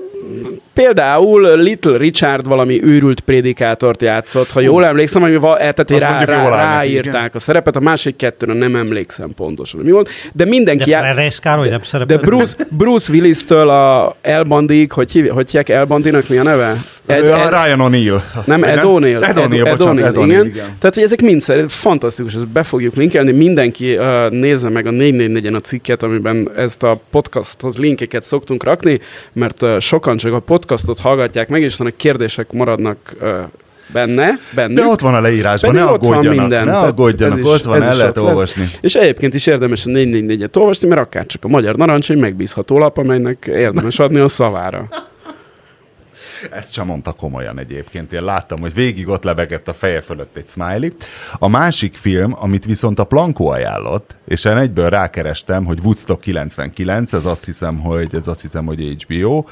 például 0.75 1.57
Little 1.57 1.97
Richard 1.97 2.47
valami 2.49 2.83
őrült 2.85 3.21
prédikátort 3.21 4.03
játszott, 4.03 4.49
ha 4.49 4.61
jól 4.61 4.87
emlékszem, 4.87 5.23
ami 5.23 5.37
va, 5.37 5.59
e, 5.59 5.73
tehát 5.73 6.03
rá, 6.03 6.25
rá, 6.25 6.43
jól 6.43 6.53
áll 6.53 6.77
neki, 6.77 6.77
ráírták 6.93 7.15
igen. 7.15 7.31
a 7.35 7.39
szerepet, 7.39 7.77
a 7.77 7.81
másik 7.81 8.17
kettőre 8.17 8.53
nem 8.53 8.77
emlékszem 8.77 9.31
pontosan, 9.37 9.81
mi 9.81 9.91
volt, 9.91 10.09
de 10.33 10.45
mindenki... 10.45 10.85
de 10.85 10.91
já- 10.91 11.41
Károly 11.41 11.69
nem 11.69 11.83
de. 12.07 12.17
Bruce, 12.17 12.55
Bruce 12.77 13.13
Willis-től 13.13 13.69
a 13.69 14.17
El 14.21 14.43
hogy 14.93 15.13
hívják, 15.13 15.35
hogy 15.35 15.47
hívják 15.47 15.69
El 15.69 15.85
Bandinak 15.85 16.29
mi 16.29 16.37
a 16.37 16.43
neve? 16.43 16.73
Ed, 17.07 17.25
Ed, 17.25 17.49
Ryan 17.49 17.79
O'Neill. 17.81 18.21
nem, 18.45 18.63
Ed 18.65 18.81
O'Neill. 18.83 19.23
Ed 19.25 19.37
O'Neill, 19.37 19.67
Ed, 19.67 19.77
bocsánat, 19.77 20.03
O'Neill, 20.03 20.05
Ed 20.07 20.17
O'Neill, 20.17 20.27
igen. 20.27 20.47
igen. 20.47 20.77
Tehát, 20.79 20.95
hogy 20.95 21.03
ezek 21.03 21.21
mind 21.23 21.43
fantasztikus, 21.69 22.35
ezt 22.35 22.49
be 22.49 22.63
fogjuk 22.63 22.95
linkelni. 22.95 23.33
Mindenki 23.33 23.97
uh, 23.97 24.31
nézze 24.31 24.69
meg 24.69 24.87
a 24.87 24.91
444-en 24.91 25.55
a 25.55 25.61
cikket, 25.61 26.03
amiben 26.03 26.51
ezt 26.57 26.83
a 26.83 26.95
podcasthoz 27.11 27.77
linkeket 27.77 28.23
szoktunk 28.23 28.65
rakni, 28.65 29.01
mert 29.33 29.63
uh, 29.63 29.79
sokan 29.79 30.17
csak 30.17 30.33
a 30.33 30.41
podcastot 30.41 30.99
hallgatják 31.01 31.49
meg, 31.49 31.63
és 31.63 31.81
a 31.81 31.85
kérdések 31.97 32.53
maradnak 32.53 32.97
uh, 33.21 33.29
benne, 33.93 34.31
bennük. 34.55 34.77
De 34.79 34.85
ott 34.85 35.01
van 35.01 35.15
a 35.15 35.21
leírásban, 35.21 35.71
Pedig 35.71 35.87
ne 35.87 35.93
ott 35.93 36.01
van 36.05 36.13
aggódjanak, 36.13 36.41
minden. 36.41 36.65
ne 36.65 36.79
aggódjanak, 36.79 37.39
is- 37.39 37.45
ott 37.45 37.63
van, 37.63 37.83
el 37.83 37.97
lehet 37.97 38.17
lesz. 38.17 38.25
olvasni. 38.25 38.71
És 38.81 38.95
egyébként 38.95 39.35
is 39.35 39.47
érdemes 39.47 39.87
a 39.87 39.91
444-et 39.91 40.57
olvasni, 40.57 40.89
mert 40.89 41.01
akár 41.01 41.27
csak 41.27 41.45
a 41.45 41.49
Magyar 41.49 41.77
Narancs 41.77 42.11
egy 42.11 42.19
megbízható 42.19 42.79
lap, 42.79 42.99
amelynek 42.99 43.47
érdemes 43.53 43.99
adni 43.99 44.19
a 44.19 44.29
szavára. 44.29 44.87
Ezt 46.51 46.73
sem 46.73 46.87
mondta 46.87 47.13
komolyan 47.13 47.59
egyébként. 47.59 48.13
Én 48.13 48.25
láttam, 48.25 48.61
hogy 48.61 48.75
végig 48.75 49.09
ott 49.09 49.25
lebegett 49.25 49.69
a 49.69 49.75
feje 49.75 50.01
fölött 50.01 50.37
egy 50.37 50.49
smiley. 50.49 50.91
A 51.39 51.49
másik 51.49 51.95
film, 51.95 52.35
amit 52.39 52.65
viszont 52.65 52.99
a 52.99 53.05
Plankó 53.05 53.49
ajánlott, 53.49 54.15
és 54.27 54.45
én 54.45 54.57
egyből 54.57 54.89
rákerestem, 54.89 55.65
hogy 55.65 55.79
Woodstock 55.83 56.21
99, 56.21 57.13
ez 57.13 57.25
azt 57.25 57.45
hiszem, 57.45 57.79
hogy 57.79 58.15
ez 58.15 58.27
azt 58.27 58.41
hiszem, 58.41 58.67
hogy 58.67 58.97
HBO, 59.07 59.45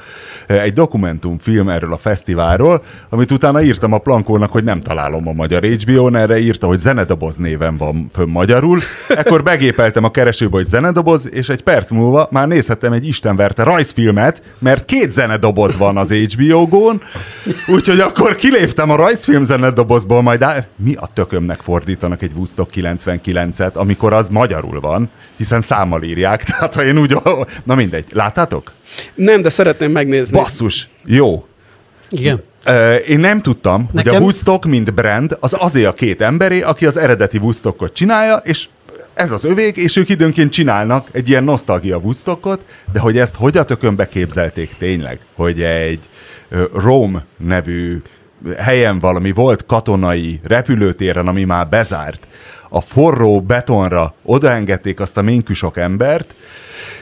egy 0.47 0.73
dokumentumfilm 0.73 1.69
erről 1.69 1.93
a 1.93 1.97
fesztiválról, 1.97 2.83
amit 3.09 3.31
utána 3.31 3.61
írtam 3.61 3.93
a 3.93 3.97
Plankónak, 3.97 4.51
hogy 4.51 4.63
nem 4.63 4.81
találom 4.81 5.27
a 5.27 5.33
magyar 5.33 5.63
HBO-n, 5.65 6.15
erre 6.15 6.39
írta, 6.39 6.67
hogy 6.67 6.79
zenedoboz 6.79 7.37
néven 7.37 7.77
van 7.77 8.09
fönn 8.13 8.29
magyarul. 8.29 8.79
Ekkor 9.07 9.43
begépeltem 9.43 10.03
a 10.03 10.11
keresőbe, 10.11 10.55
hogy 10.55 10.65
zenedoboz, 10.65 11.29
és 11.31 11.49
egy 11.49 11.61
perc 11.61 11.91
múlva 11.91 12.27
már 12.31 12.47
nézhettem 12.47 12.91
egy 12.91 13.07
istenverte 13.07 13.63
rajzfilmet, 13.63 14.41
mert 14.59 14.85
két 14.85 15.11
zenedoboz 15.11 15.77
van 15.77 15.97
az 15.97 16.11
HBO-gón, 16.85 17.01
úgyhogy 17.67 17.99
akkor 17.99 18.35
kiléptem 18.35 18.89
a 18.89 18.95
rajzfilm 18.95 19.43
zenedobozból, 19.43 20.21
majd 20.21 20.41
á... 20.41 20.65
mi 20.75 20.93
a 20.95 21.09
tökömnek 21.13 21.61
fordítanak 21.61 22.21
egy 22.21 22.31
Woodstock 22.35 22.71
99-et, 22.75 23.73
amikor 23.73 24.13
az 24.13 24.29
magyarul 24.29 24.79
van, 24.79 25.09
hiszen 25.37 25.61
számmal 25.61 26.03
írják, 26.03 26.43
tehát 26.49 26.75
ha 26.75 26.83
én 26.83 26.97
úgy, 26.97 27.17
na 27.63 27.75
mindegy, 27.75 28.07
láttátok? 28.11 28.71
Nem, 29.15 29.41
de 29.41 29.49
szeretném 29.49 29.91
megnézni. 29.91 30.37
Basszus, 30.37 30.89
jó. 31.05 31.45
Igen. 32.09 32.43
Én 33.07 33.19
nem 33.19 33.41
tudtam, 33.41 33.89
Nekem... 33.91 34.13
hogy 34.13 34.21
a 34.21 34.23
Woodstock, 34.23 34.65
mint 34.65 34.93
brand, 34.93 35.37
az 35.39 35.55
azért 35.59 35.87
a 35.87 35.93
két 35.93 36.21
emberé, 36.21 36.61
aki 36.61 36.85
az 36.85 36.97
eredeti 36.97 37.37
Woodstockot 37.37 37.93
csinálja, 37.93 38.35
és 38.35 38.67
ez 39.15 39.31
az 39.31 39.43
övék, 39.43 39.77
és 39.77 39.95
ők 39.95 40.09
időnként 40.09 40.51
csinálnak 40.51 41.07
egy 41.11 41.29
ilyen 41.29 41.43
nosztalgia 41.43 41.97
Woodstockot, 41.97 42.65
de 42.93 42.99
hogy 42.99 43.17
ezt 43.17 43.35
hogy 43.35 43.57
a 43.57 43.63
tökönbe 43.63 44.07
képzelték 44.07 44.75
tényleg, 44.77 45.19
hogy 45.33 45.61
egy 45.61 46.09
Rome 46.73 47.25
nevű 47.37 48.01
helyen 48.57 48.99
valami 48.99 49.31
volt 49.31 49.65
katonai 49.65 50.39
repülőtéren, 50.43 51.27
ami 51.27 51.43
már 51.43 51.69
bezárt, 51.69 52.27
a 52.69 52.81
forró 52.81 53.41
betonra 53.41 54.13
odaengedték 54.23 54.99
azt 54.99 55.17
a 55.17 55.21
ménküsok 55.21 55.77
embert, 55.77 56.35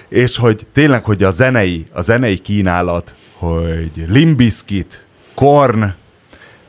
és 0.10 0.38
hogy 0.38 0.68
tényleg, 0.74 1.04
hogy 1.04 1.24
a 1.24 1.32
zenei, 1.32 1.88
a 1.92 2.02
zenei 2.02 2.38
kínálat, 2.38 3.14
hogy 3.38 3.92
Limbiskit, 4.08 5.06
Korn, 5.36 5.94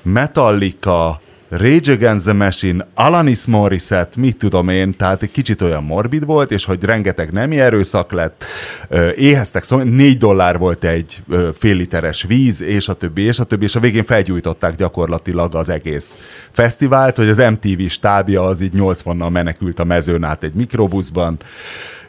Metallica, 0.02 1.20
Rage 1.56 1.92
Against 1.92 2.24
the 2.24 2.32
Machine, 2.32 2.86
Alanis 2.94 3.46
Morissette, 3.46 4.20
mit 4.20 4.36
tudom 4.36 4.68
én, 4.68 4.96
tehát 4.96 5.22
egy 5.22 5.30
kicsit 5.30 5.62
olyan 5.62 5.84
morbid 5.84 6.24
volt, 6.24 6.50
és 6.50 6.64
hogy 6.64 6.84
rengeteg 6.84 7.32
nemi 7.32 7.60
erőszak 7.60 8.12
lett, 8.12 8.44
éheztek, 9.16 9.62
szóval 9.62 9.84
négy 9.84 10.18
dollár 10.18 10.58
volt 10.58 10.84
egy 10.84 11.22
fél 11.58 11.76
literes 11.76 12.22
víz, 12.22 12.60
és 12.60 12.88
a 12.88 12.92
többi, 12.92 13.22
és 13.22 13.38
a 13.38 13.44
többi, 13.44 13.64
és 13.64 13.76
a 13.76 13.80
végén 13.80 14.04
felgyújtották 14.04 14.74
gyakorlatilag 14.74 15.54
az 15.54 15.68
egész 15.68 16.16
fesztivált, 16.50 17.16
hogy 17.16 17.28
az 17.28 17.36
MTV 17.50 17.88
stábja 17.88 18.42
az 18.42 18.60
így 18.60 18.74
80-nal 18.76 19.30
menekült 19.30 19.78
a 19.78 19.84
mezőn 19.84 20.24
át 20.24 20.42
egy 20.42 20.54
mikrobuszban, 20.54 21.38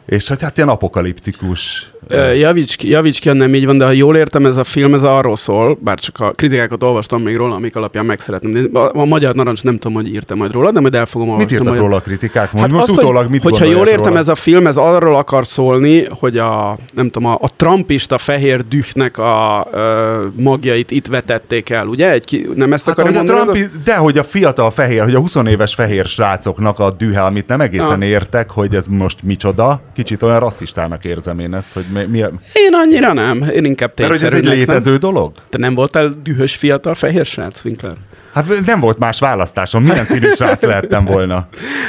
és 0.06 0.28
hát, 0.28 0.40
hát 0.40 0.56
ilyen 0.56 0.68
apokaliptikus. 0.68 1.90
Javíts 2.38 2.76
ki, 2.76 2.88
javíts 2.88 3.20
ki, 3.20 3.30
nem 3.32 3.54
így 3.54 3.66
van, 3.66 3.78
de 3.78 3.84
ha 3.84 3.90
jól 3.90 4.16
értem, 4.16 4.46
ez 4.46 4.56
a 4.56 4.64
film 4.64 4.94
ez 4.94 5.02
arról 5.02 5.36
szól, 5.36 5.78
bár 5.80 5.98
csak 5.98 6.20
a 6.20 6.30
kritikákat 6.30 6.82
olvastam 6.82 7.22
még 7.22 7.36
róla, 7.36 7.54
amik 7.54 7.76
alapján 7.76 8.04
meg 8.04 8.20
szeretném 8.20 8.50
nézni. 8.52 8.70
A, 8.78 8.90
a 8.94 9.04
Magyar 9.04 9.34
Narancs 9.34 9.62
nem 9.62 9.74
tudom, 9.78 9.94
hogy 9.96 10.08
írta 10.14 10.34
majd 10.34 10.52
róla, 10.52 10.70
de 10.70 10.80
majd 10.80 10.94
el 10.94 11.06
fogom 11.06 11.26
Mit 11.28 11.34
olvasni. 11.36 11.56
írtak 11.56 11.68
majd. 11.72 11.80
róla 11.80 11.96
a 11.96 12.00
kritikák? 12.00 12.50
Hát 12.50 12.70
most 12.70 12.88
azt, 12.88 12.98
utólag 12.98 13.22
hogy, 13.22 13.30
mit 13.30 13.42
hogyha 13.42 13.64
jól 13.64 13.86
értem, 13.86 14.06
róla? 14.06 14.18
ez 14.18 14.28
a 14.28 14.34
film, 14.34 14.66
ez 14.66 14.76
arról 14.76 15.16
akar 15.16 15.46
szólni, 15.46 16.04
hogy 16.10 16.38
a, 16.38 16.78
nem 16.94 17.10
tudom, 17.10 17.28
a, 17.30 17.38
a 17.40 17.48
trumpista 17.56 18.18
fehér 18.18 18.68
dühnek 18.68 19.18
a 19.18 19.68
ö, 19.72 20.26
magjait 20.36 20.90
itt 20.90 21.06
vetették 21.06 21.70
el, 21.70 21.86
ugye? 21.86 22.10
Egy, 22.10 22.24
ki- 22.24 22.48
nem 22.54 22.72
ezt 22.72 22.84
Hát, 22.84 22.98
akarja 22.98 23.18
hogy 23.20 23.28
a 23.28 23.32
mondani? 23.32 23.58
ez 23.60 23.66
Trump, 23.68 23.84
de 23.84 23.96
hogy 23.96 24.18
a 24.18 24.24
fiatal 24.24 24.70
fehér, 24.70 25.02
hogy 25.02 25.14
a 25.14 25.18
20 25.18 25.34
éves 25.48 25.74
fehér 25.74 26.04
srácoknak 26.06 26.78
a 26.78 26.90
dühe, 26.92 27.22
amit 27.24 27.46
nem 27.46 27.60
egészen 27.60 28.02
Ja. 28.02 28.08
értek, 28.08 28.50
hogy 28.50 28.74
ez 28.74 28.86
most 28.86 29.22
micsoda, 29.22 29.80
kicsit 29.96 30.22
olyan 30.22 30.40
rasszistának 30.40 31.04
érzem 31.04 31.38
én 31.38 31.54
ezt, 31.54 31.72
hogy 31.72 31.84
mi, 31.92 32.04
mi 32.04 32.22
a... 32.22 32.30
Én 32.52 32.72
annyira 32.72 33.12
nem, 33.12 33.42
én 33.42 33.64
inkább 33.64 33.92
Mert 33.96 34.10
hogy 34.10 34.22
ez 34.22 34.32
egy 34.32 34.40
tényszerűnek, 34.40 34.66
nem? 34.66 34.76
létező 34.76 34.96
dolog? 34.96 35.32
Te 35.48 35.58
nem 35.58 35.74
voltál 35.74 36.12
dühös 36.22 36.56
fiatal 36.56 36.94
fehér 36.94 37.24
srác, 37.26 37.64
Winkler? 37.64 37.96
Hát 38.36 38.64
nem 38.66 38.80
volt 38.80 38.98
más 38.98 39.18
választásom, 39.18 39.82
milyen 39.82 40.04
színű 40.04 40.30
srác 40.30 40.62
lehettem 40.62 41.04
volna. 41.04 41.48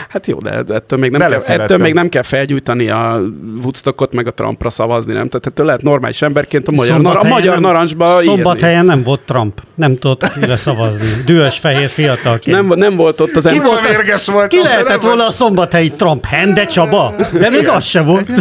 Hát 0.10 0.28
jó, 0.28 0.38
de 0.38 0.64
ettől 0.68 1.00
még 1.00 1.12
nem, 1.12 1.20
kell, 1.30 1.60
ettől 1.60 1.78
még 1.78 1.94
nem 1.94 2.10
kell 2.10 2.22
felgyújtani 2.22 2.90
a 2.90 3.22
Woodstockot, 3.62 4.14
meg 4.14 4.28
a 4.28 4.32
Trumpra 4.32 4.70
szavazni, 4.70 5.14
nem? 5.14 5.28
Tehát 5.28 5.46
ettől 5.48 5.66
lehet 5.66 5.82
normális 5.82 6.22
emberként 6.22 6.68
a 6.68 6.72
magyar, 6.72 7.02
nar- 7.02 7.06
a 7.06 7.20
Szombathelyen 7.20 7.40
magyar 7.40 7.54
nem- 7.62 7.72
narancsba 7.72 8.12
írni. 8.14 8.24
Szombathelyen 8.26 8.86
nem 8.86 9.04
volt 9.04 9.20
Trump. 9.20 9.62
Nem 9.76 9.96
tudott 9.96 10.36
mire 10.40 10.58
szavazni. 10.58 11.08
Dühös 11.26 11.58
fehér 11.58 11.88
fiatalként. 11.90 12.58
Nem, 12.58 12.78
nem 12.80 12.96
volt 12.96 13.20
ott 13.22 13.36
az 13.36 13.44
Ki 13.44 13.50
ember. 13.50 13.66
volt 13.66 13.86
a- 13.86 13.90
mérges 13.90 14.26
volt. 14.26 14.48
Ki 14.48 14.62
lehetett 14.62 15.02
volna 15.02 15.26
a 15.26 15.32
szombathelyi 15.32 15.92
Trump? 15.92 16.26
Hende 16.26 16.66
Csaba? 16.66 17.14
De 17.40 17.50
még 17.50 17.68
az 17.68 17.84
se 17.86 18.02
volt. 18.02 18.28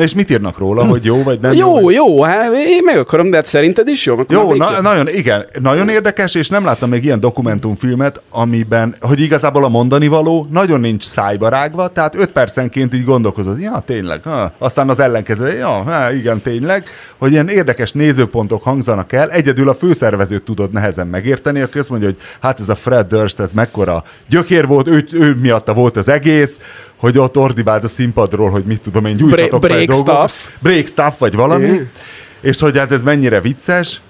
Na 0.00 0.06
és 0.06 0.14
mit 0.14 0.30
írnak 0.30 0.58
róla, 0.58 0.84
hogy 0.84 1.04
jó 1.04 1.22
vagy 1.22 1.40
nem 1.40 1.52
Jó, 1.52 1.90
jó, 1.90 2.22
hát 2.22 2.52
én 2.52 2.82
meg 2.84 2.98
akarom, 2.98 3.30
de 3.30 3.36
hát 3.36 3.46
szerinted 3.46 3.88
is 3.88 4.06
jó? 4.06 4.12
Akkor 4.12 4.36
Jó, 4.36 4.54
na, 4.54 4.80
nagyon, 4.80 5.08
igen, 5.08 5.46
nagyon 5.60 5.88
érdekes, 5.88 6.34
és 6.34 6.48
nem 6.48 6.64
láttam 6.64 6.88
még 6.88 7.04
ilyen 7.04 7.20
dokumentumfilmet, 7.20 8.22
amiben, 8.30 8.96
hogy 9.00 9.20
igazából 9.20 9.64
a 9.64 9.68
mondani 9.68 10.06
való 10.06 10.46
nagyon 10.50 10.80
nincs 10.80 11.04
szájba 11.04 11.48
rágva, 11.48 11.88
tehát 11.88 12.14
öt 12.14 12.30
percenként 12.30 12.94
így 12.94 13.04
gondolkodod, 13.04 13.60
ja, 13.60 13.82
tényleg, 13.86 14.22
ha. 14.22 14.52
aztán 14.58 14.88
az 14.88 15.00
ellenkező, 15.00 15.56
ja, 15.56 15.68
ha, 15.68 16.12
igen, 16.12 16.42
tényleg, 16.42 16.84
hogy 17.18 17.32
ilyen 17.32 17.48
érdekes 17.48 17.92
nézőpontok 17.92 18.62
hangzanak 18.62 19.12
el, 19.12 19.30
egyedül 19.30 19.68
a 19.68 19.74
főszervezőt 19.74 20.42
tudod 20.42 20.72
nehezen 20.72 21.06
megérteni, 21.06 21.60
aki 21.60 21.78
azt 21.78 21.90
mondja, 21.90 22.08
hogy 22.08 22.18
hát 22.40 22.60
ez 22.60 22.68
a 22.68 22.74
Fred 22.74 23.06
Durst, 23.06 23.40
ez 23.40 23.52
mekkora 23.52 24.04
gyökér 24.28 24.66
volt, 24.66 24.88
ő, 24.88 25.04
ő 25.12 25.34
miatta 25.40 25.74
volt 25.74 25.96
az 25.96 26.08
egész, 26.08 26.58
hogy 27.00 27.18
ott 27.18 27.36
ordibált 27.36 27.84
a 27.84 27.88
színpadról, 27.88 28.50
hogy 28.50 28.64
mit 28.64 28.80
tudom 28.80 29.04
én, 29.04 29.16
gyújtsatok 29.16 29.60
fel 29.60 29.70
break 29.70 29.88
dolgokat. 29.88 30.30
stuff. 30.30 30.48
Break 30.58 30.86
stuff, 30.86 31.18
vagy 31.18 31.34
valami. 31.34 31.68
Igen. 31.68 31.90
És 32.40 32.60
hogy 32.60 32.78
hát 32.78 32.92
ez 32.92 33.02
mennyire 33.02 33.40
vicces, 33.40 34.00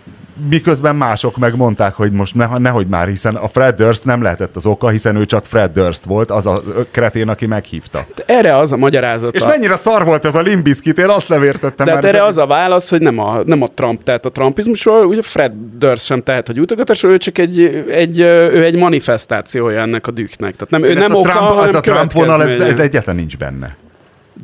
miközben 0.49 0.97
mások 0.97 1.37
megmondták, 1.37 1.95
hogy 1.95 2.13
most 2.13 2.35
ne, 2.35 2.59
nehogy 2.59 2.87
már, 2.87 3.09
hiszen 3.09 3.35
a 3.35 3.49
Fred 3.49 3.75
Durst 3.75 4.05
nem 4.05 4.23
lehetett 4.23 4.57
az 4.57 4.67
oka, 4.67 4.89
hiszen 4.89 5.17
ő 5.17 5.25
csak 5.25 5.45
Fred 5.45 5.73
Durst 5.73 6.05
volt, 6.05 6.31
az 6.31 6.47
a 6.47 6.63
kretén, 6.91 7.29
aki 7.29 7.47
meghívta. 7.47 8.05
Erre 8.27 8.57
az 8.57 8.73
a 8.73 8.77
magyarázat. 8.77 9.35
És 9.35 9.45
mennyire 9.45 9.77
szar 9.77 10.05
volt 10.05 10.25
ez 10.25 10.35
a 10.35 10.41
Limbiskit, 10.41 10.99
én 10.99 11.09
azt 11.09 11.29
nem 11.29 11.43
értettem 11.43 11.87
de 11.87 11.93
hát 11.93 12.05
erre 12.05 12.25
az 12.25 12.39
a 12.39 12.47
válasz, 12.47 12.91
hogy 12.91 13.01
nem 13.01 13.19
a, 13.19 13.43
nem 13.45 13.63
a 13.63 13.67
Trump 13.75 14.03
tehet 14.03 14.25
a 14.25 14.31
trumpizmusról, 14.31 15.07
ugye 15.07 15.23
Fred 15.23 15.53
Durst 15.79 16.05
sem 16.05 16.23
tehet 16.23 16.49
a 16.49 16.53
gyújtogatásról, 16.53 17.13
ő 17.13 17.17
csak 17.17 17.39
egy, 17.39 17.85
egy, 17.91 18.21
ő 18.21 18.65
egy 18.65 18.77
manifestációja 18.77 19.81
ennek 19.81 20.07
a 20.07 20.11
dühnek. 20.11 20.57
Tehát 20.57 20.71
nem, 20.71 20.85
ő 20.85 20.91
ez 20.91 20.95
nem 20.95 21.15
a 21.15 21.19
oka, 21.19 21.31
Trump, 21.31 21.49
hanem 21.49 21.69
az 21.69 21.75
a 21.75 21.81
Trump 21.81 22.13
vonal, 22.13 22.43
ez, 22.43 22.61
ez 22.61 22.79
egyáltalán 22.79 23.17
nincs 23.17 23.37
benne. 23.37 23.77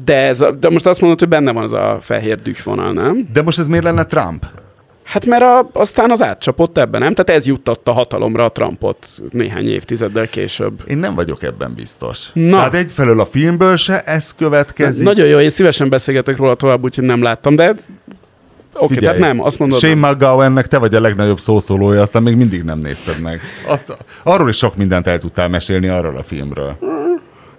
De, 0.04 0.26
ez 0.26 0.44
de 0.60 0.70
most 0.70 0.86
azt 0.86 1.00
mondod, 1.00 1.18
hogy 1.18 1.28
benne 1.28 1.52
van 1.52 1.62
az 1.62 1.72
a 1.72 1.98
fehér 2.00 2.42
dühvonal, 2.42 2.92
nem? 2.92 3.28
De 3.32 3.42
most 3.42 3.58
ez 3.58 3.66
miért 3.66 3.84
lenne 3.84 4.04
Trump? 4.04 4.44
Hát 5.06 5.26
mert 5.26 5.42
a, 5.42 5.68
aztán 5.72 6.10
az 6.10 6.22
átcsapott 6.22 6.78
ebben, 6.78 7.00
nem? 7.00 7.14
Tehát 7.14 7.40
ez 7.40 7.46
juttatta 7.46 7.92
hatalomra 7.92 8.44
a 8.44 8.48
Trumpot 8.48 9.06
néhány 9.30 9.68
évtizeddel 9.68 10.28
később. 10.28 10.82
Én 10.86 10.98
nem 10.98 11.14
vagyok 11.14 11.42
ebben 11.42 11.74
biztos. 11.74 12.30
Na. 12.32 12.56
Tehát 12.56 12.74
egyfelől 12.74 13.20
a 13.20 13.26
filmből 13.26 13.76
se 13.76 14.00
ez 14.02 14.34
következik. 14.34 15.04
Nagyon 15.04 15.26
jó, 15.26 15.38
én 15.38 15.48
szívesen 15.48 15.88
beszélgetek 15.88 16.36
róla 16.36 16.54
tovább, 16.54 16.84
úgyhogy 16.84 17.04
nem 17.04 17.22
láttam, 17.22 17.54
de 17.54 17.74
oké, 18.74 18.94
Figyelj, 18.94 19.16
tehát 19.16 19.32
nem, 19.32 19.44
azt 19.44 19.58
mondod. 19.58 19.78
Shane 19.78 20.10
McGowannek 20.10 20.66
te 20.66 20.78
vagy 20.78 20.94
a 20.94 21.00
legnagyobb 21.00 21.40
szószólója, 21.40 22.00
aztán 22.00 22.22
még 22.22 22.36
mindig 22.36 22.62
nem 22.62 22.78
nézted 22.78 23.20
meg. 23.20 23.40
Azt, 23.66 23.96
arról 24.22 24.48
is 24.48 24.56
sok 24.56 24.76
mindent 24.76 25.06
el 25.06 25.18
tudtál 25.18 25.48
mesélni 25.48 25.88
arról 25.88 26.16
a 26.16 26.22
filmről. 26.22 26.76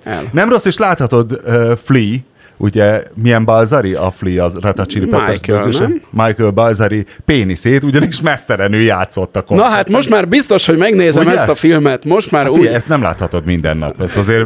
El. 0.03 0.23
Nem 0.31 0.49
rossz, 0.49 0.65
és 0.65 0.77
láthatod 0.77 1.41
uh, 1.45 1.71
Flea, 1.75 2.15
ugye 2.57 3.03
milyen 3.15 3.45
Balzari 3.45 3.93
a 3.93 4.11
Flea 4.11 4.43
az 4.45 4.57
Chili 4.87 5.05
Peppers 5.05 5.39
Michael? 5.41 5.89
Michael 6.09 6.51
Balzari 6.51 7.05
péniszét, 7.25 7.83
ugyanis 7.83 8.21
mesztelenül 8.21 8.81
játszott 8.81 9.35
a 9.35 9.39
Na 9.39 9.45
koncerten. 9.45 9.73
hát 9.75 9.89
most 9.89 10.09
már 10.09 10.27
biztos, 10.27 10.65
hogy 10.65 10.77
megnézem 10.77 11.25
Ugye? 11.25 11.37
ezt 11.39 11.49
a 11.49 11.55
filmet, 11.55 12.05
most 12.05 12.31
már 12.31 12.41
Hát 12.43 12.51
úgy... 12.51 12.57
figyelj, 12.57 12.75
ezt 12.75 12.87
nem 12.87 13.01
láthatod 13.01 13.45
minden 13.45 13.77
nap, 13.77 14.01
ezt 14.01 14.17
azért 14.17 14.45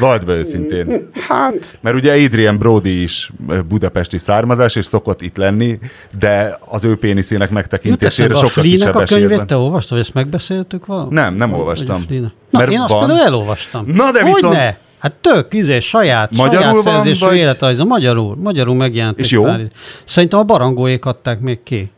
Vald 0.00 0.24
be 0.24 0.32
őszintén. 0.34 1.08
Hát, 1.28 1.78
Mert 1.80 1.96
ugye 1.96 2.24
Adrian 2.24 2.58
Brody 2.58 3.02
is 3.02 3.30
budapesti 3.68 4.18
származás, 4.18 4.76
és 4.76 4.84
szokott 4.84 5.22
itt 5.22 5.36
lenni, 5.36 5.78
de 6.18 6.58
az 6.68 6.84
ő 6.84 6.96
péniszének 6.96 7.50
megtekintésére 7.50 8.34
a 8.34 8.36
sokkal 8.36 8.62
kisebb 8.64 8.94
a 8.94 9.02
esély 9.02 9.18
könyvét, 9.18 9.46
te 9.46 9.56
olvastad, 9.56 9.90
vagy 9.90 10.00
ezt 10.00 10.14
megbeszéltük 10.14 10.86
valami? 10.86 11.14
Nem, 11.14 11.34
nem 11.34 11.54
a 11.54 11.56
olvastam. 11.56 12.04
Na, 12.50 12.58
Mert 12.58 12.70
én 12.70 12.80
azt 12.80 12.90
van. 12.90 13.06
például 13.06 13.26
elolvastam. 13.26 13.84
Na, 13.86 14.10
de 14.12 14.18
viszont- 14.24 14.44
Hogyne? 14.44 14.78
Hát 14.98 15.12
tök, 15.12 15.54
izé, 15.54 15.80
saját, 15.80 16.30
Magyarul 16.36 16.82
saját 16.82 16.96
szerzésű 17.02 17.24
vagy- 17.24 17.36
életrajza, 17.36 17.84
magyarul, 17.84 18.36
magyarul 18.36 18.74
megjelent. 18.74 19.18
És 19.20 19.30
jó? 19.30 19.42
pár- 19.42 19.70
Szerintem 20.04 20.38
a 20.38 20.42
barangóék 20.44 21.04
adták 21.04 21.40
még 21.40 21.62
ki. 21.62 21.90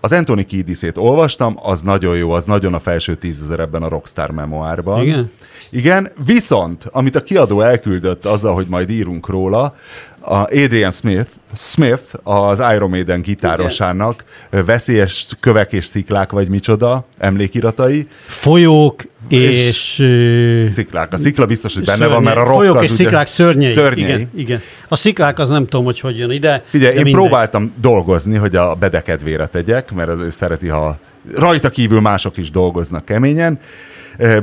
Az 0.00 0.12
Anthony 0.12 0.46
Kiedisét 0.46 0.96
olvastam, 0.98 1.54
az 1.62 1.80
nagyon 1.82 2.16
jó, 2.16 2.30
az 2.30 2.44
nagyon 2.44 2.74
a 2.74 2.78
felső 2.78 3.14
tízezer 3.14 3.58
ebben 3.60 3.82
a 3.82 3.88
Rockstar 3.88 4.30
memoárban. 4.30 5.02
Igen? 5.02 5.30
Igen, 5.70 6.10
viszont, 6.26 6.84
amit 6.92 7.16
a 7.16 7.22
kiadó 7.22 7.60
elküldött 7.60 8.26
azzal, 8.26 8.54
hogy 8.54 8.66
majd 8.68 8.90
írunk 8.90 9.28
róla, 9.28 9.74
a 10.20 10.34
Adrian 10.36 10.90
Smith, 10.90 11.30
Smith 11.54 12.02
az 12.22 12.58
Iron 12.74 12.90
Maiden 12.90 13.20
gitárosának 13.20 14.24
ö, 14.50 14.64
veszélyes 14.64 15.26
kövek 15.40 15.72
és 15.72 15.84
sziklák, 15.84 16.32
vagy 16.32 16.48
micsoda, 16.48 17.04
emlékiratai. 17.18 18.08
Folyók 18.26 19.02
És- 19.28 19.98
és... 19.98 20.72
Sziklák. 20.72 21.12
A 21.12 21.16
szikla 21.16 21.46
biztos, 21.46 21.74
hogy 21.74 21.84
benne 21.84 22.06
van, 22.06 22.14
szörnyei. 22.14 22.34
mert 22.34 22.46
a 22.46 22.50
rock 22.50 22.56
Folyók 22.60 22.76
az 22.76 22.82
és 22.82 22.90
ugye- 22.90 23.02
sziklák 23.04 23.26
szörnyei. 23.26 23.72
szörnyei. 23.72 24.04
Igen, 24.04 24.30
igen. 24.34 24.60
A 24.88 24.96
sziklák 24.96 25.38
az 25.38 25.48
nem 25.48 25.66
tudom, 25.66 25.84
hogy 25.84 26.00
hogy 26.00 26.18
jön 26.18 26.30
ide. 26.30 26.62
Figyelj, 26.68 26.90
én 26.96 27.02
mindegy. 27.02 27.12
próbáltam 27.22 27.72
dolgozni, 27.80 28.36
hogy 28.36 28.56
a 28.56 28.74
bedekedvére 28.74 29.46
tegyek, 29.46 29.92
mert 29.92 30.08
az 30.08 30.20
ő 30.20 30.30
szereti, 30.30 30.68
ha 30.68 30.98
rajta 31.34 31.68
kívül 31.68 32.00
mások 32.00 32.36
is 32.36 32.50
dolgoznak 32.50 33.04
keményen. 33.04 33.58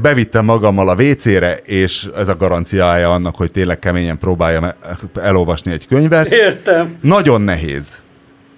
Bevittem 0.01 0.45
magammal 0.45 0.89
a 0.89 0.93
WC-re, 1.03 1.53
és 1.53 2.07
ez 2.15 2.27
a 2.27 2.35
garanciája 2.35 3.13
annak, 3.13 3.35
hogy 3.35 3.51
tényleg 3.51 3.79
keményen 3.79 4.17
próbáljam 4.17 4.63
e- 4.63 4.75
elolvasni 5.21 5.71
egy 5.71 5.87
könyvet. 5.87 6.31
Értem. 6.31 6.95
Nagyon 7.01 7.41
nehéz. 7.41 8.01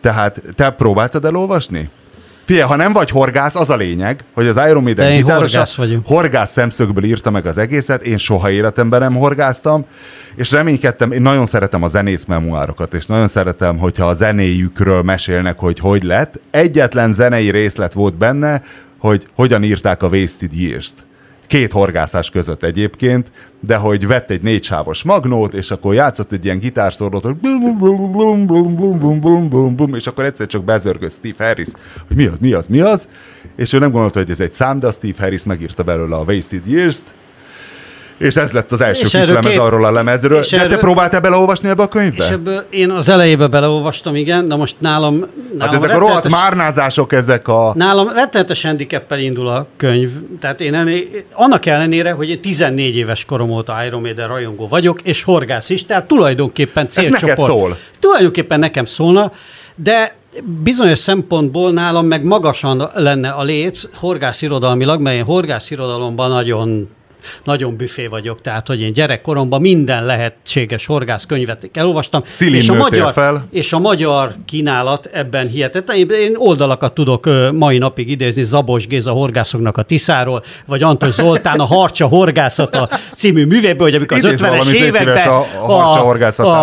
Tehát 0.02 0.42
te 0.56 0.70
próbáltad 0.70 1.26
elolvasni? 1.26 1.90
Figyelj, 2.46 2.68
ha 2.68 2.76
nem 2.76 2.94
vagy 2.94 3.10
horgász, 3.10 3.56
az 3.56 3.70
a 3.70 3.76
lényeg, 3.76 4.24
hogy 4.34 4.48
az 4.48 4.60
Iron 4.70 4.84
Maiden 4.84 5.16
gitárosa 5.16 5.58
horgász 5.58 5.76
vagyok. 5.76 6.08
horgász 6.08 6.52
szemszögből 6.52 7.04
írta 7.04 7.32
meg 7.32 7.46
az 7.46 7.58
egészet, 7.58 8.04
én 8.04 8.18
soha 8.18 8.50
életemben 8.50 9.00
nem 9.00 9.16
horgáztam, 9.16 9.86
és 10.36 10.52
reménykedtem, 10.52 11.12
én 11.12 11.22
nagyon 11.22 11.46
szeretem 11.46 11.84
a 11.84 11.88
zenész 11.88 12.26
memoárokat, 12.26 12.94
és 12.94 13.06
nagyon 13.06 13.28
szeretem, 13.28 13.78
hogyha 13.78 14.06
a 14.06 14.14
zenéjükről 14.14 15.02
mesélnek, 15.02 15.60
hogy 15.60 15.80
hogy 15.80 16.04
lett. 16.04 16.40
Egyetlen 16.52 17.14
zenei 17.14 17.52
részlet 17.52 17.94
volt 17.94 18.18
benne, 18.18 18.62
hogy 18.98 19.28
hogyan 19.36 19.64
írták 19.64 20.04
a 20.04 20.08
Wasted 20.08 20.54
Years-t 20.54 20.96
két 21.48 21.72
horgászás 21.72 22.30
között 22.30 22.64
egyébként, 22.64 23.32
de 23.60 23.76
hogy 23.76 24.08
vett 24.08 24.30
egy 24.30 24.42
négysávos 24.42 25.04
magnót, 25.04 25.54
és 25.54 25.72
akkor 25.72 25.94
játszott 25.94 26.32
egy 26.32 26.46
ilyen 26.46 26.60
gitárszorlót, 26.60 27.24
hogy 27.24 27.36
blum, 27.36 27.78
blum, 27.78 29.20
blum, 29.22 29.76
blum, 29.76 29.96
és 29.96 30.08
akkor 30.08 30.24
egyszer 30.24 30.48
csak 30.48 30.64
bezörgött 30.64 31.12
Steve 31.12 31.46
Harris, 31.46 31.68
hogy 32.08 32.18
mi 32.18 32.26
az, 32.26 32.38
mi 32.40 32.54
az, 32.54 32.68
mi 32.68 32.80
az, 32.80 33.08
és 33.56 33.74
ő 33.74 33.80
nem 33.80 33.92
gondolta, 33.92 34.20
hogy 34.20 34.30
ez 34.30 34.40
egy 34.40 34.52
szám, 34.52 34.80
de 34.80 34.88
a 34.88 34.92
Steve 34.92 35.18
Harris 35.20 35.44
megírta 35.44 35.84
belőle 35.84 36.16
a 36.16 36.24
Wasted 36.24 36.68
Years-t, 36.68 37.14
és 38.18 38.36
ez 38.36 38.52
lett 38.52 38.72
az 38.72 38.82
első 38.82 39.06
És 39.06 39.12
kis 39.12 39.28
lemez 39.28 39.52
két- 39.52 39.60
arról 39.60 39.86
a 39.86 39.92
lemezről. 39.92 40.40
és 40.40 40.50
De 40.50 40.58
te 40.58 40.64
erről- 40.64 40.80
próbáltál 40.80 41.20
beleolvasni 41.22 41.70
ebbe 41.70 41.84
a 41.84 41.88
könyvbe? 41.88 42.24
És 42.26 42.30
ebből 42.32 42.66
én 42.70 42.90
az 42.92 43.10
elejébe 43.10 43.48
beleolvastam, 43.48 44.16
igen, 44.16 44.48
de 44.48 44.56
most 44.56 44.76
nálam... 44.80 45.16
nálam 45.16 45.30
hát 45.60 45.74
ezek 45.74 45.90
a 45.96 46.00
rohadt 46.00 46.24
rettenetes- 46.24 46.42
márnázások, 46.42 47.14
ezek 47.14 47.48
a... 47.48 47.74
Nálam 47.76 48.10
rettenetes 48.14 48.64
handicappel 48.64 49.20
indul 49.20 49.48
a 49.48 49.68
könyv. 49.78 50.10
Tehát 50.40 50.62
én 50.62 50.74
ennél, 50.74 51.04
annak 51.34 51.66
ellenére, 51.66 52.12
hogy 52.12 52.30
én 52.30 52.42
14 52.42 52.96
éves 52.96 53.26
korom 53.26 53.50
óta 53.50 53.86
Iron 53.86 54.02
Maiden 54.02 54.28
rajongó 54.28 54.68
vagyok, 54.68 55.02
és 55.02 55.24
horgász 55.24 55.70
is, 55.70 55.86
tehát 55.86 56.08
tulajdonképpen 56.08 56.88
célcsoport. 56.90 57.22
neked 57.22 57.46
szól. 57.46 57.78
Tulajdonképpen 58.00 58.60
nekem 58.60 58.86
szólna, 58.86 59.32
de 59.76 60.16
bizonyos 60.64 61.00
szempontból 61.00 61.72
nálam 61.72 62.06
meg 62.06 62.24
magasan 62.24 62.90
lenne 62.94 63.30
a 63.30 63.44
léc 63.44 63.84
horgászirodalmilag, 63.96 65.02
mert 65.02 65.16
én 65.16 65.24
horgászirodalomban 65.24 66.30
nagyon 66.30 66.90
nagyon 67.44 67.76
büfé 67.76 68.08
vagyok, 68.08 68.42
tehát 68.42 68.68
hogy 68.68 68.82
én 68.82 68.94
gyerekkoromban 68.94 69.62
minden 69.62 70.06
lehetséges 70.06 70.86
horgászkönyvet 70.86 71.70
elolvastam. 71.74 72.22
Szilin 72.26 72.56
és 72.56 72.70
a 72.70 72.74
magyar, 72.74 73.14
fel. 73.14 73.48
és 73.52 73.74
a 73.74 73.80
magyar 73.80 74.36
kínálat 74.46 75.10
ebben 75.14 75.48
hihetetlen. 75.48 75.98
Én, 75.98 76.32
oldalakat 76.36 76.94
tudok 76.94 77.30
mai 77.52 77.78
napig 77.78 78.10
idézni 78.10 78.44
Zabos 78.44 78.88
Géza 78.88 79.12
horgászoknak 79.12 79.78
a 79.78 79.82
Tiszáról, 79.82 80.44
vagy 80.66 80.84
Antos 80.84 81.10
Zoltán 81.12 81.60
a 81.60 81.66
Harcsa 81.66 82.08
horgászata 82.08 82.90
című 83.16 83.46
művéből, 83.46 83.88
hogy 83.88 83.96
amikor 83.96 84.18
az 84.18 84.24
Idézz 84.24 84.40
50-es 84.42 84.48
valamit, 84.48 84.72
légy 84.72 84.82
években 84.82 85.28
a- 85.28 85.46
a 85.68 85.98
horgászatából. 85.98 86.56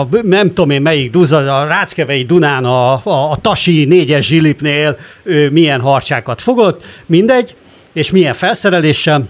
a, 0.00 0.08
nem 0.22 0.48
tudom 0.48 0.70
én 0.70 0.82
melyik 0.82 1.10
duza, 1.10 1.58
a 1.58 1.66
Ráckevei 1.66 2.24
Dunán 2.24 2.64
a, 2.64 2.92
a, 2.92 3.30
a 3.30 3.36
Tasi 3.40 3.84
négyes 3.84 4.26
zsilipnél 4.26 4.96
ő 5.22 5.50
milyen 5.50 5.80
harcsákat 5.80 6.42
fogott, 6.42 6.84
mindegy, 7.06 7.54
és 7.92 8.10
milyen 8.10 8.34
felszereléssel, 8.34 9.24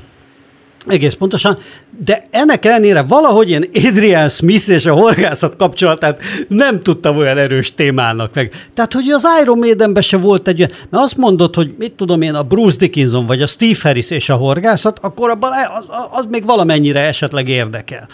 egész 0.86 1.14
pontosan, 1.14 1.58
de 2.04 2.26
ennek 2.30 2.64
ellenére 2.64 3.02
valahogy 3.02 3.50
én 3.50 3.70
Adrian 3.74 4.28
Smith 4.28 4.68
és 4.68 4.86
a 4.86 4.94
horgászat 4.94 5.56
kapcsolatát 5.56 6.20
nem 6.48 6.80
tudtam 6.80 7.16
olyan 7.16 7.38
erős 7.38 7.74
témának 7.74 8.34
meg. 8.34 8.52
Tehát, 8.74 8.92
hogy 8.92 9.08
az 9.08 9.26
Iron 9.42 9.58
Maidenben 9.58 10.02
se 10.02 10.16
volt 10.16 10.48
egy 10.48 10.58
olyan, 10.58 10.70
mert 10.90 11.04
azt 11.04 11.16
mondod, 11.16 11.54
hogy 11.54 11.74
mit 11.78 11.92
tudom 11.92 12.22
én, 12.22 12.34
a 12.34 12.42
Bruce 12.42 12.78
Dickinson 12.78 13.26
vagy 13.26 13.42
a 13.42 13.46
Steve 13.46 13.78
Harris 13.82 14.10
és 14.10 14.28
a 14.28 14.36
horgászat, 14.36 14.98
akkor 14.98 15.30
abban 15.30 15.52
az, 15.78 15.84
az 16.10 16.26
még 16.30 16.44
valamennyire 16.44 17.00
esetleg 17.00 17.48
érdekel. 17.48 18.08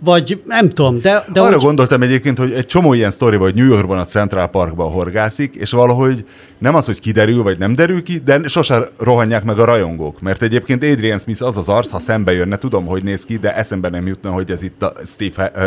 Vagy 0.00 0.42
nem 0.44 0.68
tudom, 0.68 1.00
de... 1.00 1.24
de 1.32 1.40
Arra 1.40 1.56
úgy- 1.56 1.62
gondoltam 1.62 2.02
egyébként, 2.02 2.38
hogy 2.38 2.52
egy 2.52 2.66
csomó 2.66 2.92
ilyen 2.92 3.10
sztori 3.10 3.36
vagy 3.36 3.54
New 3.54 3.66
Yorkban 3.66 3.98
a 3.98 4.04
Central 4.04 4.46
Parkban 4.46 4.90
horgászik, 4.92 5.54
és 5.54 5.70
valahogy 5.70 6.24
nem 6.58 6.74
az, 6.74 6.86
hogy 6.86 7.00
kiderül, 7.00 7.42
vagy 7.42 7.58
nem 7.58 7.74
derül 7.74 8.02
ki, 8.02 8.18
de 8.24 8.40
sose 8.48 8.88
rohanják 8.98 9.44
meg 9.44 9.58
a 9.58 9.64
rajongók. 9.64 10.20
Mert 10.20 10.42
egyébként 10.42 10.84
Adrian 10.84 11.18
Smith 11.18 11.42
az 11.42 11.56
az 11.56 11.68
arc, 11.68 11.90
ha 11.90 11.98
szembe 11.98 12.32
jönne, 12.32 12.56
tudom, 12.56 12.86
hogy 12.86 13.02
néz 13.02 13.24
ki, 13.24 13.36
de 13.36 13.54
eszembe 13.56 13.88
nem 13.88 14.06
jutna, 14.06 14.30
hogy 14.30 14.50
ez 14.50 14.62
itt 14.62 14.82
a 14.82 14.92
Steve... 15.04 15.50
Uh, 15.54 15.62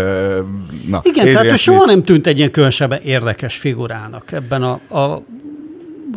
na, 0.87 0.99
Igen, 1.03 1.19
Adrian 1.19 1.33
tehát 1.33 1.51
ő 1.51 1.55
soha 1.55 1.85
nem 1.85 2.03
tűnt 2.03 2.27
egy 2.27 2.37
ilyen 2.37 2.51
különösebben 2.51 3.01
érdekes 3.01 3.57
figurának 3.57 4.31
ebben 4.31 4.63
a, 4.63 4.97
a 4.99 5.23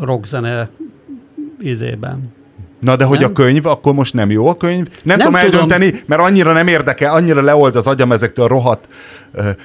rockzene 0.01 0.71
izében. 1.61 2.33
Na 2.83 2.97
de 2.97 3.05
hogy 3.05 3.19
Nem? 3.21 3.31
a 3.31 3.33
könyv, 3.33 3.67
akkor 3.67 3.95
most 3.95 4.15
nem 4.15 4.31
jó 4.31 4.49
a 4.49 4.57
könyv? 4.57 4.87
Nem, 5.03 5.19
Nem 5.19 5.27
tudom 5.27 5.41
tudom. 5.41 5.61
eldönteni, 5.61 6.03
mert 6.07 6.23
annyira 6.23 6.53
nem 6.53 6.67
érdekel, 6.67 7.13
annyira 7.15 7.43
leold 7.43 7.77
az 7.77 7.87
agyam 7.87 8.13
ezektől 8.13 8.45
a 8.45 8.49
rohadt. 8.49 8.89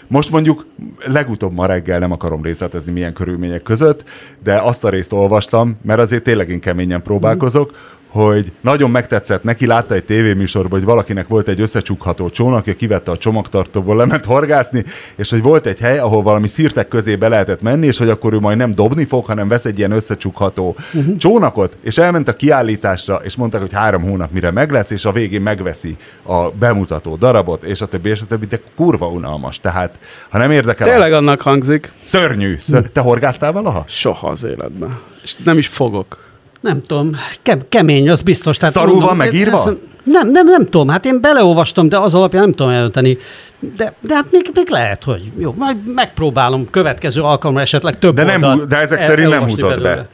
Most 0.07 0.31
mondjuk 0.31 0.65
legutóbb 1.05 1.53
ma 1.53 1.65
reggel 1.65 1.99
nem 1.99 2.11
akarom 2.11 2.43
részletezni 2.43 2.91
milyen 2.91 3.13
körülmények 3.13 3.61
között, 3.63 4.03
de 4.43 4.55
azt 4.55 4.83
a 4.83 4.89
részt 4.89 5.13
olvastam, 5.13 5.77
mert 5.83 5.99
azért 5.99 6.23
tényleg 6.23 6.49
én 6.49 6.59
keményen 6.59 7.01
próbálkozok, 7.01 7.71
hogy 8.07 8.51
nagyon 8.61 8.91
megtetszett 8.91 9.43
neki, 9.43 9.65
látta 9.65 9.93
egy 9.93 10.03
tévéműsorban, 10.03 10.79
hogy 10.79 10.87
valakinek 10.87 11.27
volt 11.27 11.47
egy 11.47 11.61
összecsukható 11.61 12.29
csónakja, 12.29 12.73
kivette 12.73 13.11
a 13.11 13.17
csomagtartóból, 13.17 13.95
lement 13.95 14.25
horgászni, 14.25 14.83
és 15.15 15.29
hogy 15.29 15.41
volt 15.41 15.65
egy 15.65 15.79
hely, 15.79 15.99
ahol 15.99 16.21
valami 16.21 16.47
szírtek 16.47 16.87
közé 16.87 17.15
be 17.15 17.27
lehetett 17.27 17.61
menni, 17.61 17.85
és 17.85 17.97
hogy 17.97 18.09
akkor 18.09 18.33
ő 18.33 18.39
majd 18.39 18.57
nem 18.57 18.71
dobni 18.71 19.05
fog, 19.05 19.25
hanem 19.25 19.47
vesz 19.47 19.65
egy 19.65 19.77
ilyen 19.77 19.91
összecsukható 19.91 20.75
uh-huh. 20.93 21.17
csónakot, 21.17 21.77
és 21.83 21.97
elment 21.97 22.27
a 22.27 22.35
kiállításra, 22.35 23.15
és 23.15 23.35
mondták, 23.35 23.61
hogy 23.61 23.73
három 23.73 24.01
hónap 24.01 24.31
mire 24.31 24.51
meg 24.51 24.71
lesz, 24.71 24.89
és 24.89 25.05
a 25.05 25.11
végén 25.11 25.41
megveszi 25.41 25.95
a 26.23 26.49
bemutató 26.49 27.15
darabot, 27.15 27.63
és 27.63 27.81
a 27.81 27.85
többi, 27.85 28.09
és 28.09 28.21
a 28.21 28.25
többi, 28.25 28.45
de 28.45 28.59
kurva 28.75 29.07
unalmas. 29.07 29.59
Tehát, 29.59 29.99
ha 30.29 30.37
nem 30.37 30.51
érdekel, 30.51 30.87
Tényleg 30.87 31.13
annak 31.13 31.41
hangzik, 31.41 31.91
szörnyű. 32.01 32.55
Ször... 32.59 32.81
Te 32.81 33.01
horgáztál 33.01 33.51
valaha? 33.51 33.83
soha 33.87 34.27
az 34.27 34.43
életben. 34.43 34.99
És 35.23 35.35
nem 35.35 35.57
is 35.57 35.67
fogok. 35.67 36.26
Nem 36.61 36.81
tudom, 36.81 37.15
ke- 37.41 37.65
kemény, 37.69 38.09
az 38.09 38.21
biztos. 38.21 38.57
Tehát 38.57 38.73
Szarul 38.75 38.89
mondom, 38.89 39.07
van 39.07 39.17
megírva? 39.17 39.57
ez- 39.57 39.73
Nem, 40.03 40.27
nem, 40.27 40.45
nem 40.45 40.65
tudom, 40.65 40.87
hát 40.87 41.05
én 41.05 41.21
beleolvastam, 41.21 41.89
de 41.89 41.97
az 41.97 42.13
alapján 42.13 42.41
nem 42.43 42.51
tudom 42.51 42.71
eldönteni. 42.71 43.17
De, 43.77 43.93
de 44.01 44.13
hát 44.15 44.25
még, 44.31 44.49
még 44.53 44.69
lehet, 44.69 45.03
hogy 45.03 45.31
jó, 45.37 45.53
majd 45.57 45.77
megpróbálom 45.95 46.69
következő 46.69 47.21
alkalomra 47.21 47.61
esetleg 47.61 47.99
több 47.99 48.15
De 48.15 48.23
nem 48.23 48.67
de 48.67 48.77
ezek 48.77 48.99
el- 49.01 49.07
szerint 49.07 49.29
nem 49.29 49.37
elolvasni 49.37 49.61
húzod 49.61 49.81
be. 49.81 50.07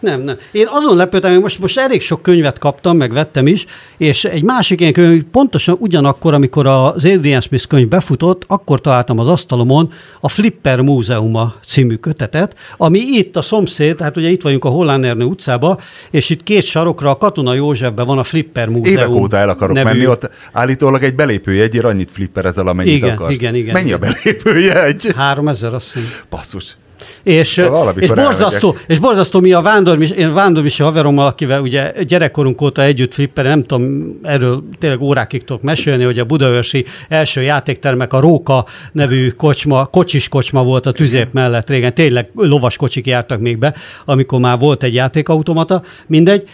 Nem, 0.00 0.20
nem. 0.22 0.36
Én 0.52 0.66
azon 0.70 0.96
lepődtem, 0.96 1.32
hogy 1.32 1.40
most, 1.40 1.58
most 1.58 1.78
elég 1.78 2.00
sok 2.02 2.22
könyvet 2.22 2.58
kaptam, 2.58 2.96
meg 2.96 3.12
vettem 3.12 3.46
is, 3.46 3.64
és 3.96 4.24
egy 4.24 4.42
másik 4.42 4.80
ilyen 4.80 4.92
könyv, 4.92 5.22
pontosan 5.22 5.76
ugyanakkor, 5.78 6.34
amikor 6.34 6.66
az 6.66 7.04
Adrian 7.04 7.40
Smith 7.40 7.66
könyv 7.66 7.88
befutott, 7.88 8.42
akkor 8.46 8.80
találtam 8.80 9.18
az 9.18 9.28
asztalomon 9.28 9.92
a 10.20 10.28
Flipper 10.28 10.80
Múzeuma 10.80 11.54
című 11.66 11.94
kötetet, 11.94 12.56
ami 12.76 12.98
itt 12.98 13.36
a 13.36 13.42
szomszéd, 13.42 14.00
hát 14.00 14.16
ugye 14.16 14.28
itt 14.28 14.42
vagyunk 14.42 14.64
a 14.64 14.68
Hollán 14.68 15.04
Ernő 15.04 15.24
utcába, 15.24 15.78
és 16.10 16.30
itt 16.30 16.42
két 16.42 16.64
sarokra 16.64 17.10
a 17.10 17.16
Katona 17.16 17.54
Józsefben 17.54 18.06
van 18.06 18.18
a 18.18 18.24
Flipper 18.24 18.68
Múzeum. 18.68 18.96
Évek 18.96 19.08
óta 19.08 19.36
el 19.36 19.48
akarok 19.48 19.74
nevű- 19.76 19.90
menni, 19.92 20.06
ott 20.06 20.30
állítólag 20.52 21.02
egy 21.02 21.14
belépőjegyért 21.14 21.84
annyit 21.84 22.10
flipperezel, 22.10 22.66
amennyit 22.66 22.94
Igen, 22.94 23.10
akarsz. 23.14 23.32
igen, 23.32 23.54
igen, 23.54 23.72
Mennyi 23.72 23.86
igen. 23.86 24.00
a 24.02 24.06
belépőjegy? 24.22 25.12
3000, 25.16 25.74
azt 25.74 25.92
hiszem. 25.92 26.10
Basszus. 26.30 26.76
És, 27.22 27.66
és, 27.96 28.12
borzasztó, 28.12 28.76
és 28.86 28.98
borzasztó, 28.98 29.40
mi 29.40 29.52
a 29.52 29.60
vándormis, 29.60 30.10
én 30.10 30.34
vándormisi 30.34 30.82
haverommal, 30.82 31.26
akivel 31.26 31.60
ugye 31.60 31.92
gyerekkorunk 32.02 32.60
óta 32.60 32.82
együtt 32.82 33.14
flipper, 33.14 33.44
nem 33.44 33.62
tudom, 33.62 34.14
erről 34.22 34.64
tényleg 34.78 35.00
órákig 35.00 35.44
tudok 35.44 35.62
mesélni, 35.62 36.04
hogy 36.04 36.18
a 36.18 36.24
budaörsi 36.24 36.84
első 37.08 37.42
játéktermek 37.42 38.12
a 38.12 38.20
Róka 38.20 38.64
nevű 38.92 39.28
kocsma, 39.28 39.84
kocsis 39.84 40.28
kocsma 40.28 40.64
volt 40.64 40.86
a 40.86 40.92
tüzép 40.92 41.32
mellett 41.32 41.68
régen, 41.68 41.94
tényleg 41.94 42.30
lovas 42.34 42.76
kocsik 42.76 43.06
jártak 43.06 43.40
még 43.40 43.58
be, 43.58 43.74
amikor 44.04 44.40
már 44.40 44.58
volt 44.58 44.82
egy 44.82 44.94
játékautomata, 44.94 45.82
mindegy, 46.06 46.48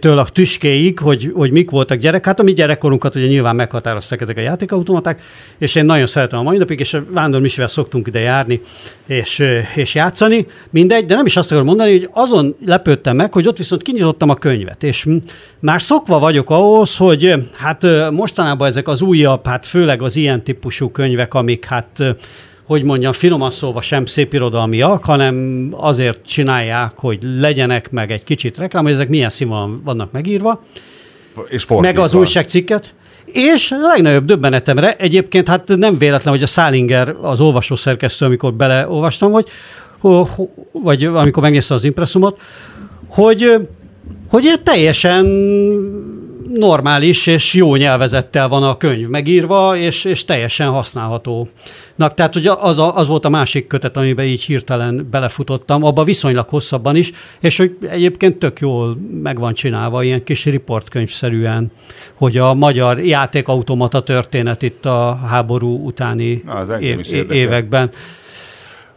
től 0.00 0.18
a 0.18 0.24
tüskéig, 0.24 0.98
hogy, 0.98 1.32
hogy 1.34 1.50
mik 1.50 1.70
voltak 1.70 1.98
gyerek. 1.98 2.24
Hát 2.24 2.40
a 2.40 2.42
mi 2.42 2.52
gyerekkorunkat 2.52 3.14
ugye 3.14 3.26
nyilván 3.26 3.56
meghatároztak 3.56 4.20
ezek 4.20 4.36
a 4.36 4.40
játékautomaták, 4.40 5.22
és 5.58 5.74
én 5.74 5.84
nagyon 5.84 6.06
szeretem 6.06 6.38
a 6.38 6.42
mai 6.42 6.56
napig, 6.56 6.80
és 6.80 6.96
Vándor 7.10 7.40
Misivel 7.40 7.68
szoktunk 7.68 8.06
ide 8.06 8.20
járni, 8.20 8.60
és, 9.06 9.42
és 9.74 9.94
játszani, 9.94 10.46
mindegy, 10.70 11.04
de 11.04 11.14
nem 11.14 11.26
is 11.26 11.36
azt 11.36 11.50
akarom 11.50 11.66
mondani, 11.66 11.90
hogy 11.90 12.08
azon 12.12 12.56
lepődtem 12.66 13.16
meg, 13.16 13.32
hogy 13.32 13.46
ott 13.48 13.58
viszont 13.58 13.82
kinyitottam 13.82 14.30
a 14.30 14.34
könyvet, 14.34 14.82
és 14.82 15.06
már 15.58 15.82
szokva 15.82 16.18
vagyok 16.18 16.50
ahhoz, 16.50 16.96
hogy 16.96 17.34
hát 17.56 18.10
mostanában 18.10 18.68
ezek 18.68 18.88
az 18.88 19.02
újabb, 19.02 19.46
hát 19.46 19.66
főleg 19.66 20.02
az 20.02 20.16
ilyen 20.16 20.44
típusú 20.44 20.90
könyvek, 20.90 21.34
amik 21.34 21.64
hát 21.64 22.16
hogy 22.64 22.82
mondjam, 22.82 23.12
finoman 23.12 23.50
szólva 23.50 23.80
sem 23.80 24.06
szépirodalmiak, 24.06 25.04
hanem 25.04 25.68
azért 25.76 26.26
csinálják, 26.26 26.92
hogy 26.96 27.18
legyenek 27.22 27.90
meg 27.90 28.10
egy 28.10 28.24
kicsit 28.24 28.58
reklám, 28.58 28.82
hogy 28.82 28.92
ezek 28.92 29.08
milyen 29.08 29.30
színvonalon 29.30 29.80
vannak 29.84 30.12
megírva, 30.12 30.64
És 31.48 31.62
fordítva. 31.62 31.80
meg 31.80 31.98
az 31.98 32.14
újságcikket. 32.14 32.94
És 33.24 33.70
a 33.70 33.76
legnagyobb 33.80 34.24
döbbenetemre, 34.24 34.96
egyébként 34.96 35.48
hát 35.48 35.68
nem 35.76 35.98
véletlen, 35.98 36.34
hogy 36.34 36.42
a 36.42 36.46
Szálinger, 36.46 37.14
az 37.20 37.40
olvasószerkesztő, 37.40 38.24
amikor 38.26 38.54
beleolvastam, 38.54 39.32
hogy, 39.32 39.48
ho- 39.98 40.28
ho- 40.28 40.50
vagy 40.72 41.04
amikor 41.04 41.42
megnézte 41.42 41.74
az 41.74 41.84
impresszumot, 41.84 42.40
hogy, 43.08 43.68
hogy 44.28 44.44
ilyen 44.44 44.64
teljesen 44.64 45.26
normális 46.54 47.26
és 47.26 47.54
jó 47.54 47.76
nyelvezettel 47.76 48.48
van 48.48 48.62
a 48.62 48.76
könyv 48.76 49.08
megírva, 49.08 49.76
és, 49.76 50.04
és 50.04 50.24
teljesen 50.24 50.68
használható. 50.68 51.48
Na, 51.94 52.14
tehát 52.14 52.36
ugye 52.36 52.52
az, 52.52 52.78
a, 52.78 52.96
az 52.96 53.06
volt 53.06 53.24
a 53.24 53.28
másik 53.28 53.66
kötet, 53.66 53.96
amiben 53.96 54.24
így 54.24 54.42
hirtelen 54.42 55.08
belefutottam, 55.10 55.84
abba 55.84 56.04
viszonylag 56.04 56.48
hosszabban 56.48 56.96
is, 56.96 57.12
és 57.40 57.56
hogy 57.56 57.76
egyébként 57.80 58.38
tök 58.38 58.60
jól 58.60 58.98
meg 59.22 59.38
van 59.38 59.54
csinálva, 59.54 60.02
ilyen 60.02 60.24
kis 60.24 60.44
riportkönyvszerűen, 60.44 61.72
hogy 62.14 62.36
a 62.36 62.54
magyar 62.54 63.04
játékautomata 63.04 64.02
történet 64.02 64.62
itt 64.62 64.84
a 64.84 65.14
háború 65.14 65.86
utáni 65.86 66.42
Na, 66.46 66.78
év, 66.78 67.00
érdekel. 67.30 67.90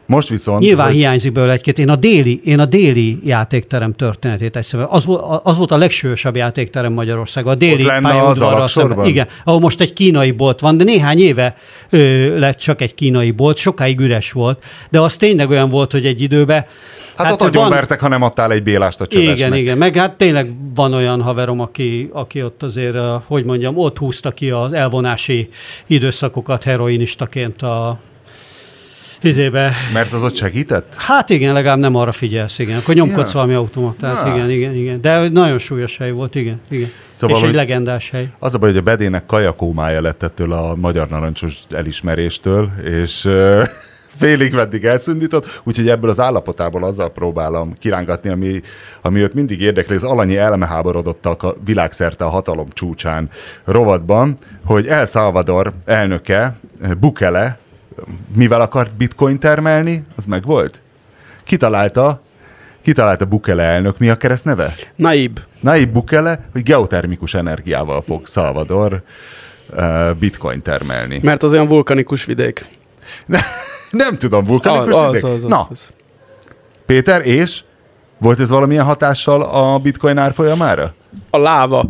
Most 0.08 0.30
viszont... 0.30 0.60
Nyilván 0.60 0.86
hogy- 0.88 0.96
hiányzik 0.96 1.32
belőle 1.32 1.54
egy-két. 1.54 1.80
Én 1.80 1.90
a 1.90 1.96
déli, 1.96 2.42
én 2.44 2.60
a 2.60 2.66
déli 2.66 3.20
játékterem 3.24 3.94
történetét 3.94 4.56
egyszerűen. 4.56 4.88
Az, 4.92 5.06
volt- 5.06 5.42
az 5.44 5.58
volt 5.58 5.72
a 5.72 5.78
legsősebb 5.78 6.36
játékterem 6.36 6.94
Magyarországon. 6.94 7.52
A 7.52 7.56
déli 7.56 7.82
Ott 7.82 7.88
lenne 7.88 8.22
az 8.22 8.42
Alaksorban? 8.42 9.06
Igen, 9.08 9.28
ahol 9.44 9.60
most 9.60 9.82
egy 9.82 9.94
kínai 9.94 10.32
bolt 10.32 10.60
van, 10.60 10.78
de 10.78 10.84
néhány 10.84 11.20
éve 11.20 11.56
ö, 11.90 12.40
lett 12.40 12.58
csak 12.58 12.82
egy 12.82 12.94
kínai 12.94 13.32
bolt, 13.32 13.58
sokáig 13.58 14.00
üres 14.00 14.32
volt, 14.32 14.64
de 14.90 15.00
az 15.02 15.16
tényleg 15.16 15.50
olyan 15.50 15.70
volt, 15.70 15.92
hogy 15.92 16.06
egy 16.06 16.22
időben 16.22 16.66
Hát, 17.16 17.28
hát 17.28 17.42
ott 17.42 17.56
van... 17.56 17.70
vertek, 17.70 18.00
ha 18.00 18.08
nem 18.08 18.22
adtál 18.22 18.52
egy 18.52 18.64
bélást 18.64 19.02
a 19.02 19.08
csövesnek. 19.08 19.38
igen, 19.38 19.54
igen, 19.56 19.78
meg 19.78 19.96
hát 19.96 20.12
tényleg 20.12 20.48
van 20.76 20.94
olyan 20.94 21.22
haverom, 21.22 21.60
aki, 21.60 22.10
aki 22.14 22.44
ott 22.44 22.64
azért, 22.64 22.98
hogy 23.26 23.44
mondjam, 23.46 23.78
ott 23.78 23.98
húzta 23.98 24.32
ki 24.32 24.50
az 24.50 24.74
elvonási 24.74 25.50
időszakokat 25.88 26.64
heroinistaként 26.64 27.62
a 27.62 28.00
izébe. 29.22 29.72
Mert 29.94 30.14
az 30.14 30.24
ott 30.24 30.36
segített? 30.36 30.94
Hát 30.96 31.30
igen, 31.30 31.54
legalább 31.54 31.80
nem 31.80 31.96
arra 31.96 32.12
figyelsz, 32.12 32.60
igen. 32.60 32.78
Akkor 32.78 32.96
nyomkodsz 32.96 33.28
Ja. 33.28 33.34
valami 33.34 33.54
automatát, 33.54 34.26
Na. 34.26 34.36
igen, 34.36 34.50
igen, 34.50 34.74
igen. 34.74 35.02
De 35.02 35.30
nagyon 35.30 35.60
súlyos 35.60 35.98
hely 35.98 36.12
volt, 36.12 36.36
igen, 36.36 36.62
igen. 36.70 36.92
Szóval, 37.12 37.38
És 37.38 37.44
egy 37.48 37.54
legendás 37.54 38.10
hely. 38.10 38.28
Az 38.40 38.54
a 38.54 38.58
baj, 38.58 38.70
hogy 38.70 38.78
a 38.80 38.82
bedének 38.82 39.26
kajakómája 39.26 40.02
lett 40.02 40.24
ettől 40.24 40.52
a 40.52 40.76
magyar 40.76 41.08
narancsos 41.10 41.58
elismeréstől, 41.70 42.70
és 42.84 43.30
félig 44.20 44.54
meddig 44.54 44.84
elszundított, 44.84 45.62
úgyhogy 45.64 45.90
ebből 45.90 46.10
az 46.10 46.20
állapotából 46.20 46.84
azzal 46.84 47.10
próbálom 47.10 47.76
kirángatni, 47.80 48.30
ami, 48.30 48.62
ami 49.02 49.20
őt 49.20 49.34
mindig 49.34 49.62
érdekli, 49.62 49.96
az 49.96 50.04
alanyi 50.04 50.38
elmeháborodottak 50.38 51.44
a 51.44 51.56
világszerte 51.66 52.26
a 52.26 52.30
hatalom 52.30 52.68
csúcsán 52.74 53.30
rovatban, 53.66 54.38
hogy 54.66 54.88
El 54.88 55.06
Salvador 55.06 55.74
elnöke, 55.86 56.56
Bukele, 57.00 57.58
mivel 58.36 58.62
akart 58.62 58.94
bitcoin 58.94 59.40
termelni, 59.40 60.06
az 60.16 60.26
meg 60.26 60.46
volt? 60.46 60.82
Kitalálta, 61.44 62.22
kitalálta 62.82 63.26
Bukele 63.26 63.64
elnök, 63.64 63.98
mi 63.98 64.10
a 64.10 64.16
kereszt 64.16 64.46
neve? 64.46 64.76
Naib. 64.96 65.40
Nayib 65.60 65.92
Bukele, 65.92 66.46
hogy 66.52 66.64
geotermikus 66.64 67.34
energiával 67.34 68.02
fog 68.02 68.28
Salvador 68.28 69.04
uh, 69.74 70.16
bitcoin 70.20 70.62
termelni. 70.62 71.20
Mert 71.24 71.44
az 71.44 71.52
olyan 71.52 71.68
vulkanikus 71.68 72.26
vidék. 72.26 72.66
Ne, 73.26 73.40
nem 73.92 74.18
tudom, 74.18 74.44
vulkanikus 74.44 74.96
az, 74.96 75.06
vidék? 75.06 75.24
az, 75.24 75.32
az, 75.32 75.44
Na, 75.44 75.68
az. 75.72 75.88
Péter, 76.86 77.26
és? 77.26 77.64
Volt 78.18 78.40
ez 78.40 78.50
valamilyen 78.50 78.86
hatással 78.86 79.42
a 79.42 79.80
bitcoin 79.80 80.18
árfolyamára? 80.18 80.94
A 81.30 81.38
láva. 81.38 81.90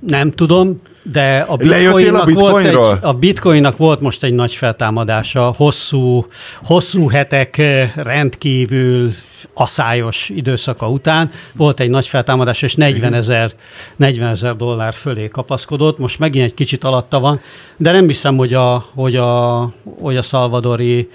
Nem 0.00 0.30
tudom, 0.30 0.76
de 1.12 1.46
a 1.48 1.56
Lejöttél 1.58 2.14
a 2.16 2.24
bitcoinnak, 2.24 2.40
volt 2.40 2.64
egy, 2.64 2.98
a 3.00 3.12
bitcoinnak 3.12 3.76
volt 3.76 4.00
most 4.00 4.22
egy 4.22 4.34
nagy 4.34 4.54
feltámadása, 4.54 5.54
hosszú, 5.56 6.26
hosszú 6.64 7.08
hetek 7.08 7.58
eh, 7.58 7.92
rendkívül 7.94 9.10
aszályos 9.54 10.28
időszaka 10.28 10.88
után 10.88 11.30
volt 11.56 11.80
egy 11.80 11.90
nagy 11.90 12.06
feltámadás, 12.06 12.62
és 12.62 12.74
40 12.74 13.14
ezer 13.14 13.52
40 13.96 14.30
ezer 14.30 14.56
dollár 14.56 14.94
fölé 14.94 15.28
kapaszkodott, 15.28 15.98
most 15.98 16.18
megint 16.18 16.44
egy 16.44 16.54
kicsit 16.54 16.84
alatta 16.84 17.20
van, 17.20 17.40
de 17.76 17.92
nem 17.92 18.06
hiszem, 18.06 18.36
hogy 18.36 18.54
a, 18.54 18.86
hogy 18.94 19.16
a, 19.16 19.60
hogy 20.00 20.16
a 20.16 20.22
szalvadori 20.22 21.08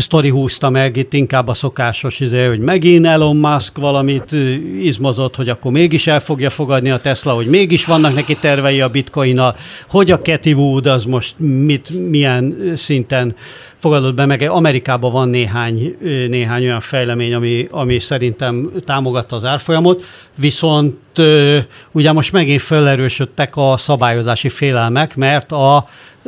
sztori 0.00 0.28
húzta 0.28 0.70
meg, 0.70 0.96
itt 0.96 1.12
inkább 1.12 1.48
a 1.48 1.54
szokásos, 1.54 2.20
izé, 2.20 2.44
hogy 2.44 2.58
megint 2.58 3.06
Elon 3.06 3.36
Musk 3.36 3.78
valamit 3.78 4.32
izmozott, 4.80 5.36
hogy 5.36 5.48
akkor 5.48 5.72
mégis 5.72 6.06
el 6.06 6.20
fogja 6.20 6.50
fogadni 6.50 6.90
a 6.90 7.00
Tesla, 7.00 7.32
hogy 7.32 7.46
mégis 7.46 7.84
vannak 7.84 8.14
neki 8.14 8.36
tervei 8.36 8.80
a 8.80 8.88
bitcoinnal, 8.88 9.56
hogy 9.88 10.10
a 10.10 10.20
Cathy 10.20 10.52
Wood 10.52 10.86
az 10.86 11.04
most 11.04 11.34
mit, 11.38 12.08
milyen 12.08 12.72
szinten 12.74 13.34
fogadott 13.76 14.14
be, 14.14 14.26
meg? 14.26 14.42
Amerikában 14.42 15.12
van 15.12 15.28
néhány, 15.28 15.96
néhány 16.28 16.62
olyan 16.62 16.80
fejlemény, 16.80 17.34
ami, 17.34 17.68
ami 17.70 17.98
szerintem 17.98 18.70
támogatta 18.84 19.36
az 19.36 19.44
árfolyamot, 19.44 20.04
viszont 20.34 20.96
ö, 21.18 21.58
ugye 21.92 22.12
most 22.12 22.32
megint 22.32 22.60
felerősödtek 22.60 23.56
a 23.56 23.76
szabályozási 23.76 24.48
félelmek, 24.48 25.16
mert 25.16 25.52
a 25.52 25.86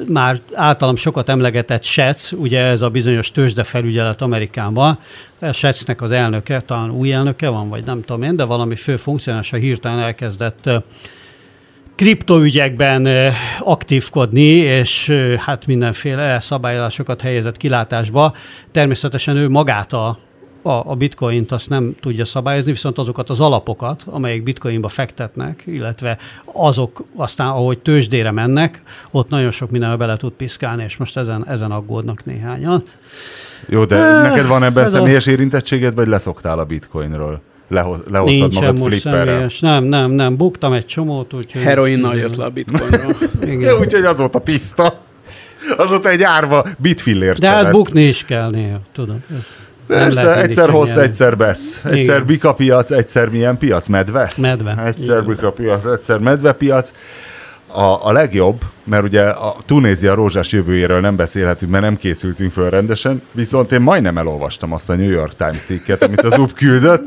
már 0.09 0.39
általam 0.53 0.97
sokat 0.97 1.28
emlegetett 1.28 1.82
SEC, 1.82 2.32
ugye 2.32 2.61
ez 2.61 2.82
a 2.82 2.89
bizonyos 2.89 3.30
tőzsdefelügyelet 3.30 4.22
Amerikában, 4.22 4.99
a 5.39 5.53
SEC-nek 5.53 6.03
az 6.03 6.11
elnöke, 6.11 6.61
talán 6.61 6.91
új 6.91 7.12
elnöke 7.12 7.49
van, 7.49 7.68
vagy 7.68 7.85
nem 7.85 8.03
tudom 8.03 8.22
én, 8.22 8.37
de 8.37 8.45
valami 8.45 8.76
fő 8.76 8.97
funkcionása 8.97 9.57
hirtelen 9.57 9.99
elkezdett 9.99 10.70
kriptoügyekben 11.97 13.32
aktívkodni, 13.59 14.51
és 14.57 15.12
hát 15.39 15.66
mindenféle 15.66 16.41
szabályozásokat 16.41 17.20
helyezett 17.20 17.57
kilátásba. 17.57 18.35
Természetesen 18.72 19.37
ő 19.37 19.49
magát 19.49 19.93
a 19.93 20.18
a, 20.67 20.91
a 20.91 20.95
bitcoint 20.95 21.53
azt 21.53 21.69
nem 21.69 21.95
tudja 22.01 22.25
szabályozni, 22.25 22.71
viszont 22.71 22.99
azokat 22.99 23.31
az 23.31 23.41
alapokat, 23.41 24.03
amelyek 24.07 24.43
bitcoinba 24.43 24.89
fektetnek, 24.89 25.62
illetve 25.67 26.19
azok 26.45 27.05
aztán, 27.17 27.49
ahogy 27.49 27.79
tőzsdére 27.79 28.31
mennek, 28.31 28.83
ott 29.11 29.29
nagyon 29.29 29.51
sok 29.51 29.71
mindenbe 29.71 29.97
bele 29.97 30.17
tud 30.17 30.33
piszkálni, 30.33 30.85
és 30.85 30.97
most 30.97 31.17
ezen, 31.17 31.47
ezen 31.49 31.71
aggódnak 31.71 32.25
néhányan. 32.25 32.83
Jó, 33.69 33.85
de 33.85 33.97
Öh, 33.97 34.23
neked 34.23 34.47
van 34.47 34.62
ebben 34.62 34.85
ez 34.85 34.93
a- 34.95 34.97
személyes 34.97 35.27
érintettséged, 35.27 35.95
vagy 35.95 36.07
leszoktál 36.07 36.59
a 36.59 36.65
bitcoinról? 36.65 37.41
Leho- 37.69 38.11
lehoztad 38.11 38.39
Nincsen 38.41 38.62
magad 38.65 38.79
most 38.79 38.91
flipperrel? 39.01 39.27
személyes. 39.27 39.61
Nem, 39.61 39.85
nem, 39.85 40.11
nem. 40.11 40.37
Buktam 40.37 40.73
egy 40.73 40.87
csomót, 40.87 41.33
úgyhogy... 41.33 41.62
Heroinnal 41.62 42.17
jött 42.17 42.37
le 42.37 42.45
a 42.45 42.51
bitcoinról. 42.51 43.12
Igen. 43.53 43.79
Úgyhogy 43.81 44.05
azóta 44.05 44.39
tiszta. 44.39 44.95
Azóta 45.77 46.09
egy 46.09 46.23
árva 46.23 46.65
bitfillért 46.79 47.39
De 47.41 47.49
hát 47.49 47.71
bukni 47.71 48.03
is 48.03 48.25
kell 48.25 48.51
néha, 48.51 48.81
tudom. 48.93 49.23
Ez 49.39 49.57
Persze, 49.87 50.22
lehet 50.24 50.45
egyszer 50.45 50.70
hossz, 50.70 50.97
egyszer 50.97 51.37
besz. 51.37 51.80
Egyszer 51.85 52.14
Igen. 52.14 52.26
bika 52.26 52.53
piac, 52.55 52.91
egyszer 52.91 53.28
milyen 53.28 53.59
piac? 53.59 53.87
Medve? 53.87 54.30
Medve. 54.37 54.74
Egyszer 54.87 55.22
Igen. 55.22 55.26
bika 55.26 55.51
piac, 55.51 55.85
egyszer 55.85 56.18
medve 56.18 56.53
piac. 56.53 56.89
A, 57.77 58.07
a 58.07 58.12
legjobb, 58.12 58.61
mert 58.85 59.03
ugye 59.05 59.22
a 59.22 59.57
Tunézia 59.66 60.14
rózsás 60.14 60.53
jövőjéről 60.53 61.01
nem 61.01 61.16
beszélhetünk, 61.16 61.70
mert 61.70 61.83
nem 61.85 61.97
készültünk 61.97 62.53
föl 62.53 62.70
rendesen, 62.70 63.22
viszont 63.33 63.72
én 63.72 63.81
majdnem 63.81 64.18
elolvastam 64.18 64.72
azt 64.72 64.91
a 64.91 64.95
New 64.95 65.11
York 65.11 65.37
Times 65.37 65.62
cikket, 65.62 66.03
amit 66.03 66.20
az 66.22 66.39
UP 66.39 66.53
küldött, 66.53 67.07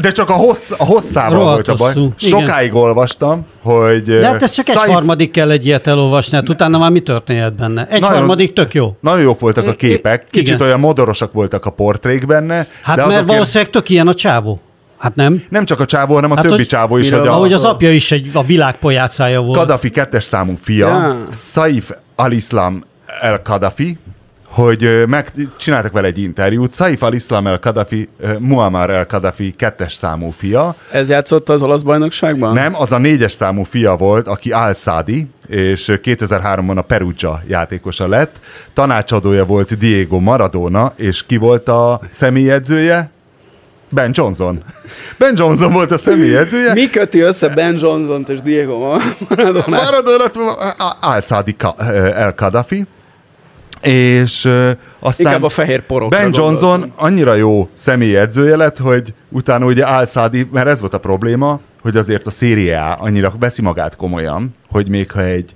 de 0.00 0.10
csak 0.10 0.28
a, 0.30 0.32
hossz, 0.32 0.70
a 0.70 0.84
hosszával 0.84 1.44
volt 1.44 1.68
a 1.68 1.74
baj. 1.74 1.92
hosszú, 1.92 2.12
igen. 2.18 2.40
Sokáig 2.40 2.74
olvastam, 2.74 3.46
hogy... 3.62 4.02
De 4.02 4.26
hát 4.26 4.42
ez 4.42 4.50
csak 4.52 4.68
egy 4.68 4.74
Saif- 4.74 4.92
harmadik 4.92 5.30
kell 5.30 5.50
egy 5.50 5.66
ilyet 5.66 5.86
elolvasni, 5.86 6.36
hát 6.36 6.48
utána 6.48 6.78
már 6.78 6.90
mi 6.90 7.00
történhet 7.00 7.54
benne? 7.54 7.86
Egy 7.90 8.00
Nagyon- 8.00 8.16
harmadik 8.16 8.52
tök 8.52 8.74
jó. 8.74 8.96
Nagyon 9.00 9.20
jók 9.22 9.40
voltak 9.40 9.66
a 9.66 9.74
képek, 9.74 10.26
kicsit 10.30 10.54
Igen. 10.54 10.66
olyan 10.66 10.80
modorosak 10.80 11.32
voltak 11.32 11.64
a 11.66 11.70
portrék 11.70 12.26
benne, 12.26 12.66
Hát 12.82 12.96
de 12.96 13.02
mert 13.02 13.08
azokért 13.08 13.26
valószínűleg 13.28 13.70
tök 13.72 13.88
ilyen 13.88 14.08
a 14.08 14.14
csávó. 14.14 14.60
Hát 15.00 15.14
nem? 15.14 15.42
nem 15.48 15.64
csak 15.64 15.80
a 15.80 15.84
csávó, 15.84 16.14
hanem 16.14 16.30
a 16.30 16.34
Hát, 16.34 16.42
többi 16.44 16.56
hogy- 16.56 16.66
csávó 16.66 16.96
is, 16.96 17.10
hogy 17.10 17.26
a, 17.26 17.32
Ahogy 17.32 17.52
az 17.52 17.64
apja 17.64 17.92
is 17.92 18.10
egy 18.12 18.30
a 18.32 18.42
világ 18.42 18.76
pojácája 18.78 19.40
volt. 19.40 19.58
Kadhafi 19.58 19.90
kettes 19.90 20.24
számú 20.24 20.54
fia, 20.60 20.88
Ja. 20.88 21.16
Saif 21.32 21.90
al-Islam 22.16 22.82
el-Kadhafi, 23.20 23.98
hogy 24.44 24.84
ö, 24.84 25.04
meg 25.04 25.32
csináltak 25.58 25.92
vele 25.92 26.06
egy 26.06 26.18
interjút. 26.18 26.74
Saif 26.74 27.02
al-Islam 27.02 27.46
el-Kadhafi, 27.46 28.08
ö, 28.20 28.28
Muammar 28.38 28.90
el-Kadhafi 28.90 29.50
kettes 29.50 29.94
számú 29.94 30.30
fia. 30.36 30.74
Ez 30.92 31.08
játszott 31.08 31.48
az 31.48 31.62
olasz 31.62 31.82
bajnokságban? 31.82 32.52
Nem, 32.52 32.74
az 32.76 32.92
a 32.92 32.98
négyes 32.98 33.32
számú 33.32 33.62
fia 33.62 33.96
volt, 33.96 34.28
aki 34.28 34.50
al-Sadi, 34.52 35.26
és 35.48 35.88
ö, 35.88 35.94
2003-ban 36.02 36.76
a 36.76 36.82
Perugia 36.82 37.42
játékosa 37.48 38.08
lett. 38.08 38.40
Tanácsadója 38.74 39.44
volt 39.44 39.78
Diego 39.78 40.18
Maradona, 40.18 40.92
és 40.96 41.26
ki 41.26 41.36
volt 41.36 41.68
a 41.68 42.00
személyedzője? 42.10 43.10
Ben 43.90 44.10
Johnson. 44.14 44.62
Ben 45.18 45.34
Johnson 45.36 45.72
volt 45.72 45.90
a 45.90 45.98
személyedzője. 45.98 46.72
Mi 46.72 46.90
köti 46.90 47.20
össze 47.20 47.48
Ben 47.48 47.76
Johnson-t 47.80 48.28
és 48.28 48.40
Diego 48.42 48.98
Maradona? 49.28 49.64
Maradona, 49.66 50.24
al-Sadi 51.00 51.56
Ka- 51.56 51.80
el-Kadhafi, 52.14 52.86
és 53.82 54.44
ö, 54.44 54.70
aztán 55.00 55.26
Inkább 55.26 55.42
a 55.42 55.48
fehér 55.48 55.82
porokra 55.86 56.18
Ben 56.18 56.30
Johnson 56.32 56.68
gondoltam. 56.70 57.04
annyira 57.06 57.34
jó 57.34 57.68
személyedzője 57.74 58.56
lett, 58.56 58.78
hogy 58.78 59.14
utána 59.28 59.64
ugye 59.64 59.84
al 59.84 60.06
mert 60.50 60.66
ez 60.68 60.80
volt 60.80 60.94
a 60.94 60.98
probléma, 60.98 61.60
hogy 61.82 61.96
azért 61.96 62.26
a 62.26 62.30
Serie 62.30 62.80
A 62.80 62.98
annyira 63.00 63.32
veszi 63.38 63.62
magát 63.62 63.96
komolyan, 63.96 64.54
hogy 64.70 64.88
még 64.88 65.10
ha 65.10 65.22
egy 65.22 65.54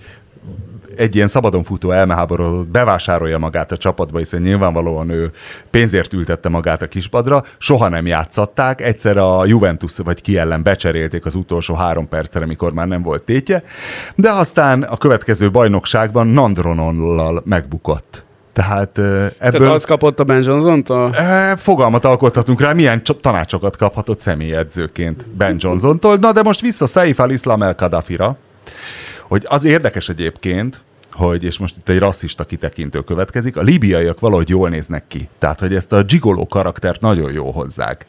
egy 0.96 1.14
ilyen 1.14 1.28
szabadon 1.28 1.64
futó 1.64 1.90
elmeháborodott 1.90 2.68
bevásárolja 2.68 3.38
magát 3.38 3.72
a 3.72 3.76
csapatba, 3.76 4.18
hiszen 4.18 4.40
nyilvánvalóan 4.40 5.10
ő 5.10 5.30
pénzért 5.70 6.12
ültette 6.12 6.48
magát 6.48 6.82
a 6.82 6.86
kispadra, 6.86 7.42
soha 7.58 7.88
nem 7.88 8.06
játszatták, 8.06 8.80
egyszer 8.80 9.16
a 9.16 9.46
Juventus 9.46 9.96
vagy 9.98 10.22
ki 10.22 10.36
ellen 10.36 10.62
becserélték 10.62 11.24
az 11.24 11.34
utolsó 11.34 11.74
három 11.74 12.08
percre, 12.08 12.46
mikor 12.46 12.72
már 12.72 12.86
nem 12.86 13.02
volt 13.02 13.22
tétje, 13.22 13.62
de 14.14 14.30
aztán 14.30 14.82
a 14.82 14.96
következő 14.96 15.50
bajnokságban 15.50 16.26
Nandrononnal 16.26 17.42
megbukott. 17.44 18.24
Tehát 18.52 18.98
ebből... 18.98 19.30
Tehát 19.38 19.68
azt 19.68 19.86
kapott 19.86 20.20
a 20.20 20.24
Ben 20.24 20.42
Johnson-tól? 20.42 21.14
Fogalmat 21.56 22.04
alkothatunk 22.04 22.60
rá, 22.60 22.72
milyen 22.72 23.02
tanácsokat 23.20 23.76
kaphatott 23.76 24.20
személyedzőként 24.20 25.26
Ben 25.26 25.56
Johnson-tól. 25.58 26.16
Na 26.16 26.32
de 26.32 26.42
most 26.42 26.60
vissza 26.60 26.86
Saif 26.86 27.18
al-Islam 27.18 27.62
el-Kadafira, 27.62 28.36
hogy 29.34 29.44
az 29.48 29.64
érdekes 29.64 30.08
egyébként, 30.08 30.80
hogy, 31.12 31.44
és 31.44 31.58
most 31.58 31.76
itt 31.76 31.88
egy 31.88 31.98
rasszista 31.98 32.44
kitekintő 32.44 33.00
következik, 33.00 33.56
a 33.56 33.62
libiaiak 33.62 34.20
valahogy 34.20 34.48
jól 34.48 34.68
néznek 34.68 35.04
ki. 35.08 35.28
Tehát, 35.38 35.60
hogy 35.60 35.74
ezt 35.74 35.92
a 35.92 36.02
gigoló 36.02 36.46
karaktert 36.46 37.00
nagyon 37.00 37.32
jól 37.32 37.52
hozzák. 37.52 38.06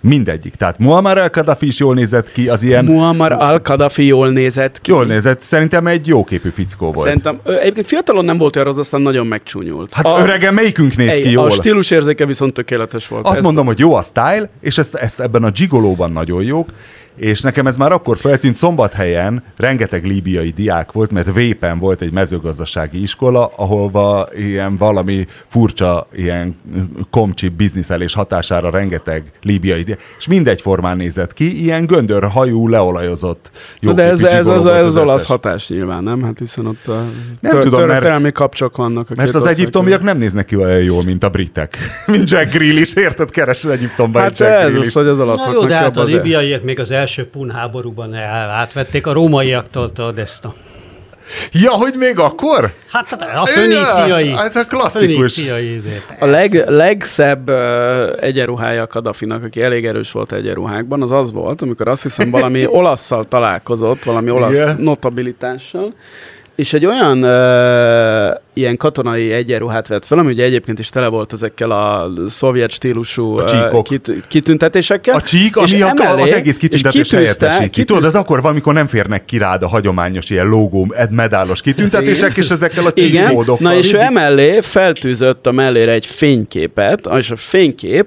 Mindegyik. 0.00 0.54
Tehát 0.54 0.78
Muammar 0.78 1.18
al-Qaddafi 1.18 1.66
is 1.66 1.78
jól 1.78 1.94
nézett 1.94 2.32
ki, 2.32 2.48
az 2.48 2.62
ilyen... 2.62 2.84
Muammar 2.84 3.32
al-Qaddafi 3.32 4.06
jól 4.06 4.30
nézett 4.30 4.80
ki. 4.80 4.90
Jól 4.90 5.04
nézett, 5.04 5.40
szerintem 5.40 5.86
egy 5.86 6.06
jóképű 6.06 6.48
fickó 6.48 6.92
volt. 6.92 7.06
Szerintem, 7.06 7.40
egyébként 7.44 7.86
fiatalon 7.86 8.24
nem 8.24 8.38
volt 8.38 8.56
olyan 8.56 8.68
az, 8.68 8.78
aztán 8.78 9.00
nagyon 9.00 9.26
megcsúnyult. 9.26 9.92
Hát 9.92 10.06
a, 10.06 10.18
öregen 10.20 10.54
melyikünk 10.54 10.96
néz 10.96 11.14
ki 11.14 11.30
jól? 11.30 11.46
A 11.46 11.50
stílus 11.50 11.90
érzéke 11.90 12.26
viszont 12.26 12.52
tökéletes 12.52 13.08
volt. 13.08 13.26
Azt 13.26 13.36
ez 13.36 13.42
mondom, 13.42 13.66
hogy 13.66 13.78
jó 13.78 13.94
a 13.94 14.02
style, 14.02 14.50
és 14.60 14.78
ezt, 14.78 14.94
ezt 14.94 15.20
ebben 15.20 15.44
a 15.44 15.50
gigolóban 15.50 16.12
nagyon 16.12 16.42
jók, 16.42 16.68
és 17.22 17.40
nekem 17.40 17.66
ez 17.66 17.76
már 17.76 17.92
akkor 17.92 18.18
feltűnt 18.18 18.54
szombathelyen, 18.54 19.42
rengeteg 19.56 20.04
líbiai 20.04 20.50
diák 20.50 20.92
volt, 20.92 21.10
mert 21.10 21.32
Vépen 21.32 21.78
volt 21.78 22.00
egy 22.00 22.12
mezőgazdasági 22.12 23.02
iskola, 23.02 23.50
ahol 23.56 24.28
ilyen 24.36 24.76
valami 24.76 25.26
furcsa, 25.48 26.06
ilyen 26.14 26.56
komcsi 27.10 27.48
bizniszelés 27.48 28.14
hatására 28.14 28.70
rengeteg 28.70 29.32
líbiai 29.42 29.82
diák, 29.82 30.00
és 30.18 30.26
mindegyformán 30.26 30.96
nézett 30.96 31.32
ki, 31.32 31.62
ilyen 31.62 31.86
göndör 31.86 32.24
hajú, 32.24 32.68
leolajozott. 32.68 33.50
Jó 33.80 33.92
de 33.92 34.02
ez, 34.02 34.22
ez, 34.22 34.46
az, 34.46 34.66
ez 34.66 34.84
az, 34.84 34.84
az 34.84 34.96
olasz 34.96 35.26
hatás 35.26 35.68
nyilván, 35.68 36.02
nem? 36.02 36.22
Hát 36.22 36.38
hiszen 36.38 36.66
ott 36.66 36.86
a 36.86 37.04
nem 37.40 37.52
tör, 37.52 37.62
tudom, 37.62 37.86
mert, 37.86 38.32
kapcsok 38.32 38.76
vannak. 38.76 39.10
A 39.10 39.12
mert 39.16 39.34
az 39.34 39.44
egyiptomiak 39.44 40.02
nem 40.02 40.18
néznek 40.18 40.44
ki 40.44 40.56
olyan 40.56 40.82
jól, 40.82 41.04
mint 41.04 41.24
a 41.24 41.28
britek. 41.28 41.76
mint 42.06 42.30
Jack 42.30 42.54
Grealish, 42.54 42.96
érted? 42.96 43.30
Keres 43.30 43.64
az 43.64 43.70
Egyiptomban 43.70 44.22
hát 44.22 44.38
Jack 44.38 44.52
ez 44.52 44.74
az, 44.74 44.92
hogy 44.92 45.06
az 45.06 45.20
olaszoknak 45.20 45.54
jó, 45.54 45.64
de 45.64 45.74
hát 45.74 45.96
a 45.96 46.04
libiaiak 46.04 46.62
még 46.62 46.80
az 46.80 46.90
első 46.90 47.11
pun 47.20 47.50
háborúban 47.50 48.14
átvették 48.14 49.06
a 49.06 49.12
rómaiaktól 49.12 49.92
a 49.96 50.10
Desta. 50.10 50.54
Ja, 51.52 51.70
hogy 51.70 51.94
még 51.98 52.18
akkor? 52.18 52.72
Hát 52.90 53.12
a 53.12 53.46
föníciai. 53.46 54.28
Ja, 54.28 54.42
ez 54.42 54.56
a 54.56 54.66
klasszikus. 54.66 55.42
A 56.18 56.26
leg, 56.26 56.68
legszebb 56.68 57.48
uh, 57.48 57.56
egyenruhája 58.20 58.86
Kadafinak, 58.86 59.44
aki 59.44 59.62
elég 59.62 59.86
erős 59.86 60.12
volt 60.12 60.32
egyenruhákban, 60.32 61.02
az 61.02 61.10
az 61.10 61.32
volt, 61.32 61.62
amikor 61.62 61.88
azt 61.88 62.02
hiszem 62.02 62.30
valami 62.30 62.66
olaszszal 62.80 63.24
találkozott, 63.24 64.02
valami 64.02 64.30
olasz 64.30 64.54
yeah. 64.54 64.78
notabilitással, 64.78 65.94
és 66.54 66.72
egy 66.72 66.86
olyan 66.86 67.22
uh, 67.22 68.36
ilyen 68.52 68.76
katonai 68.76 69.32
egyenruhát 69.32 69.88
vett 69.88 70.04
fel, 70.04 70.18
ami 70.18 70.32
ugye 70.32 70.44
egyébként 70.44 70.78
is 70.78 70.88
tele 70.88 71.06
volt 71.06 71.32
ezekkel 71.32 71.70
a 71.70 72.12
szovjet 72.28 72.70
stílusú 72.70 73.36
a 73.36 73.82
kit, 73.82 74.12
kitüntetésekkel. 74.28 75.14
A 75.14 75.20
csík, 75.20 75.56
ami 75.56 75.82
a, 75.82 75.88
emellé, 75.88 76.22
az 76.22 76.30
egész 76.30 76.56
kitüntetés 76.56 77.10
helyettesíti. 77.10 77.68
Kitűzte, 77.68 77.84
Tudod, 77.84 78.04
az 78.04 78.14
akkor 78.14 78.42
valamikor 78.42 78.74
nem 78.74 78.86
férnek 78.86 79.24
ki 79.24 79.38
rád 79.38 79.62
a 79.62 79.68
hagyományos 79.68 80.30
ilyen 80.30 80.48
logó, 80.48 80.94
medálos 81.10 81.60
kitüntetések, 81.60 82.36
és 82.36 82.50
ezekkel 82.50 82.86
a 82.86 82.92
csík 82.92 83.28
módokkal. 83.28 83.70
Na 83.70 83.76
és 83.76 83.92
ő 83.92 83.98
emellé 83.98 84.60
feltűzött 84.60 85.46
a 85.46 85.52
mellére 85.52 85.92
egy 85.92 86.06
fényképet, 86.06 87.08
és 87.16 87.30
a 87.30 87.36
fénykép 87.36 88.06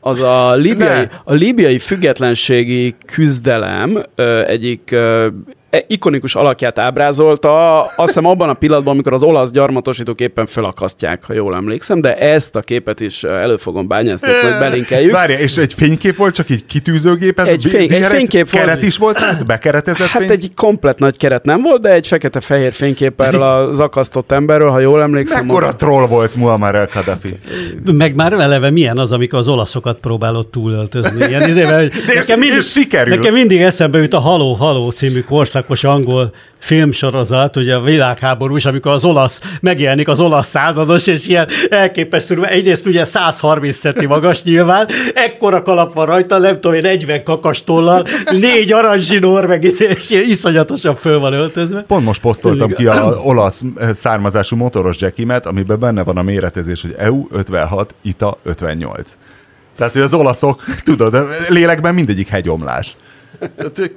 az 0.00 0.22
a 0.22 0.54
libiai, 0.54 1.08
a 1.24 1.34
libiai 1.34 1.78
függetlenségi 1.78 2.94
küzdelem 3.06 4.02
ö, 4.14 4.46
egyik 4.46 4.90
ö, 4.90 5.26
E, 5.65 5.65
ikonikus 5.86 6.34
alakját 6.34 6.78
ábrázolta, 6.78 7.80
azt 7.82 7.94
hiszem 7.96 8.26
abban 8.26 8.48
a 8.48 8.54
pillanatban, 8.54 8.92
amikor 8.92 9.12
az 9.12 9.22
olasz 9.22 9.50
gyarmatosítók 9.50 10.20
éppen 10.20 10.46
felakasztják, 10.46 11.24
ha 11.24 11.32
jól 11.32 11.54
emlékszem, 11.54 12.00
de 12.00 12.14
ezt 12.16 12.56
a 12.56 12.60
képet 12.60 13.00
is 13.00 13.24
e, 13.24 13.28
elő 13.28 13.56
fogom 13.56 13.88
bányászni, 13.88 14.28
hogy 14.42 14.58
belinkeljük. 14.58 15.12
Várja, 15.12 15.38
és 15.38 15.56
egy 15.56 15.74
fénykép 15.74 16.16
volt, 16.16 16.34
csak 16.34 16.50
egy 16.50 16.66
kitűzőgép, 16.66 17.40
ez 17.40 17.46
egy, 17.46 17.64
fény, 17.64 17.92
egy 17.92 18.04
fénykép 18.04 18.50
keret 18.50 18.66
volt. 18.74 18.82
is 18.82 18.96
volt, 18.96 19.18
hát 19.18 19.46
bekeretezett 19.46 20.06
Hát 20.06 20.22
fény? 20.22 20.30
egy 20.30 20.50
komplet 20.54 20.98
nagy 20.98 21.16
keret 21.16 21.44
nem 21.44 21.62
volt, 21.62 21.80
de 21.80 21.92
egy 21.92 22.06
fekete-fehér 22.06 22.72
fénykép 22.72 23.20
erről 23.20 23.42
az 23.42 23.78
akasztott 23.78 24.32
emberről, 24.32 24.70
ha 24.70 24.78
jól 24.80 25.02
emlékszem. 25.02 25.46
Mekkora 25.46 25.66
a 25.66 25.76
troll 25.76 26.06
volt 26.06 26.34
Muammar 26.34 26.74
el 26.74 26.86
Kadhafi? 26.88 27.38
Meg 27.92 28.14
már 28.14 28.32
eleve 28.32 28.70
milyen 28.70 28.98
az, 28.98 29.12
amikor 29.12 29.38
az 29.38 29.48
olaszokat 29.48 29.98
próbálott 29.98 30.50
túlöltözni. 30.50 31.26
Ilyen, 31.28 31.48
izével, 31.48 31.90
nekem, 32.14 32.38
mindig, 32.38 32.60
sikerül. 32.60 33.14
nekem 33.14 33.32
mindig 33.32 33.60
eszembe 33.60 33.98
jut 33.98 34.14
a 34.14 34.18
Haló 34.18 34.52
Haló 34.52 34.90
című 34.90 35.20
korszak 35.20 35.55
korszakos 35.64 35.84
angol 35.84 36.32
filmsorozat, 36.58 37.56
ugye 37.56 37.74
a 37.74 37.80
világháborús, 37.80 38.64
amikor 38.64 38.92
az 38.92 39.04
olasz, 39.04 39.40
megjelenik 39.60 40.08
az 40.08 40.20
olasz 40.20 40.48
százados, 40.48 41.06
és 41.06 41.28
ilyen 41.28 41.48
elképesztő, 41.68 42.44
egyrészt 42.44 42.86
ugye 42.86 43.04
130 43.04 43.78
centi 43.78 44.06
magas 44.06 44.42
nyilván, 44.42 44.88
ekkora 45.14 45.62
kalap 45.62 45.92
van 45.92 46.06
rajta, 46.06 46.38
nem 46.38 46.60
tudom, 46.60 46.80
40 46.80 47.22
kakastollal, 47.22 48.06
négy 48.30 48.72
aranyzsinór, 48.72 49.46
meg 49.46 49.64
és 49.64 50.10
iszonyatosan 50.10 50.94
föl 50.94 51.18
van 51.18 51.32
öltözve. 51.32 51.82
Pont 51.82 52.04
most 52.04 52.20
posztoltam 52.20 52.72
ki 52.72 52.86
a 52.86 53.14
olasz 53.32 53.62
származású 53.94 54.56
motoros 54.56 55.00
jackimet, 55.00 55.46
amiben 55.46 55.78
benne 55.78 56.04
van 56.04 56.16
a 56.16 56.22
méretezés, 56.22 56.82
hogy 56.82 56.94
EU 56.98 57.26
56, 57.30 57.94
ITA 58.02 58.38
58. 58.42 59.18
Tehát, 59.76 59.92
hogy 59.92 60.02
az 60.02 60.14
olaszok, 60.14 60.64
tudod, 60.84 61.16
lélekben 61.48 61.94
mindegyik 61.94 62.28
hegyomlás. 62.28 62.96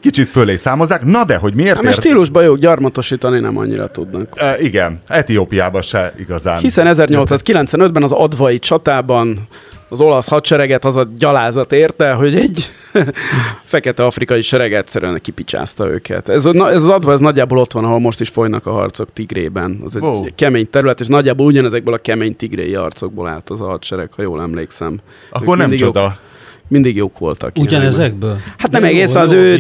Kicsit 0.02 0.30
fölé 0.30 0.56
számozzák. 0.56 1.04
Na 1.04 1.26
de, 1.26 1.38
hogy 1.38 1.54
miért? 1.54 1.76
Hát, 1.76 1.84
mert 1.84 1.96
stílusban 1.96 2.44
jók, 2.44 2.58
gyarmatosítani 2.58 3.40
nem 3.40 3.58
annyira 3.58 3.92
tudnak. 3.92 4.28
E, 4.36 4.60
igen, 4.60 5.00
Etiópiában 5.08 5.82
se 5.82 6.14
igazán. 6.18 6.60
Hiszen 6.60 6.88
1895-ben 6.90 8.04
az 8.04 8.12
advai 8.12 8.60
csatában 8.60 9.48
az 9.90 10.02
olasz 10.02 10.28
hadsereget 10.28 10.86
az 10.86 10.96
a 10.96 11.08
gyalázat 11.18 11.72
érte, 11.72 12.12
hogy 12.12 12.36
egy 12.36 12.70
fekete 13.64 14.04
afrikai 14.04 14.42
sereg 14.42 14.74
egyszerűen 14.74 15.20
kipicsázta 15.22 15.90
őket. 15.90 16.30
Ez, 16.30 16.46
ez 16.46 16.84
az 16.84 16.88
adva, 16.88 17.12
ez 17.12 17.20
nagyjából 17.20 17.58
ott 17.58 17.72
van, 17.72 17.86
ahol 17.86 18.00
most 18.00 18.20
is 18.20 18.30
folynak 18.30 18.66
a 18.66 18.72
harcok 18.72 19.14
Tigrében. 19.14 19.82
Az 19.86 19.96
egy 19.96 20.02
wow. 20.02 20.26
kemény 20.36 20.70
terület, 20.70 21.00
és 21.00 21.08
nagyjából 21.08 21.46
ugyanezekből 21.46 21.94
a 21.94 21.98
kemény 21.98 22.36
tigréi 22.36 22.74
harcokból 22.74 23.28
állt 23.28 23.50
az 23.50 23.62
a 23.62 23.66
hadsereg, 23.66 24.10
ha 24.16 24.22
jól 24.22 24.42
emlékszem. 24.42 25.00
Akkor 25.30 25.58
nem 25.58 25.72
csoda. 25.72 26.02
Jók 26.02 26.12
mindig 26.70 26.96
jók 26.96 27.18
voltak. 27.18 27.52
Ugyanezekből? 27.58 28.40
Hát 28.58 28.72
nem 28.72 28.84
egész, 28.84 29.16
az 29.16 29.32
ő 29.32 29.58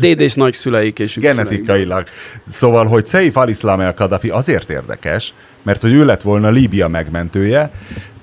déd 0.00 0.20
és 0.20 0.34
nagyszüleik 0.34 0.98
és 0.98 1.16
Genetikailag. 1.16 2.06
Szóval, 2.48 2.86
hogy 2.86 3.06
Seif 3.06 3.36
al-Islam 3.36 3.80
el-Kadhafi 3.80 4.28
azért 4.28 4.70
érdekes, 4.70 5.34
mert 5.62 5.82
hogy 5.82 5.92
ő 5.92 6.04
lett 6.04 6.22
volna 6.22 6.50
Líbia 6.50 6.88
megmentője, 6.88 7.70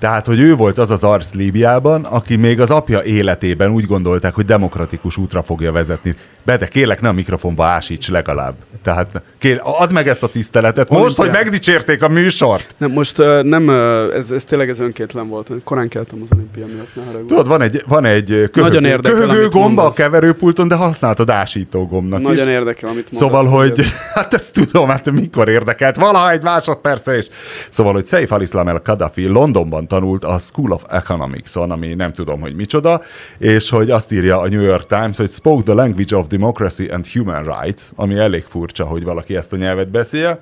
tehát, 0.04 0.26
hogy 0.26 0.40
ő 0.40 0.54
volt 0.54 0.78
az 0.78 0.90
az 0.90 1.02
arc 1.02 1.32
Líbiában, 1.32 2.04
aki 2.04 2.36
még 2.36 2.60
az 2.60 2.70
apja 2.70 3.02
életében 3.02 3.70
úgy 3.70 3.86
gondolták, 3.86 4.34
hogy 4.34 4.44
demokratikus 4.44 5.16
útra 5.16 5.42
fogja 5.42 5.72
vezetni. 5.72 6.14
Be, 6.42 6.56
de 6.56 6.66
kérlek, 6.66 7.00
ne 7.00 7.08
a 7.08 7.12
mikrofonba 7.12 7.64
ásíts 7.64 8.08
legalább. 8.08 8.54
Tehát 8.82 9.22
kér, 9.38 9.60
add 9.62 9.92
meg 9.92 10.08
ezt 10.08 10.22
a 10.22 10.26
tiszteletet. 10.26 10.88
Most, 10.88 11.02
Most 11.02 11.16
hogy 11.16 11.30
megdicsérték 11.30 12.02
a 12.02 12.08
műsort. 12.08 12.74
Nem, 12.78 12.90
most 12.90 13.16
nem, 13.42 13.70
ez, 14.14 14.30
ez 14.30 14.44
tényleg 14.44 14.68
ez 14.68 14.80
önkétlen 14.80 15.28
volt. 15.28 15.50
Korán 15.64 15.88
keltem 15.88 16.18
az 16.22 16.28
olimpia 16.32 16.66
miatt. 16.66 17.12
Ne 17.12 17.18
Tudod, 17.26 17.48
van 17.48 17.60
egy, 17.60 17.82
van 17.86 18.04
egy 18.04 18.26
köhögő, 18.26 18.60
Nagyon 18.60 18.84
érdekel, 18.84 19.18
köhögő 19.20 19.48
gomba 19.48 19.58
mondasz. 19.58 19.86
a 19.86 19.92
keverőpulton, 19.92 20.68
de 20.68 20.74
használtad 20.74 21.30
ásító 21.30 21.86
gombnak 21.86 22.20
Nagyon 22.22 22.46
is. 22.46 22.52
érdekel, 22.52 22.88
amit 22.88 23.08
mondasz. 23.10 23.18
Szóval, 23.18 23.60
hogy, 23.60 23.84
hát 24.14 24.34
ezt 24.34 24.52
tudom, 24.52 24.88
hát 24.88 25.10
mikor 25.10 25.48
érdekelt, 25.48 25.96
valaha 25.96 26.30
egy 26.30 26.42
másodperce 26.42 27.16
is. 27.16 27.26
Szóval, 27.68 27.92
hogy 27.92 28.06
Seif 28.06 28.32
al-Islam 28.32 28.68
el-Kadhafi 28.68 29.26
Londonban 29.26 29.86
tanult 29.94 30.24
a 30.24 30.38
School 30.38 30.72
of 30.72 30.82
Economics-on, 30.88 31.70
ami 31.70 31.94
nem 31.94 32.12
tudom, 32.12 32.40
hogy 32.40 32.54
micsoda, 32.54 33.00
és 33.38 33.70
hogy 33.70 33.90
azt 33.90 34.12
írja 34.12 34.40
a 34.40 34.48
New 34.48 34.60
York 34.60 34.86
Times, 34.86 35.16
hogy 35.16 35.30
spoke 35.30 35.62
the 35.62 35.72
language 35.74 36.16
of 36.16 36.26
democracy 36.26 36.88
and 36.88 37.06
human 37.06 37.44
rights, 37.44 37.82
ami 37.94 38.14
elég 38.18 38.44
furcsa, 38.48 38.84
hogy 38.84 39.04
valaki 39.04 39.36
ezt 39.36 39.52
a 39.52 39.56
nyelvet 39.56 39.90
beszélje, 39.90 40.38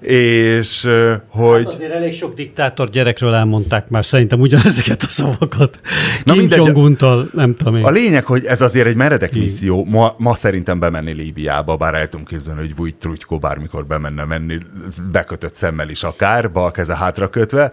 és 0.00 0.88
hogy... 1.28 1.64
Hát 1.64 1.74
azért 1.74 1.92
elég 1.92 2.14
sok 2.14 2.34
diktátor 2.34 2.90
gyerekről 2.90 3.34
elmondták 3.34 3.88
már 3.88 4.04
szerintem 4.04 4.40
ugyanezeket 4.40 5.02
a 5.02 5.08
szavakat. 5.08 5.80
Na 6.24 6.32
Kim 6.32 6.40
mindegy, 6.40 6.60
nem 7.32 7.56
tudom 7.56 7.76
én. 7.76 7.84
A 7.84 7.90
lényeg, 7.90 8.24
hogy 8.24 8.44
ez 8.44 8.60
azért 8.60 8.86
egy 8.86 8.96
meredek 8.96 9.30
Ki. 9.30 9.38
misszió. 9.38 9.84
Ma, 9.84 10.14
ma 10.18 10.34
szerintem 10.34 10.78
bemenni 10.78 11.12
Líbiába, 11.12 11.76
bár 11.76 11.94
el 11.94 12.08
tudom 12.08 12.26
kézben, 12.26 12.56
hogy 12.56 12.76
Vujt 12.76 12.96
Trutykó 12.96 13.38
bármikor 13.38 13.86
bemenne 13.86 14.24
menni, 14.24 14.58
bekötött 15.12 15.54
szemmel 15.54 15.88
is 15.88 16.02
akár, 16.02 16.52
bal 16.52 16.70
keze 16.70 16.96
hátra 16.96 17.28
kötve, 17.28 17.72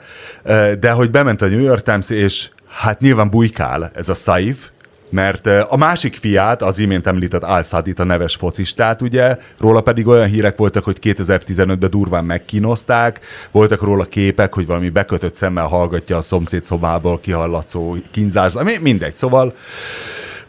de 0.79 0.91
hogy 0.91 1.00
bement 1.09 1.41
a 1.41 1.47
New 1.47 1.59
York 1.59 1.83
Times, 1.83 2.09
és 2.09 2.49
hát 2.67 2.99
nyilván 2.99 3.29
bujkál 3.29 3.91
ez 3.93 4.09
a 4.09 4.13
Saif, 4.13 4.69
mert 5.09 5.47
a 5.47 5.77
másik 5.77 6.15
fiát, 6.15 6.61
az 6.61 6.79
imént 6.79 7.07
említett 7.07 7.43
al 7.43 7.63
a 7.95 8.03
neves 8.03 8.35
focistát, 8.35 9.01
ugye, 9.01 9.37
róla 9.57 9.81
pedig 9.81 10.07
olyan 10.07 10.27
hírek 10.27 10.57
voltak, 10.57 10.83
hogy 10.83 10.97
2015-ben 11.01 11.89
durván 11.89 12.25
megkínozták, 12.25 13.19
voltak 13.51 13.81
róla 13.81 14.03
képek, 14.03 14.53
hogy 14.53 14.65
valami 14.65 14.89
bekötött 14.89 15.35
szemmel 15.35 15.67
hallgatja 15.67 16.17
a 16.17 16.21
szomszéd 16.21 16.63
szobából 16.63 17.19
kihallatszó 17.19 17.95
kínzás, 18.11 18.53
mindegy, 18.81 19.15
szóval 19.15 19.53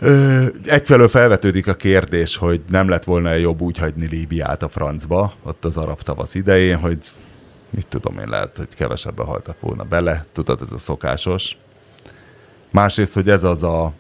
Ö, 0.05 0.45
egyfelől 0.67 1.09
felvetődik 1.09 1.67
a 1.67 1.75
kérdés, 1.75 2.37
hogy 2.37 2.61
nem 2.71 2.89
lett 2.89 3.05
volna 3.05 3.35
jobb 3.35 3.61
úgy 3.61 3.79
hagyni 3.79 4.07
Líbiát 4.07 4.63
a 4.63 4.69
francba, 4.69 5.33
ott 5.43 5.65
az 5.65 5.77
arab 5.77 6.03
tavasz 6.03 6.35
idején, 6.35 6.77
hogy 6.77 6.99
mit 7.73 7.87
tudom 7.89 8.19
én, 8.19 8.29
lehet, 8.29 8.57
hogy 8.57 8.75
kevesebben 8.75 9.27
haltak 9.27 9.61
volna 9.61 9.85
bele, 9.85 10.25
tudod, 10.33 10.61
ez 10.63 10.73
a 10.73 10.79
szokásos. 10.79 11.57
Másrészt, 12.71 13.15
hogy 13.15 13.29
ez 13.29 13.45
az 13.45 13.63
a 13.63 13.93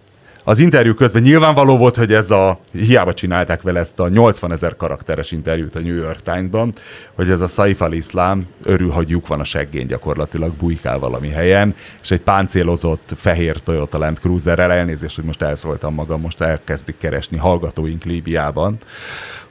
az 0.45 0.59
interjú 0.59 0.95
közben 0.95 1.23
nyilvánvaló 1.23 1.77
volt, 1.77 1.97
hogy 1.97 2.13
ez 2.13 2.31
a, 2.31 2.59
hiába 2.73 3.15
csinálták 3.15 3.63
vele 3.63 3.81
ezt 3.81 4.01
a 4.01 4.09
80 4.09 4.53
ezer 4.53 4.77
karakteres 4.77 5.31
interjút 5.31 5.75
a 5.75 5.81
New 5.81 5.95
York 5.95 6.23
Times-ban, 6.23 6.73
hogy 7.15 7.31
ez 7.31 7.41
a 7.41 7.47
Saif 7.47 7.81
al-Islam 7.81 8.47
örül, 8.63 8.91
hogy 8.91 9.09
lyuk 9.09 9.27
van 9.27 9.41
a 9.41 9.45
seggén 9.45 9.87
gyakorlatilag, 9.87 10.53
bujkál 10.53 10.99
valami 10.99 11.29
helyen, 11.29 11.75
és 12.03 12.11
egy 12.11 12.21
páncélozott 12.21 13.13
fehér 13.17 13.61
Toyota 13.61 13.99
Land 13.99 14.19
Cruiserrel, 14.19 14.73
elnézést, 14.73 15.15
hogy 15.17 15.25
most 15.25 15.43
elszóltam 15.43 15.95
magam, 15.95 16.21
most 16.21 16.41
elkezdik 16.41 16.97
keresni 16.99 17.37
hallgatóink 17.37 18.05
Líbiában, 18.05 18.79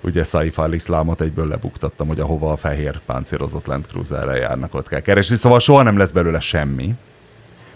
ugye 0.01 0.23
Saif 0.23 0.57
al-Islamot 0.57 1.21
egyből 1.21 1.47
lebuktattam, 1.47 2.07
hogy 2.07 2.19
ahova 2.19 2.51
a 2.51 2.57
fehér 2.57 2.99
páncélozott 3.05 3.65
Land 3.65 3.85
Cruiserrel 3.87 4.37
járnak, 4.37 4.73
ott 4.73 4.87
kell 4.87 4.99
keresni, 4.99 5.35
szóval 5.35 5.59
soha 5.59 5.81
nem 5.83 5.97
lesz 5.97 6.11
belőle 6.11 6.39
semmi. 6.39 6.95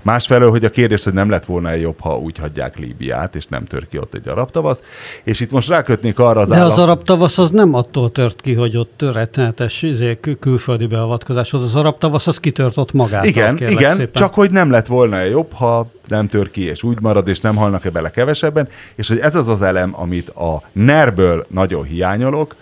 Másfelől, 0.05 0.49
hogy 0.49 0.65
a 0.65 0.69
kérdés, 0.69 1.03
hogy 1.03 1.13
nem 1.13 1.29
lett 1.29 1.45
volna 1.45 1.73
jobb, 1.73 1.99
ha 1.99 2.17
úgy 2.17 2.37
hagyják 2.37 2.77
Líbiát, 2.77 3.35
és 3.35 3.45
nem 3.45 3.63
tör 3.65 3.87
ki 3.87 3.97
ott 3.97 4.13
egy 4.13 4.27
arab 4.27 4.51
tavasz. 4.51 4.81
És 5.23 5.39
itt 5.39 5.51
most 5.51 5.67
rákötnék 5.67 6.19
arra 6.19 6.39
az 6.39 6.47
De 6.47 6.55
állam... 6.55 6.71
az 6.71 6.77
arab 6.77 7.03
tavasz 7.03 7.37
az 7.37 7.49
nem 7.49 7.73
attól 7.73 8.11
tört 8.11 8.41
ki, 8.41 8.53
hogy 8.53 8.77
ott 8.77 9.01
rettenetes 9.13 9.81
izé, 9.81 10.19
külföldi 10.39 10.85
beavatkozás 10.85 11.53
az. 11.53 11.61
Az 11.61 11.75
arab 11.75 11.97
tavasz 11.97 12.27
az 12.27 12.39
kitört 12.39 12.77
ott 12.77 12.93
magát. 12.93 13.25
Igen, 13.25 13.57
igen, 13.57 13.95
szépen. 13.95 14.11
csak 14.13 14.33
hogy 14.33 14.51
nem 14.51 14.71
lett 14.71 14.87
volna 14.87 15.21
jobb, 15.21 15.53
ha 15.53 15.87
nem 16.07 16.27
tör 16.27 16.51
ki, 16.51 16.63
és 16.63 16.83
úgy 16.83 17.01
marad, 17.01 17.27
és 17.27 17.39
nem 17.39 17.55
halnak-e 17.55 17.89
bele 17.89 18.11
kevesebben, 18.11 18.67
és 18.95 19.07
hogy 19.07 19.19
ez 19.19 19.35
az 19.35 19.47
az 19.47 19.61
elem, 19.61 19.93
amit 19.95 20.29
a 20.29 20.61
NER-ből 20.71 21.45
nagyon 21.49 21.83
hiányolok, 21.83 22.55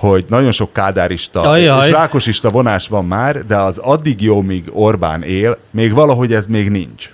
hogy 0.00 0.24
nagyon 0.28 0.52
sok 0.52 0.72
kádárista 0.72 1.40
Ajaj. 1.40 1.86
és 1.86 1.92
rákosista 1.92 2.50
vonás 2.50 2.88
van 2.88 3.04
már, 3.04 3.46
de 3.46 3.56
az 3.56 3.78
addig 3.78 4.22
jó, 4.22 4.40
míg 4.42 4.64
Orbán 4.72 5.22
él, 5.22 5.58
még 5.70 5.92
valahogy 5.92 6.32
ez 6.32 6.46
még 6.46 6.70
nincs. 6.70 7.10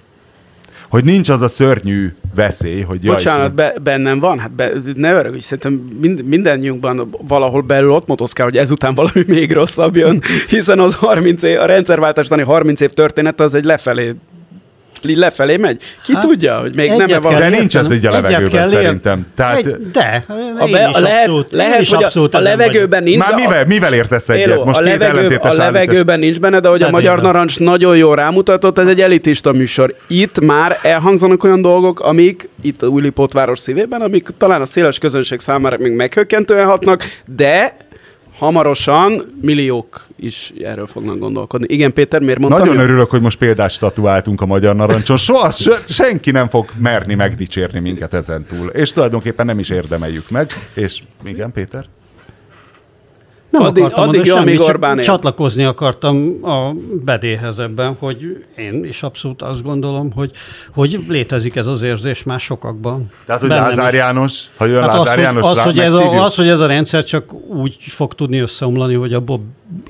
Hogy 0.88 1.04
nincs 1.04 1.28
az 1.28 1.40
a 1.40 1.48
szörnyű 1.48 2.14
veszély, 2.34 2.80
hogy... 2.80 3.00
Bocsánat, 3.00 3.54
be, 3.54 3.74
bennem 3.82 4.18
van, 4.18 4.38
hát 4.38 4.50
be, 4.50 4.70
ne 4.94 5.12
örökülj, 5.12 5.40
szerintem 5.40 5.72
mind, 6.00 6.24
mindennyiunkban 6.24 7.16
valahol 7.28 7.60
belül 7.60 7.90
ott 7.90 8.06
motoszkál, 8.06 8.46
hogy 8.46 8.56
ezután 8.56 8.94
valami 8.94 9.24
még 9.26 9.52
rosszabb 9.52 9.96
jön, 9.96 10.22
hiszen 10.48 10.78
az 10.78 10.94
30 10.94 11.42
év, 11.42 11.60
a 11.60 11.66
rendszerváltás 11.66 12.28
30 12.28 12.80
év 12.80 12.90
történet 12.90 13.40
az 13.40 13.54
egy 13.54 13.64
lefelé 13.64 14.14
lefelé 15.14 15.56
megy. 15.56 15.82
Ki 16.04 16.12
hát, 16.12 16.22
tudja, 16.22 16.58
hogy 16.58 16.74
még 16.74 16.92
nem 16.92 17.20
van. 17.20 17.36
De 17.36 17.48
nincs 17.48 17.76
ez 17.76 17.90
így 17.90 18.06
a 18.06 18.10
levegőben 18.10 18.68
szerintem. 18.68 19.24
Tehát, 19.34 19.56
egy, 19.56 19.76
de, 19.92 20.24
a 20.58 20.66
be, 20.68 20.84
a 20.84 21.00
lehet, 21.00 21.26
abszolút, 21.26 21.52
lehet 21.52 21.88
hogy 21.88 22.04
a, 22.32 22.36
a 22.36 22.40
levegőben 22.40 23.02
nincs. 23.02 23.18
Már 23.18 23.34
mivel, 23.34 23.64
mivel 23.66 23.94
értesz 23.94 24.28
egyet? 24.28 24.64
Most 24.64 24.80
a, 24.80 24.82
levegő, 24.82 25.36
a 25.36 25.52
levegőben 25.52 26.18
nincs 26.18 26.40
benne, 26.40 26.60
de 26.60 26.68
hogy 26.68 26.82
a 26.82 26.90
Magyar 26.90 27.20
Narancs 27.20 27.58
nagyon 27.58 27.96
jól 27.96 28.16
rámutatott, 28.16 28.78
ez 28.78 28.86
egy 28.86 29.00
elitista 29.00 29.52
műsor. 29.52 29.94
Itt 30.06 30.40
már 30.40 30.78
elhangzanak 30.82 31.44
olyan 31.44 31.62
dolgok, 31.62 32.00
amik 32.00 32.48
itt 32.62 32.82
a 32.82 32.86
Újlipótváros 32.86 33.58
szívében, 33.58 34.00
amik 34.00 34.28
talán 34.38 34.60
a 34.60 34.66
széles 34.66 34.98
közönség 34.98 35.40
számára 35.40 35.76
még 35.78 35.92
meghökkentően 35.92 36.66
hatnak, 36.66 37.04
de 37.36 37.76
hamarosan 38.38 39.34
milliók 39.40 40.06
is 40.16 40.52
erről 40.62 40.86
fognak 40.86 41.18
gondolkodni. 41.18 41.66
Igen, 41.74 41.92
Péter, 41.92 42.20
miért 42.20 42.38
mondtam? 42.38 42.66
Nagyon 42.66 42.82
örülök, 42.82 43.10
hogy 43.10 43.20
most 43.20 43.38
példát 43.38 43.70
statuáltunk 43.70 44.40
a 44.40 44.46
Magyar 44.46 44.76
Narancson. 44.76 45.16
Soha 45.16 45.52
senki 45.86 46.30
nem 46.30 46.48
fog 46.48 46.70
merni 46.78 47.14
megdicsérni 47.14 47.78
minket 47.78 48.14
ezen 48.14 48.44
túl. 48.44 48.68
És 48.68 48.92
tulajdonképpen 48.92 49.46
nem 49.46 49.58
is 49.58 49.70
érdemeljük 49.70 50.30
meg. 50.30 50.50
És 50.74 51.02
igen, 51.24 51.52
Péter? 51.52 51.84
Nem 53.58 53.66
addig, 53.66 53.82
akartam 53.82 54.08
addig 54.08 54.20
mondani, 54.20 54.54
semmit, 54.54 54.68
Orbán 54.68 54.98
csatlakozni 54.98 55.64
akartam 55.64 56.38
a 56.42 56.72
bedéhez 57.04 57.58
ebben, 57.58 57.96
hogy 57.98 58.44
én 58.56 58.84
is 58.84 59.02
abszolút 59.02 59.42
azt 59.42 59.62
gondolom, 59.62 60.12
hogy, 60.12 60.30
hogy 60.74 61.04
létezik 61.08 61.56
ez 61.56 61.66
az 61.66 61.82
érzés 61.82 62.22
már 62.22 62.40
sokakban. 62.40 63.10
Tehát, 63.26 63.40
hogy 63.40 63.50
Lázár 63.50 63.94
János, 63.94 64.44
ha 64.56 64.64
jön 64.64 64.80
hát 64.80 64.96
Lázár 64.96 65.18
az, 65.18 65.22
János 65.22 65.46
az, 65.46 65.56
rá, 65.56 65.62
hogy 65.62 65.78
ez 65.78 65.94
a, 65.94 66.24
az, 66.24 66.34
hogy 66.34 66.48
ez 66.48 66.60
a 66.60 66.66
rendszer 66.66 67.04
csak 67.04 67.32
úgy 67.32 67.76
fog 67.80 68.14
tudni 68.14 68.38
összeomlani, 68.38 68.94
hogy 68.94 69.12
abból 69.12 69.40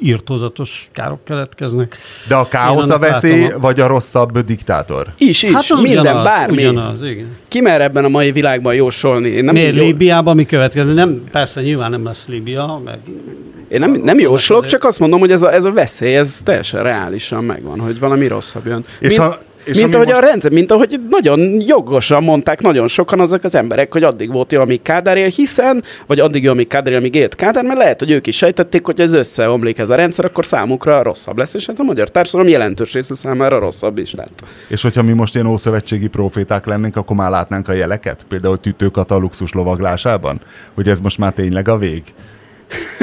írtózatos 0.01 0.89
károk 0.93 1.25
keletkeznek. 1.25 1.99
De 2.29 2.35
a 2.35 2.49
káosz 2.49 2.89
a 2.89 2.99
veszély, 2.99 3.45
a... 3.45 3.59
vagy 3.59 3.81
a 3.81 3.87
rosszabb 3.87 4.39
diktátor? 4.39 5.07
Is, 5.19 5.43
is. 5.43 5.53
Hát 5.53 5.65
az 5.69 5.81
minden, 5.81 6.01
ugyanaz, 6.01 6.25
bármi. 6.25 6.57
Ugyanaz, 6.57 7.03
igen. 7.03 7.37
Ki 7.49 7.61
mer 7.61 7.81
ebben 7.81 8.05
a 8.05 8.09
mai 8.09 8.33
világban 8.33 8.75
jósolni? 8.75 9.29
Én 9.29 9.45
nem 9.45 9.55
Miért 9.55 9.77
jó... 9.77 9.83
Líbiában 9.83 10.37
mi 10.37 10.45
következik? 10.45 10.95
Nem, 10.95 11.25
persze 11.31 11.63
nyilván 11.63 11.91
nem 11.91 12.05
lesz 12.05 12.27
Líbia, 12.27 12.81
meg 12.85 12.99
én 13.69 13.81
nem, 13.81 13.93
nem 13.93 14.19
jóslok, 14.19 14.67
csak 14.67 14.85
azt 14.85 14.99
mondom, 14.99 15.21
hogy 15.21 15.33
ez 15.33 15.43
a, 15.43 15.53
ez 15.53 15.65
a 15.65 15.73
veszély, 15.73 16.17
ez 16.17 16.41
teljesen 16.45 16.83
reálisan 16.83 17.45
megvan, 17.45 17.81
hogy 17.81 17.99
valami 17.99 18.27
rosszabb 18.27 18.67
jön. 18.67 18.85
És 18.99 19.09
mint, 19.09 19.21
ha, 19.21 19.39
és 19.67 19.79
mint 19.79 19.95
ahogy 19.95 20.07
most... 20.07 20.19
a 20.19 20.27
rendszer, 20.27 20.51
mint 20.51 20.71
ahogy 20.71 21.01
nagyon 21.11 21.61
jogosan 21.61 22.23
mondták 22.23 22.61
nagyon 22.61 22.89
sokan 22.89 23.21
azok 23.21 23.45
az 23.45 23.55
emberek, 23.55 23.93
hogy 23.93 24.03
addig 24.03 24.33
volt 24.33 24.53
jó, 24.53 24.61
amíg 24.61 24.83
Kádár 24.83 25.17
él, 25.17 25.29
hiszen, 25.29 25.83
vagy 26.07 26.21
addig 26.21 26.43
jó, 26.43 26.51
amíg 26.51 26.67
Kádár 26.67 26.93
él, 26.93 26.99
amíg 26.99 27.15
élt 27.15 27.35
Kádár, 27.35 27.65
mert 27.65 27.79
lehet, 27.79 27.99
hogy 27.99 28.11
ők 28.11 28.27
is 28.27 28.37
sejtették, 28.37 28.85
hogy 28.85 29.01
ez 29.01 29.13
összeomlik 29.13 29.79
ez 29.79 29.89
a 29.89 29.95
rendszer, 29.95 30.25
akkor 30.25 30.45
számukra 30.45 31.03
rosszabb 31.03 31.39
lesz, 31.39 31.55
és 31.55 31.67
hát 31.67 31.79
a 31.79 31.83
magyar 31.83 32.11
társadalom 32.11 32.53
jelentős 32.53 32.93
része 32.93 33.15
számára 33.15 33.59
rosszabb 33.59 33.99
is 33.99 34.15
lett. 34.15 34.43
És 34.69 34.83
hogyha 34.83 35.03
mi 35.03 35.13
most 35.13 35.35
ilyen 35.35 35.47
ószövetségi 35.47 36.09
proféták 36.09 36.67
lennénk, 36.67 36.97
akkor 36.97 37.17
már 37.17 37.31
látnánk 37.31 37.69
a 37.69 37.73
jeleket, 37.73 38.27
például 38.29 38.59
tütőkat 38.59 39.11
a 39.11 39.17
luxus 39.17 39.53
lovaglásában, 39.53 40.41
hogy 40.75 40.89
ez 40.89 41.01
most 41.01 41.19
már 41.19 41.33
tényleg 41.33 41.69
a 41.69 41.79
vég. 41.79 42.03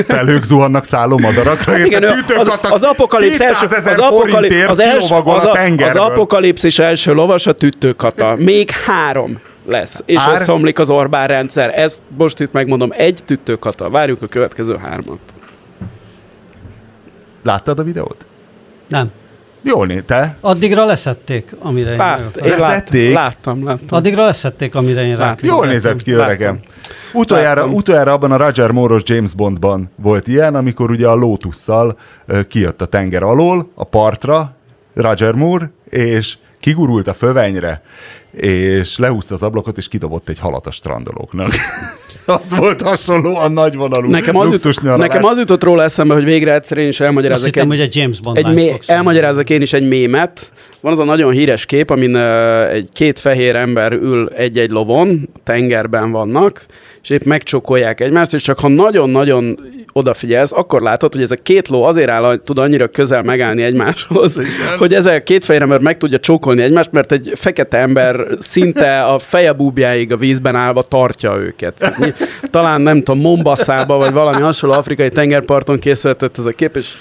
Felhők 0.07 0.43
zuhannak 0.43 0.85
szálló 0.85 1.17
madarakra, 1.17 1.71
hát 1.71 1.85
igen, 1.85 2.03
az, 2.03 2.59
az 2.61 2.83
apokalipsz 2.83 3.39
első, 3.39 3.65
az, 3.65 3.97
apokalipsz, 3.97 4.67
az, 4.67 4.79
els, 4.79 5.11
az, 5.11 5.45
a, 5.45 5.61
az 5.79 5.95
apokalipszis 5.95 6.79
első 6.79 7.13
lovas 7.13 7.47
a 7.47 7.53
tüttőkata. 7.53 8.35
Még 8.37 8.69
három 8.69 9.39
lesz, 9.65 10.01
és 10.05 10.17
Ár... 10.19 10.39
összeomlik 10.39 10.79
az 10.79 10.89
Orbán 10.89 11.27
rendszer. 11.27 11.79
Ezt 11.79 12.01
most 12.17 12.39
itt 12.39 12.51
megmondom, 12.51 12.93
egy 12.97 13.19
tüttőkata. 13.25 13.89
Várjuk 13.89 14.21
a 14.21 14.27
következő 14.27 14.77
hármat. 14.77 15.19
Láttad 17.43 17.79
a 17.79 17.83
videót? 17.83 18.25
Nem. 18.87 19.11
Jól 19.63 19.85
né, 19.85 19.99
te? 19.99 20.37
Addigra 20.41 20.85
leszették, 20.85 21.55
amire 21.59 21.95
Lát, 21.95 22.37
én, 22.37 22.43
én 22.51 22.57
leszették? 22.59 23.13
Láttam, 23.13 23.65
láttam. 23.65 23.97
Addigra 23.97 24.25
leszették, 24.25 24.75
amire 24.75 25.03
én 25.05 25.17
rá. 25.17 25.35
Jól 25.41 25.65
nézett 25.65 26.01
ki, 26.01 26.11
öregem. 26.11 26.59
Utoljára, 27.13 27.65
utoljára 27.65 28.11
abban 28.11 28.31
a 28.31 28.37
Roger 28.37 28.71
Moore-os 28.71 29.01
James 29.05 29.33
Bondban 29.33 29.91
volt 29.95 30.27
ilyen, 30.27 30.55
amikor 30.55 30.91
ugye 30.91 31.07
a 31.07 31.15
Lotusszal 31.15 31.97
kijött 32.47 32.81
a 32.81 32.85
tenger 32.85 33.23
alól, 33.23 33.71
a 33.75 33.83
partra, 33.83 34.55
Roger 34.93 35.33
Moore, 35.33 35.71
és 35.89 36.37
kigurult 36.59 37.07
a 37.07 37.13
fövenyre, 37.13 37.81
és 38.31 38.97
lehúzta 38.97 39.33
az 39.33 39.41
ablakot, 39.41 39.77
és 39.77 39.87
kidobott 39.87 40.29
egy 40.29 40.39
halat 40.39 40.67
a 40.67 40.71
strandolóknak. 40.71 41.51
az 42.41 42.55
volt 42.57 42.81
hasonlóan 42.81 43.51
nagyvonalú 43.51 44.09
nekem 44.09 44.37
az, 44.37 44.63
jut, 44.63 44.97
nekem 44.97 45.23
az 45.23 45.37
jutott 45.37 45.63
róla 45.63 45.83
eszembe, 45.83 46.13
hogy 46.13 46.23
végre 46.23 46.53
egyszer 46.53 46.77
én 46.77 46.87
is 46.87 46.99
elmagyarázok. 46.99 47.45
Azt 47.45 47.53
hittem, 47.53 47.71
egy, 47.71 47.77
hogy 47.77 47.87
egy 47.87 47.95
James 47.95 48.19
Bond 48.19 48.37
egy 48.37 48.53
mé, 48.53 48.79
Elmagyarázok 48.85 49.49
én 49.49 49.61
is 49.61 49.73
egy 49.73 49.87
mémet. 49.87 50.51
Van 50.81 50.91
az 50.91 50.99
a 50.99 51.03
nagyon 51.03 51.31
híres 51.31 51.65
kép, 51.65 51.89
amin 51.89 52.15
uh, 52.15 52.71
egy 52.71 52.89
két 52.93 53.19
fehér 53.19 53.55
ember 53.55 53.91
ül 53.91 54.29
egy-egy 54.35 54.69
lovon, 54.69 55.29
tengerben 55.43 56.11
vannak, 56.11 56.65
és 57.03 57.09
épp 57.09 57.23
megcsokolják 57.23 57.99
egymást, 57.99 58.33
és 58.33 58.41
csak 58.41 58.59
ha 58.59 58.67
nagyon-nagyon 58.67 59.59
odafigyelsz, 59.93 60.51
akkor 60.51 60.81
látod, 60.81 61.13
hogy 61.13 61.21
ez 61.21 61.31
a 61.31 61.35
két 61.35 61.67
ló 61.67 61.83
azért 61.83 62.09
áll, 62.09 62.41
tud 62.43 62.57
annyira 62.57 62.87
közel 62.87 63.23
megállni 63.23 63.63
egymáshoz, 63.63 64.37
Igen. 64.37 64.77
hogy 64.77 64.93
ez 64.93 65.05
a 65.05 65.23
két 65.23 65.45
fehér 65.45 65.61
ember 65.61 65.79
meg 65.79 65.97
tudja 65.97 66.19
csókolni 66.19 66.61
egymást, 66.61 66.91
mert 66.91 67.11
egy 67.11 67.31
fekete 67.35 67.77
ember 67.77 68.27
szinte 68.39 69.03
a 69.03 69.19
feje 69.19 69.51
búbjáig 69.53 70.11
a 70.11 70.17
vízben 70.17 70.55
állva 70.55 70.83
tartja 70.83 71.35
őket. 71.35 71.95
Talán 72.51 72.81
nem 72.81 73.03
tudom, 73.03 73.21
Mombaszába, 73.21 73.97
vagy 73.97 74.11
valami 74.11 74.41
hasonló 74.41 74.75
afrikai 74.75 75.09
tengerparton 75.09 75.79
készültett 75.79 76.37
ez 76.37 76.45
a 76.45 76.51
kép, 76.51 76.75
és 76.75 76.93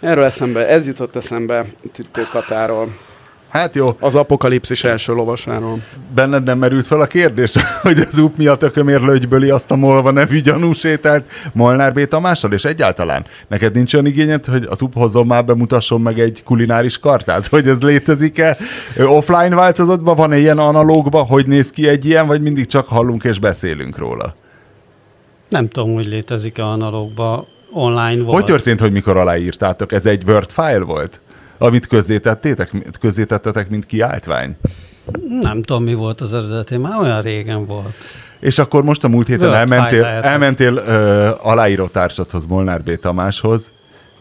erről 0.00 0.24
eszembe, 0.24 0.66
ez 0.68 0.86
jutott 0.86 1.16
eszembe 1.16 1.66
Tüttőkatáról. 1.92 2.88
Hát 3.50 3.74
jó. 3.74 3.96
Az 4.00 4.14
apokalipszis 4.14 4.84
első 4.84 5.12
lovasáról. 5.12 5.78
Benned 6.14 6.44
nem 6.44 6.58
merült 6.58 6.86
fel 6.86 7.00
a 7.00 7.06
kérdés, 7.06 7.54
hogy 7.82 7.98
az 7.98 8.18
UP 8.18 8.36
miatt 8.36 8.62
a 8.62 8.70
kömérlőgyböli 8.70 9.50
azt 9.50 9.70
a 9.70 9.76
Molva 9.76 10.10
nevű 10.10 10.40
gyanúsételt 10.40 11.30
Molnár 11.52 11.92
B. 11.92 12.04
Tamással, 12.04 12.52
és 12.52 12.64
egyáltalán 12.64 13.26
neked 13.48 13.74
nincs 13.74 13.94
olyan 13.94 14.06
igényed, 14.06 14.44
hogy 14.44 14.66
az 14.68 14.82
UP 14.82 14.94
hozzon 14.94 15.26
már 15.26 15.44
bemutasson 15.44 16.00
meg 16.00 16.18
egy 16.18 16.42
kulináris 16.44 16.98
kartát, 16.98 17.46
hogy 17.46 17.68
ez 17.68 17.80
létezik-e? 17.80 18.56
Offline 19.06 19.54
változatban 19.54 20.16
van-e 20.16 20.38
ilyen 20.38 20.58
analógban, 20.58 21.26
hogy 21.26 21.46
néz 21.46 21.70
ki 21.70 21.88
egy 21.88 22.04
ilyen, 22.04 22.26
vagy 22.26 22.42
mindig 22.42 22.66
csak 22.66 22.88
hallunk 22.88 23.24
és 23.24 23.38
beszélünk 23.38 23.98
róla? 23.98 24.34
Nem 25.48 25.68
tudom, 25.68 25.94
hogy 25.94 26.06
létezik-e 26.06 26.64
analógba, 26.64 27.46
online 27.72 28.22
volt. 28.22 28.34
Hogy 28.34 28.44
történt, 28.44 28.80
hogy 28.80 28.92
mikor 28.92 29.16
aláírtátok? 29.16 29.92
Ez 29.92 30.06
egy 30.06 30.22
Word 30.26 30.50
file 30.50 30.84
volt? 30.84 31.20
Amit 31.62 31.86
közzétettétek, 31.86 32.70
közzétettetek, 33.00 33.70
mint 33.70 33.86
kiáltvány? 33.86 34.56
Nem 35.40 35.62
tudom, 35.62 35.84
mi 35.84 35.94
volt 35.94 36.20
az 36.20 36.34
eredeti, 36.34 36.76
már 36.76 36.98
olyan 37.00 37.22
régen 37.22 37.66
volt. 37.66 37.94
És 38.38 38.58
akkor 38.58 38.84
most 38.84 39.04
a 39.04 39.08
múlt 39.08 39.26
héten 39.26 39.48
Word 39.48 39.54
elmentél, 39.54 40.04
elmentél 40.04 40.76
ö, 40.76 41.28
aláíró 41.42 41.86
társadhoz, 41.86 42.46
Molnár 42.46 42.82
B. 42.82 42.94
Tamáshoz, 42.94 43.72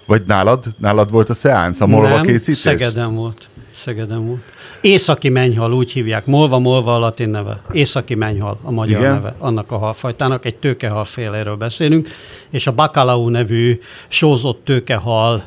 vagy 0.06 0.24
nálad, 0.26 0.66
nálad 0.78 1.12
volt 1.12 1.30
a 1.30 1.34
szeánsz, 1.34 1.82
a 1.82 1.88
molva 1.88 2.16
Nem, 2.16 2.26
készítés? 2.26 2.58
Szegeden 2.58 3.16
volt. 3.16 3.50
Szegeden 3.76 4.26
volt. 4.26 4.42
Északi 4.82 5.30
mennyhal, 5.30 5.74
úgy 5.74 5.92
hívják. 5.92 6.26
Molva, 6.26 6.60
molva 6.60 6.96
a 6.96 7.00
latin 7.00 7.30
neve. 7.30 7.62
Északi 7.72 8.16
mennyhal 8.16 8.60
a 8.64 8.72
magyar 8.72 9.00
Igen? 9.00 9.14
neve. 9.14 9.36
Annak 9.38 9.72
a 9.72 9.78
halfajtának 9.78 10.46
egy 10.46 10.56
tőkehalféléről 10.56 11.56
beszélünk, 11.56 12.08
és 12.50 12.68
a 12.68 12.72
bakalau 12.72 13.30
nevű 13.30 13.80
sózott 14.08 14.62
tőkehal 14.66 15.44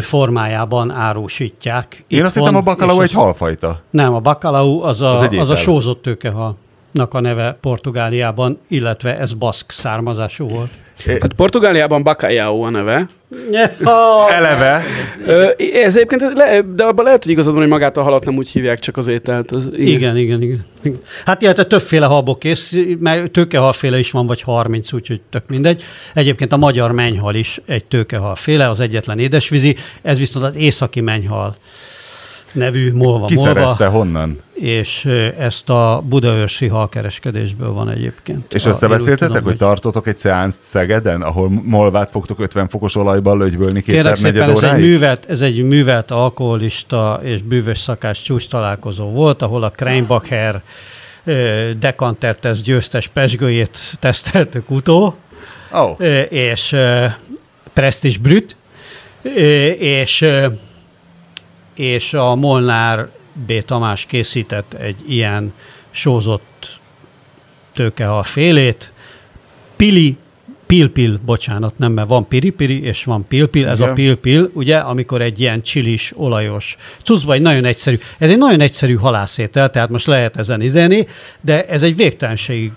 formájában 0.00 0.90
árusítják. 0.90 2.04
Én 2.08 2.18
Itt 2.18 2.24
azt 2.24 2.34
hittem, 2.34 2.54
a 2.54 2.60
bakalau 2.60 3.00
egy 3.00 3.12
halfajta. 3.12 3.80
Nem, 3.90 4.14
a 4.14 4.20
bakalau 4.20 4.82
az 4.82 5.00
a, 5.00 5.18
Az 5.18 5.38
az, 5.38 5.50
a 5.50 5.56
sózott 5.56 6.06
tőkehalnak 6.92 7.14
a 7.14 7.20
neve 7.20 7.58
Portugáliában, 7.60 8.58
illetve 8.68 9.18
ez 9.18 9.32
baszk 9.32 9.70
származású 9.70 10.48
volt. 10.48 10.70
Hát 11.06 11.32
Portugáliában 11.32 12.02
bacalhau 12.02 12.62
a 12.62 12.70
neve. 12.70 13.06
Eleve, 14.28 14.82
Ö, 15.26 15.48
ez 15.72 15.96
egyébként, 15.96 16.32
le, 16.34 16.62
de 16.74 16.84
abban 16.84 17.04
lehet, 17.04 17.22
hogy 17.22 17.32
igazad 17.32 17.52
van, 17.52 17.62
hogy 17.62 17.70
magát 17.70 17.96
a 17.96 18.02
halat 18.02 18.24
nem 18.24 18.36
úgy 18.36 18.48
hívják, 18.48 18.78
csak 18.78 18.96
az 18.96 19.06
ételt. 19.06 19.50
Az, 19.50 19.68
Igen, 19.72 20.16
igen, 20.16 20.42
igen. 20.42 20.64
igen. 20.82 21.00
Hát 21.24 21.42
illetve 21.42 21.64
többféle 21.64 22.06
halból 22.06 22.38
kész, 22.38 22.74
mert 22.98 23.30
tőkehalféle 23.30 23.98
is 23.98 24.10
van, 24.10 24.26
vagy 24.26 24.42
30, 24.42 24.92
úgyhogy 24.92 25.20
tök 25.30 25.48
mindegy. 25.48 25.82
Egyébként 26.14 26.52
a 26.52 26.56
magyar 26.56 26.92
mennyhal 26.92 27.34
is 27.34 27.60
egy 27.66 27.84
tőkehalféle, 27.84 28.68
az 28.68 28.80
egyetlen 28.80 29.18
édesvízi, 29.18 29.76
ez 30.02 30.18
viszont 30.18 30.44
az 30.44 30.56
északi 30.56 31.00
mennyhal 31.00 31.56
nevű 32.52 32.92
molva 32.92 33.26
kiszerezte 33.26 33.84
molva, 33.84 33.98
honnan? 33.98 34.38
és 34.54 35.04
ezt 35.38 35.70
a 35.70 36.02
budaörsi 36.08 36.66
halkereskedésből 36.66 37.72
van 37.72 37.90
egyébként. 37.90 38.52
És 38.52 38.64
összebeszéltetek, 38.64 39.36
úgy 39.36 39.42
hogy 39.42 39.56
tudom, 39.56 39.68
tartotok 39.68 40.06
egy 40.06 40.16
szeánszt 40.16 40.58
Szegeden, 40.62 41.22
ahol 41.22 41.48
molvát 41.62 42.10
fogtok 42.10 42.40
50 42.40 42.68
fokos 42.68 42.94
olajban 42.94 43.38
lögybölni 43.38 43.82
kétszer 43.82 44.18
szépen, 44.18 44.50
ez 44.50 44.62
egy, 44.62 44.80
művelt, 44.80 45.24
ez 45.28 45.40
egy 45.40 45.62
művelt 45.62 46.10
alkoholista 46.10 47.20
és 47.22 47.42
bűvös 47.42 47.78
szakás 47.78 48.22
csúcs 48.22 48.48
találkozó 48.48 49.10
volt, 49.10 49.42
ahol 49.42 49.62
a 49.62 49.70
Kreinbacher 49.70 50.62
ö, 51.24 51.70
dekantertesz 51.78 52.60
győztes 52.60 53.08
pesgőjét 53.08 53.78
teszteltük 54.00 54.70
utó, 54.70 55.16
Oh. 55.70 56.00
és 56.28 56.76
Prestige 57.72 58.18
Brüt, 58.22 58.56
és, 59.78 60.24
és 61.78 62.14
a 62.14 62.34
Molnár 62.34 63.08
B. 63.32 63.64
Tamás 63.64 64.06
készített 64.06 64.74
egy 64.74 65.12
ilyen 65.12 65.52
sózott 65.90 66.78
tőkehal 67.72 68.22
félét, 68.22 68.92
Pili, 69.76 70.16
pilpil, 70.68 71.18
bocsánat, 71.24 71.78
nem, 71.78 71.92
mert 71.92 72.08
van 72.08 72.28
piripiri, 72.28 72.82
és 72.82 73.04
van 73.04 73.24
pilpil, 73.28 73.68
ez 73.68 73.78
Igen. 73.78 73.90
a 73.90 73.92
pilpil, 73.92 74.50
ugye, 74.52 74.76
amikor 74.76 75.20
egy 75.20 75.40
ilyen 75.40 75.62
csilis, 75.62 76.12
olajos 76.16 76.76
cuccba, 77.02 77.32
egy 77.32 77.40
nagyon 77.40 77.64
egyszerű, 77.64 77.98
ez 78.18 78.30
egy 78.30 78.38
nagyon 78.38 78.60
egyszerű 78.60 78.94
halászétel, 78.94 79.70
tehát 79.70 79.88
most 79.88 80.06
lehet 80.06 80.36
ezen 80.36 80.60
izelni, 80.60 81.06
de 81.40 81.66
ez 81.66 81.82
egy 81.82 81.96
végtelenség 81.96 82.72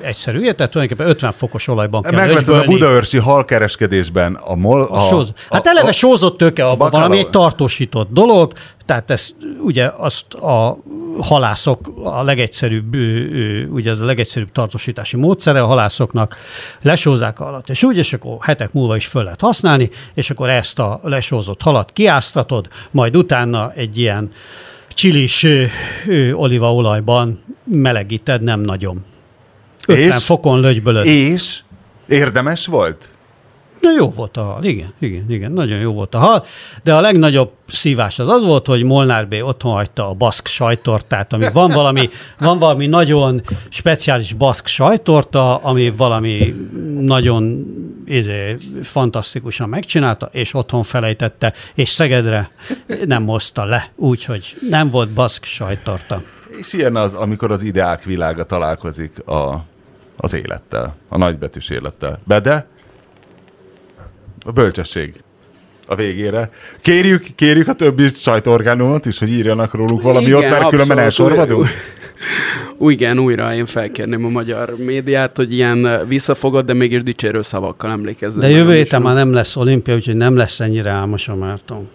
egyszerű, 0.00 0.40
tehát 0.40 0.70
tulajdonképpen 0.70 1.06
50 1.06 1.32
fokos 1.32 1.68
olajban 1.68 2.02
kell 2.02 2.12
Megveszed 2.12 2.54
a 2.54 2.64
budaörsi 2.64 3.18
halkereskedésben 3.18 4.34
a 4.34 4.54
mol... 4.54 4.82
A 4.82 5.08
sóz. 5.08 5.32
Hát 5.50 5.66
eleve 5.66 5.88
a, 5.88 5.92
sózott 5.92 6.36
tőke 6.36 6.66
abban 6.66 6.90
valami 6.90 7.18
egy 7.18 7.30
tartósított 7.30 8.12
dolog, 8.12 8.52
tehát 8.90 9.10
ez 9.10 9.34
ugye 9.58 9.90
azt 9.96 10.34
a 10.34 10.78
halászok 11.20 11.92
a 12.02 12.22
legegyszerűbb, 12.22 12.96
ugye 13.72 13.90
ez 13.90 14.00
a 14.00 14.04
legegyszerűbb 14.04 14.52
tartósítási 14.52 15.16
módszere 15.16 15.62
a 15.62 15.66
halászoknak, 15.66 16.36
lesózzák 16.82 17.40
a 17.40 17.44
halat, 17.44 17.68
és 17.68 17.82
úgy, 17.82 17.96
és 17.96 18.12
akkor 18.12 18.36
hetek 18.40 18.72
múlva 18.72 18.96
is 18.96 19.06
föl 19.06 19.22
lehet 19.22 19.40
használni, 19.40 19.90
és 20.14 20.30
akkor 20.30 20.48
ezt 20.48 20.78
a 20.78 21.00
lesózott 21.02 21.62
halat 21.62 21.92
kiáztatod, 21.92 22.68
majd 22.90 23.16
utána 23.16 23.72
egy 23.72 23.98
ilyen 23.98 24.28
csilis 24.88 25.46
olívaolajban 26.32 27.42
melegíted, 27.64 28.42
nem 28.42 28.60
nagyon. 28.60 29.04
50 29.86 30.06
És? 30.06 30.24
fokon 30.24 30.60
lögybölöd. 30.60 31.04
És 31.04 31.60
érdemes 32.08 32.66
volt? 32.66 33.10
Na 33.80 33.90
jó 33.96 34.10
volt 34.10 34.36
a 34.36 34.42
hal, 34.42 34.64
igen, 34.64 34.92
igen, 34.98 35.24
igen, 35.28 35.52
nagyon 35.52 35.78
jó 35.78 35.92
volt 35.92 36.14
a 36.14 36.18
hal, 36.18 36.44
de 36.82 36.94
a 36.94 37.00
legnagyobb 37.00 37.50
szívás 37.68 38.18
az 38.18 38.28
az 38.28 38.44
volt, 38.44 38.66
hogy 38.66 38.82
Molnár 38.82 39.28
B. 39.28 39.34
otthon 39.42 39.72
hagyta 39.72 40.08
a 40.08 40.12
baszk 40.12 40.46
sajtortát, 40.46 41.32
ami 41.32 41.46
van 41.52 41.70
valami, 41.70 42.08
van 42.38 42.58
valami 42.58 42.86
nagyon 42.86 43.42
speciális 43.68 44.32
baszk 44.32 44.66
sajtorta, 44.66 45.56
ami 45.56 45.90
valami 45.96 46.54
nagyon 47.00 47.66
izé, 48.06 48.54
fantasztikusan 48.82 49.68
megcsinálta, 49.68 50.28
és 50.32 50.54
otthon 50.54 50.82
felejtette, 50.82 51.52
és 51.74 51.88
Szegedre 51.88 52.50
nem 53.04 53.26
hozta 53.26 53.64
le, 53.64 53.90
úgyhogy 53.96 54.56
nem 54.68 54.90
volt 54.90 55.10
baszk 55.10 55.44
sajtorta. 55.44 56.22
És 56.58 56.72
ilyen 56.72 56.96
az, 56.96 57.14
amikor 57.14 57.50
az 57.50 57.62
ideák 57.62 58.04
világa 58.04 58.44
találkozik 58.44 59.26
a, 59.26 59.64
az 60.16 60.32
élettel, 60.32 60.94
a 61.08 61.18
nagybetűs 61.18 61.68
élettel. 61.68 62.20
Bede, 62.24 62.66
a 64.44 64.50
bölcsesség 64.50 65.14
a 65.86 65.94
végére. 65.94 66.50
Kérjük, 66.80 67.24
kérjük 67.34 67.68
a 67.68 67.72
többi 67.72 68.08
sajtóorgánumot 68.14 69.06
is, 69.06 69.18
hogy 69.18 69.30
írjanak 69.30 69.74
róluk 69.74 70.02
valami 70.02 70.26
Igen, 70.26 70.36
ott, 70.36 70.50
mert 70.50 70.68
különben 70.68 70.98
elsorvadunk. 70.98 71.66
Új, 72.76 72.92
igen, 72.92 73.18
újra 73.18 73.54
én 73.54 73.66
felkérném 73.66 74.24
a 74.24 74.28
magyar 74.28 74.76
médiát, 74.76 75.36
hogy 75.36 75.52
ilyen 75.52 76.06
visszafogott, 76.08 76.66
de 76.66 76.72
mégis 76.72 77.02
dicsérő 77.02 77.42
szavakkal 77.42 77.90
emlékezzenek. 77.90 78.50
De 78.50 78.56
jövő 78.56 78.74
héten 78.74 79.02
már 79.02 79.14
nem 79.14 79.32
lesz 79.32 79.56
olimpia, 79.56 79.94
úgyhogy 79.94 80.16
nem 80.16 80.36
lesz 80.36 80.60
ennyire 80.60 80.90
álmos 80.90 81.28
a 81.28 81.34
Márton. 81.34 81.88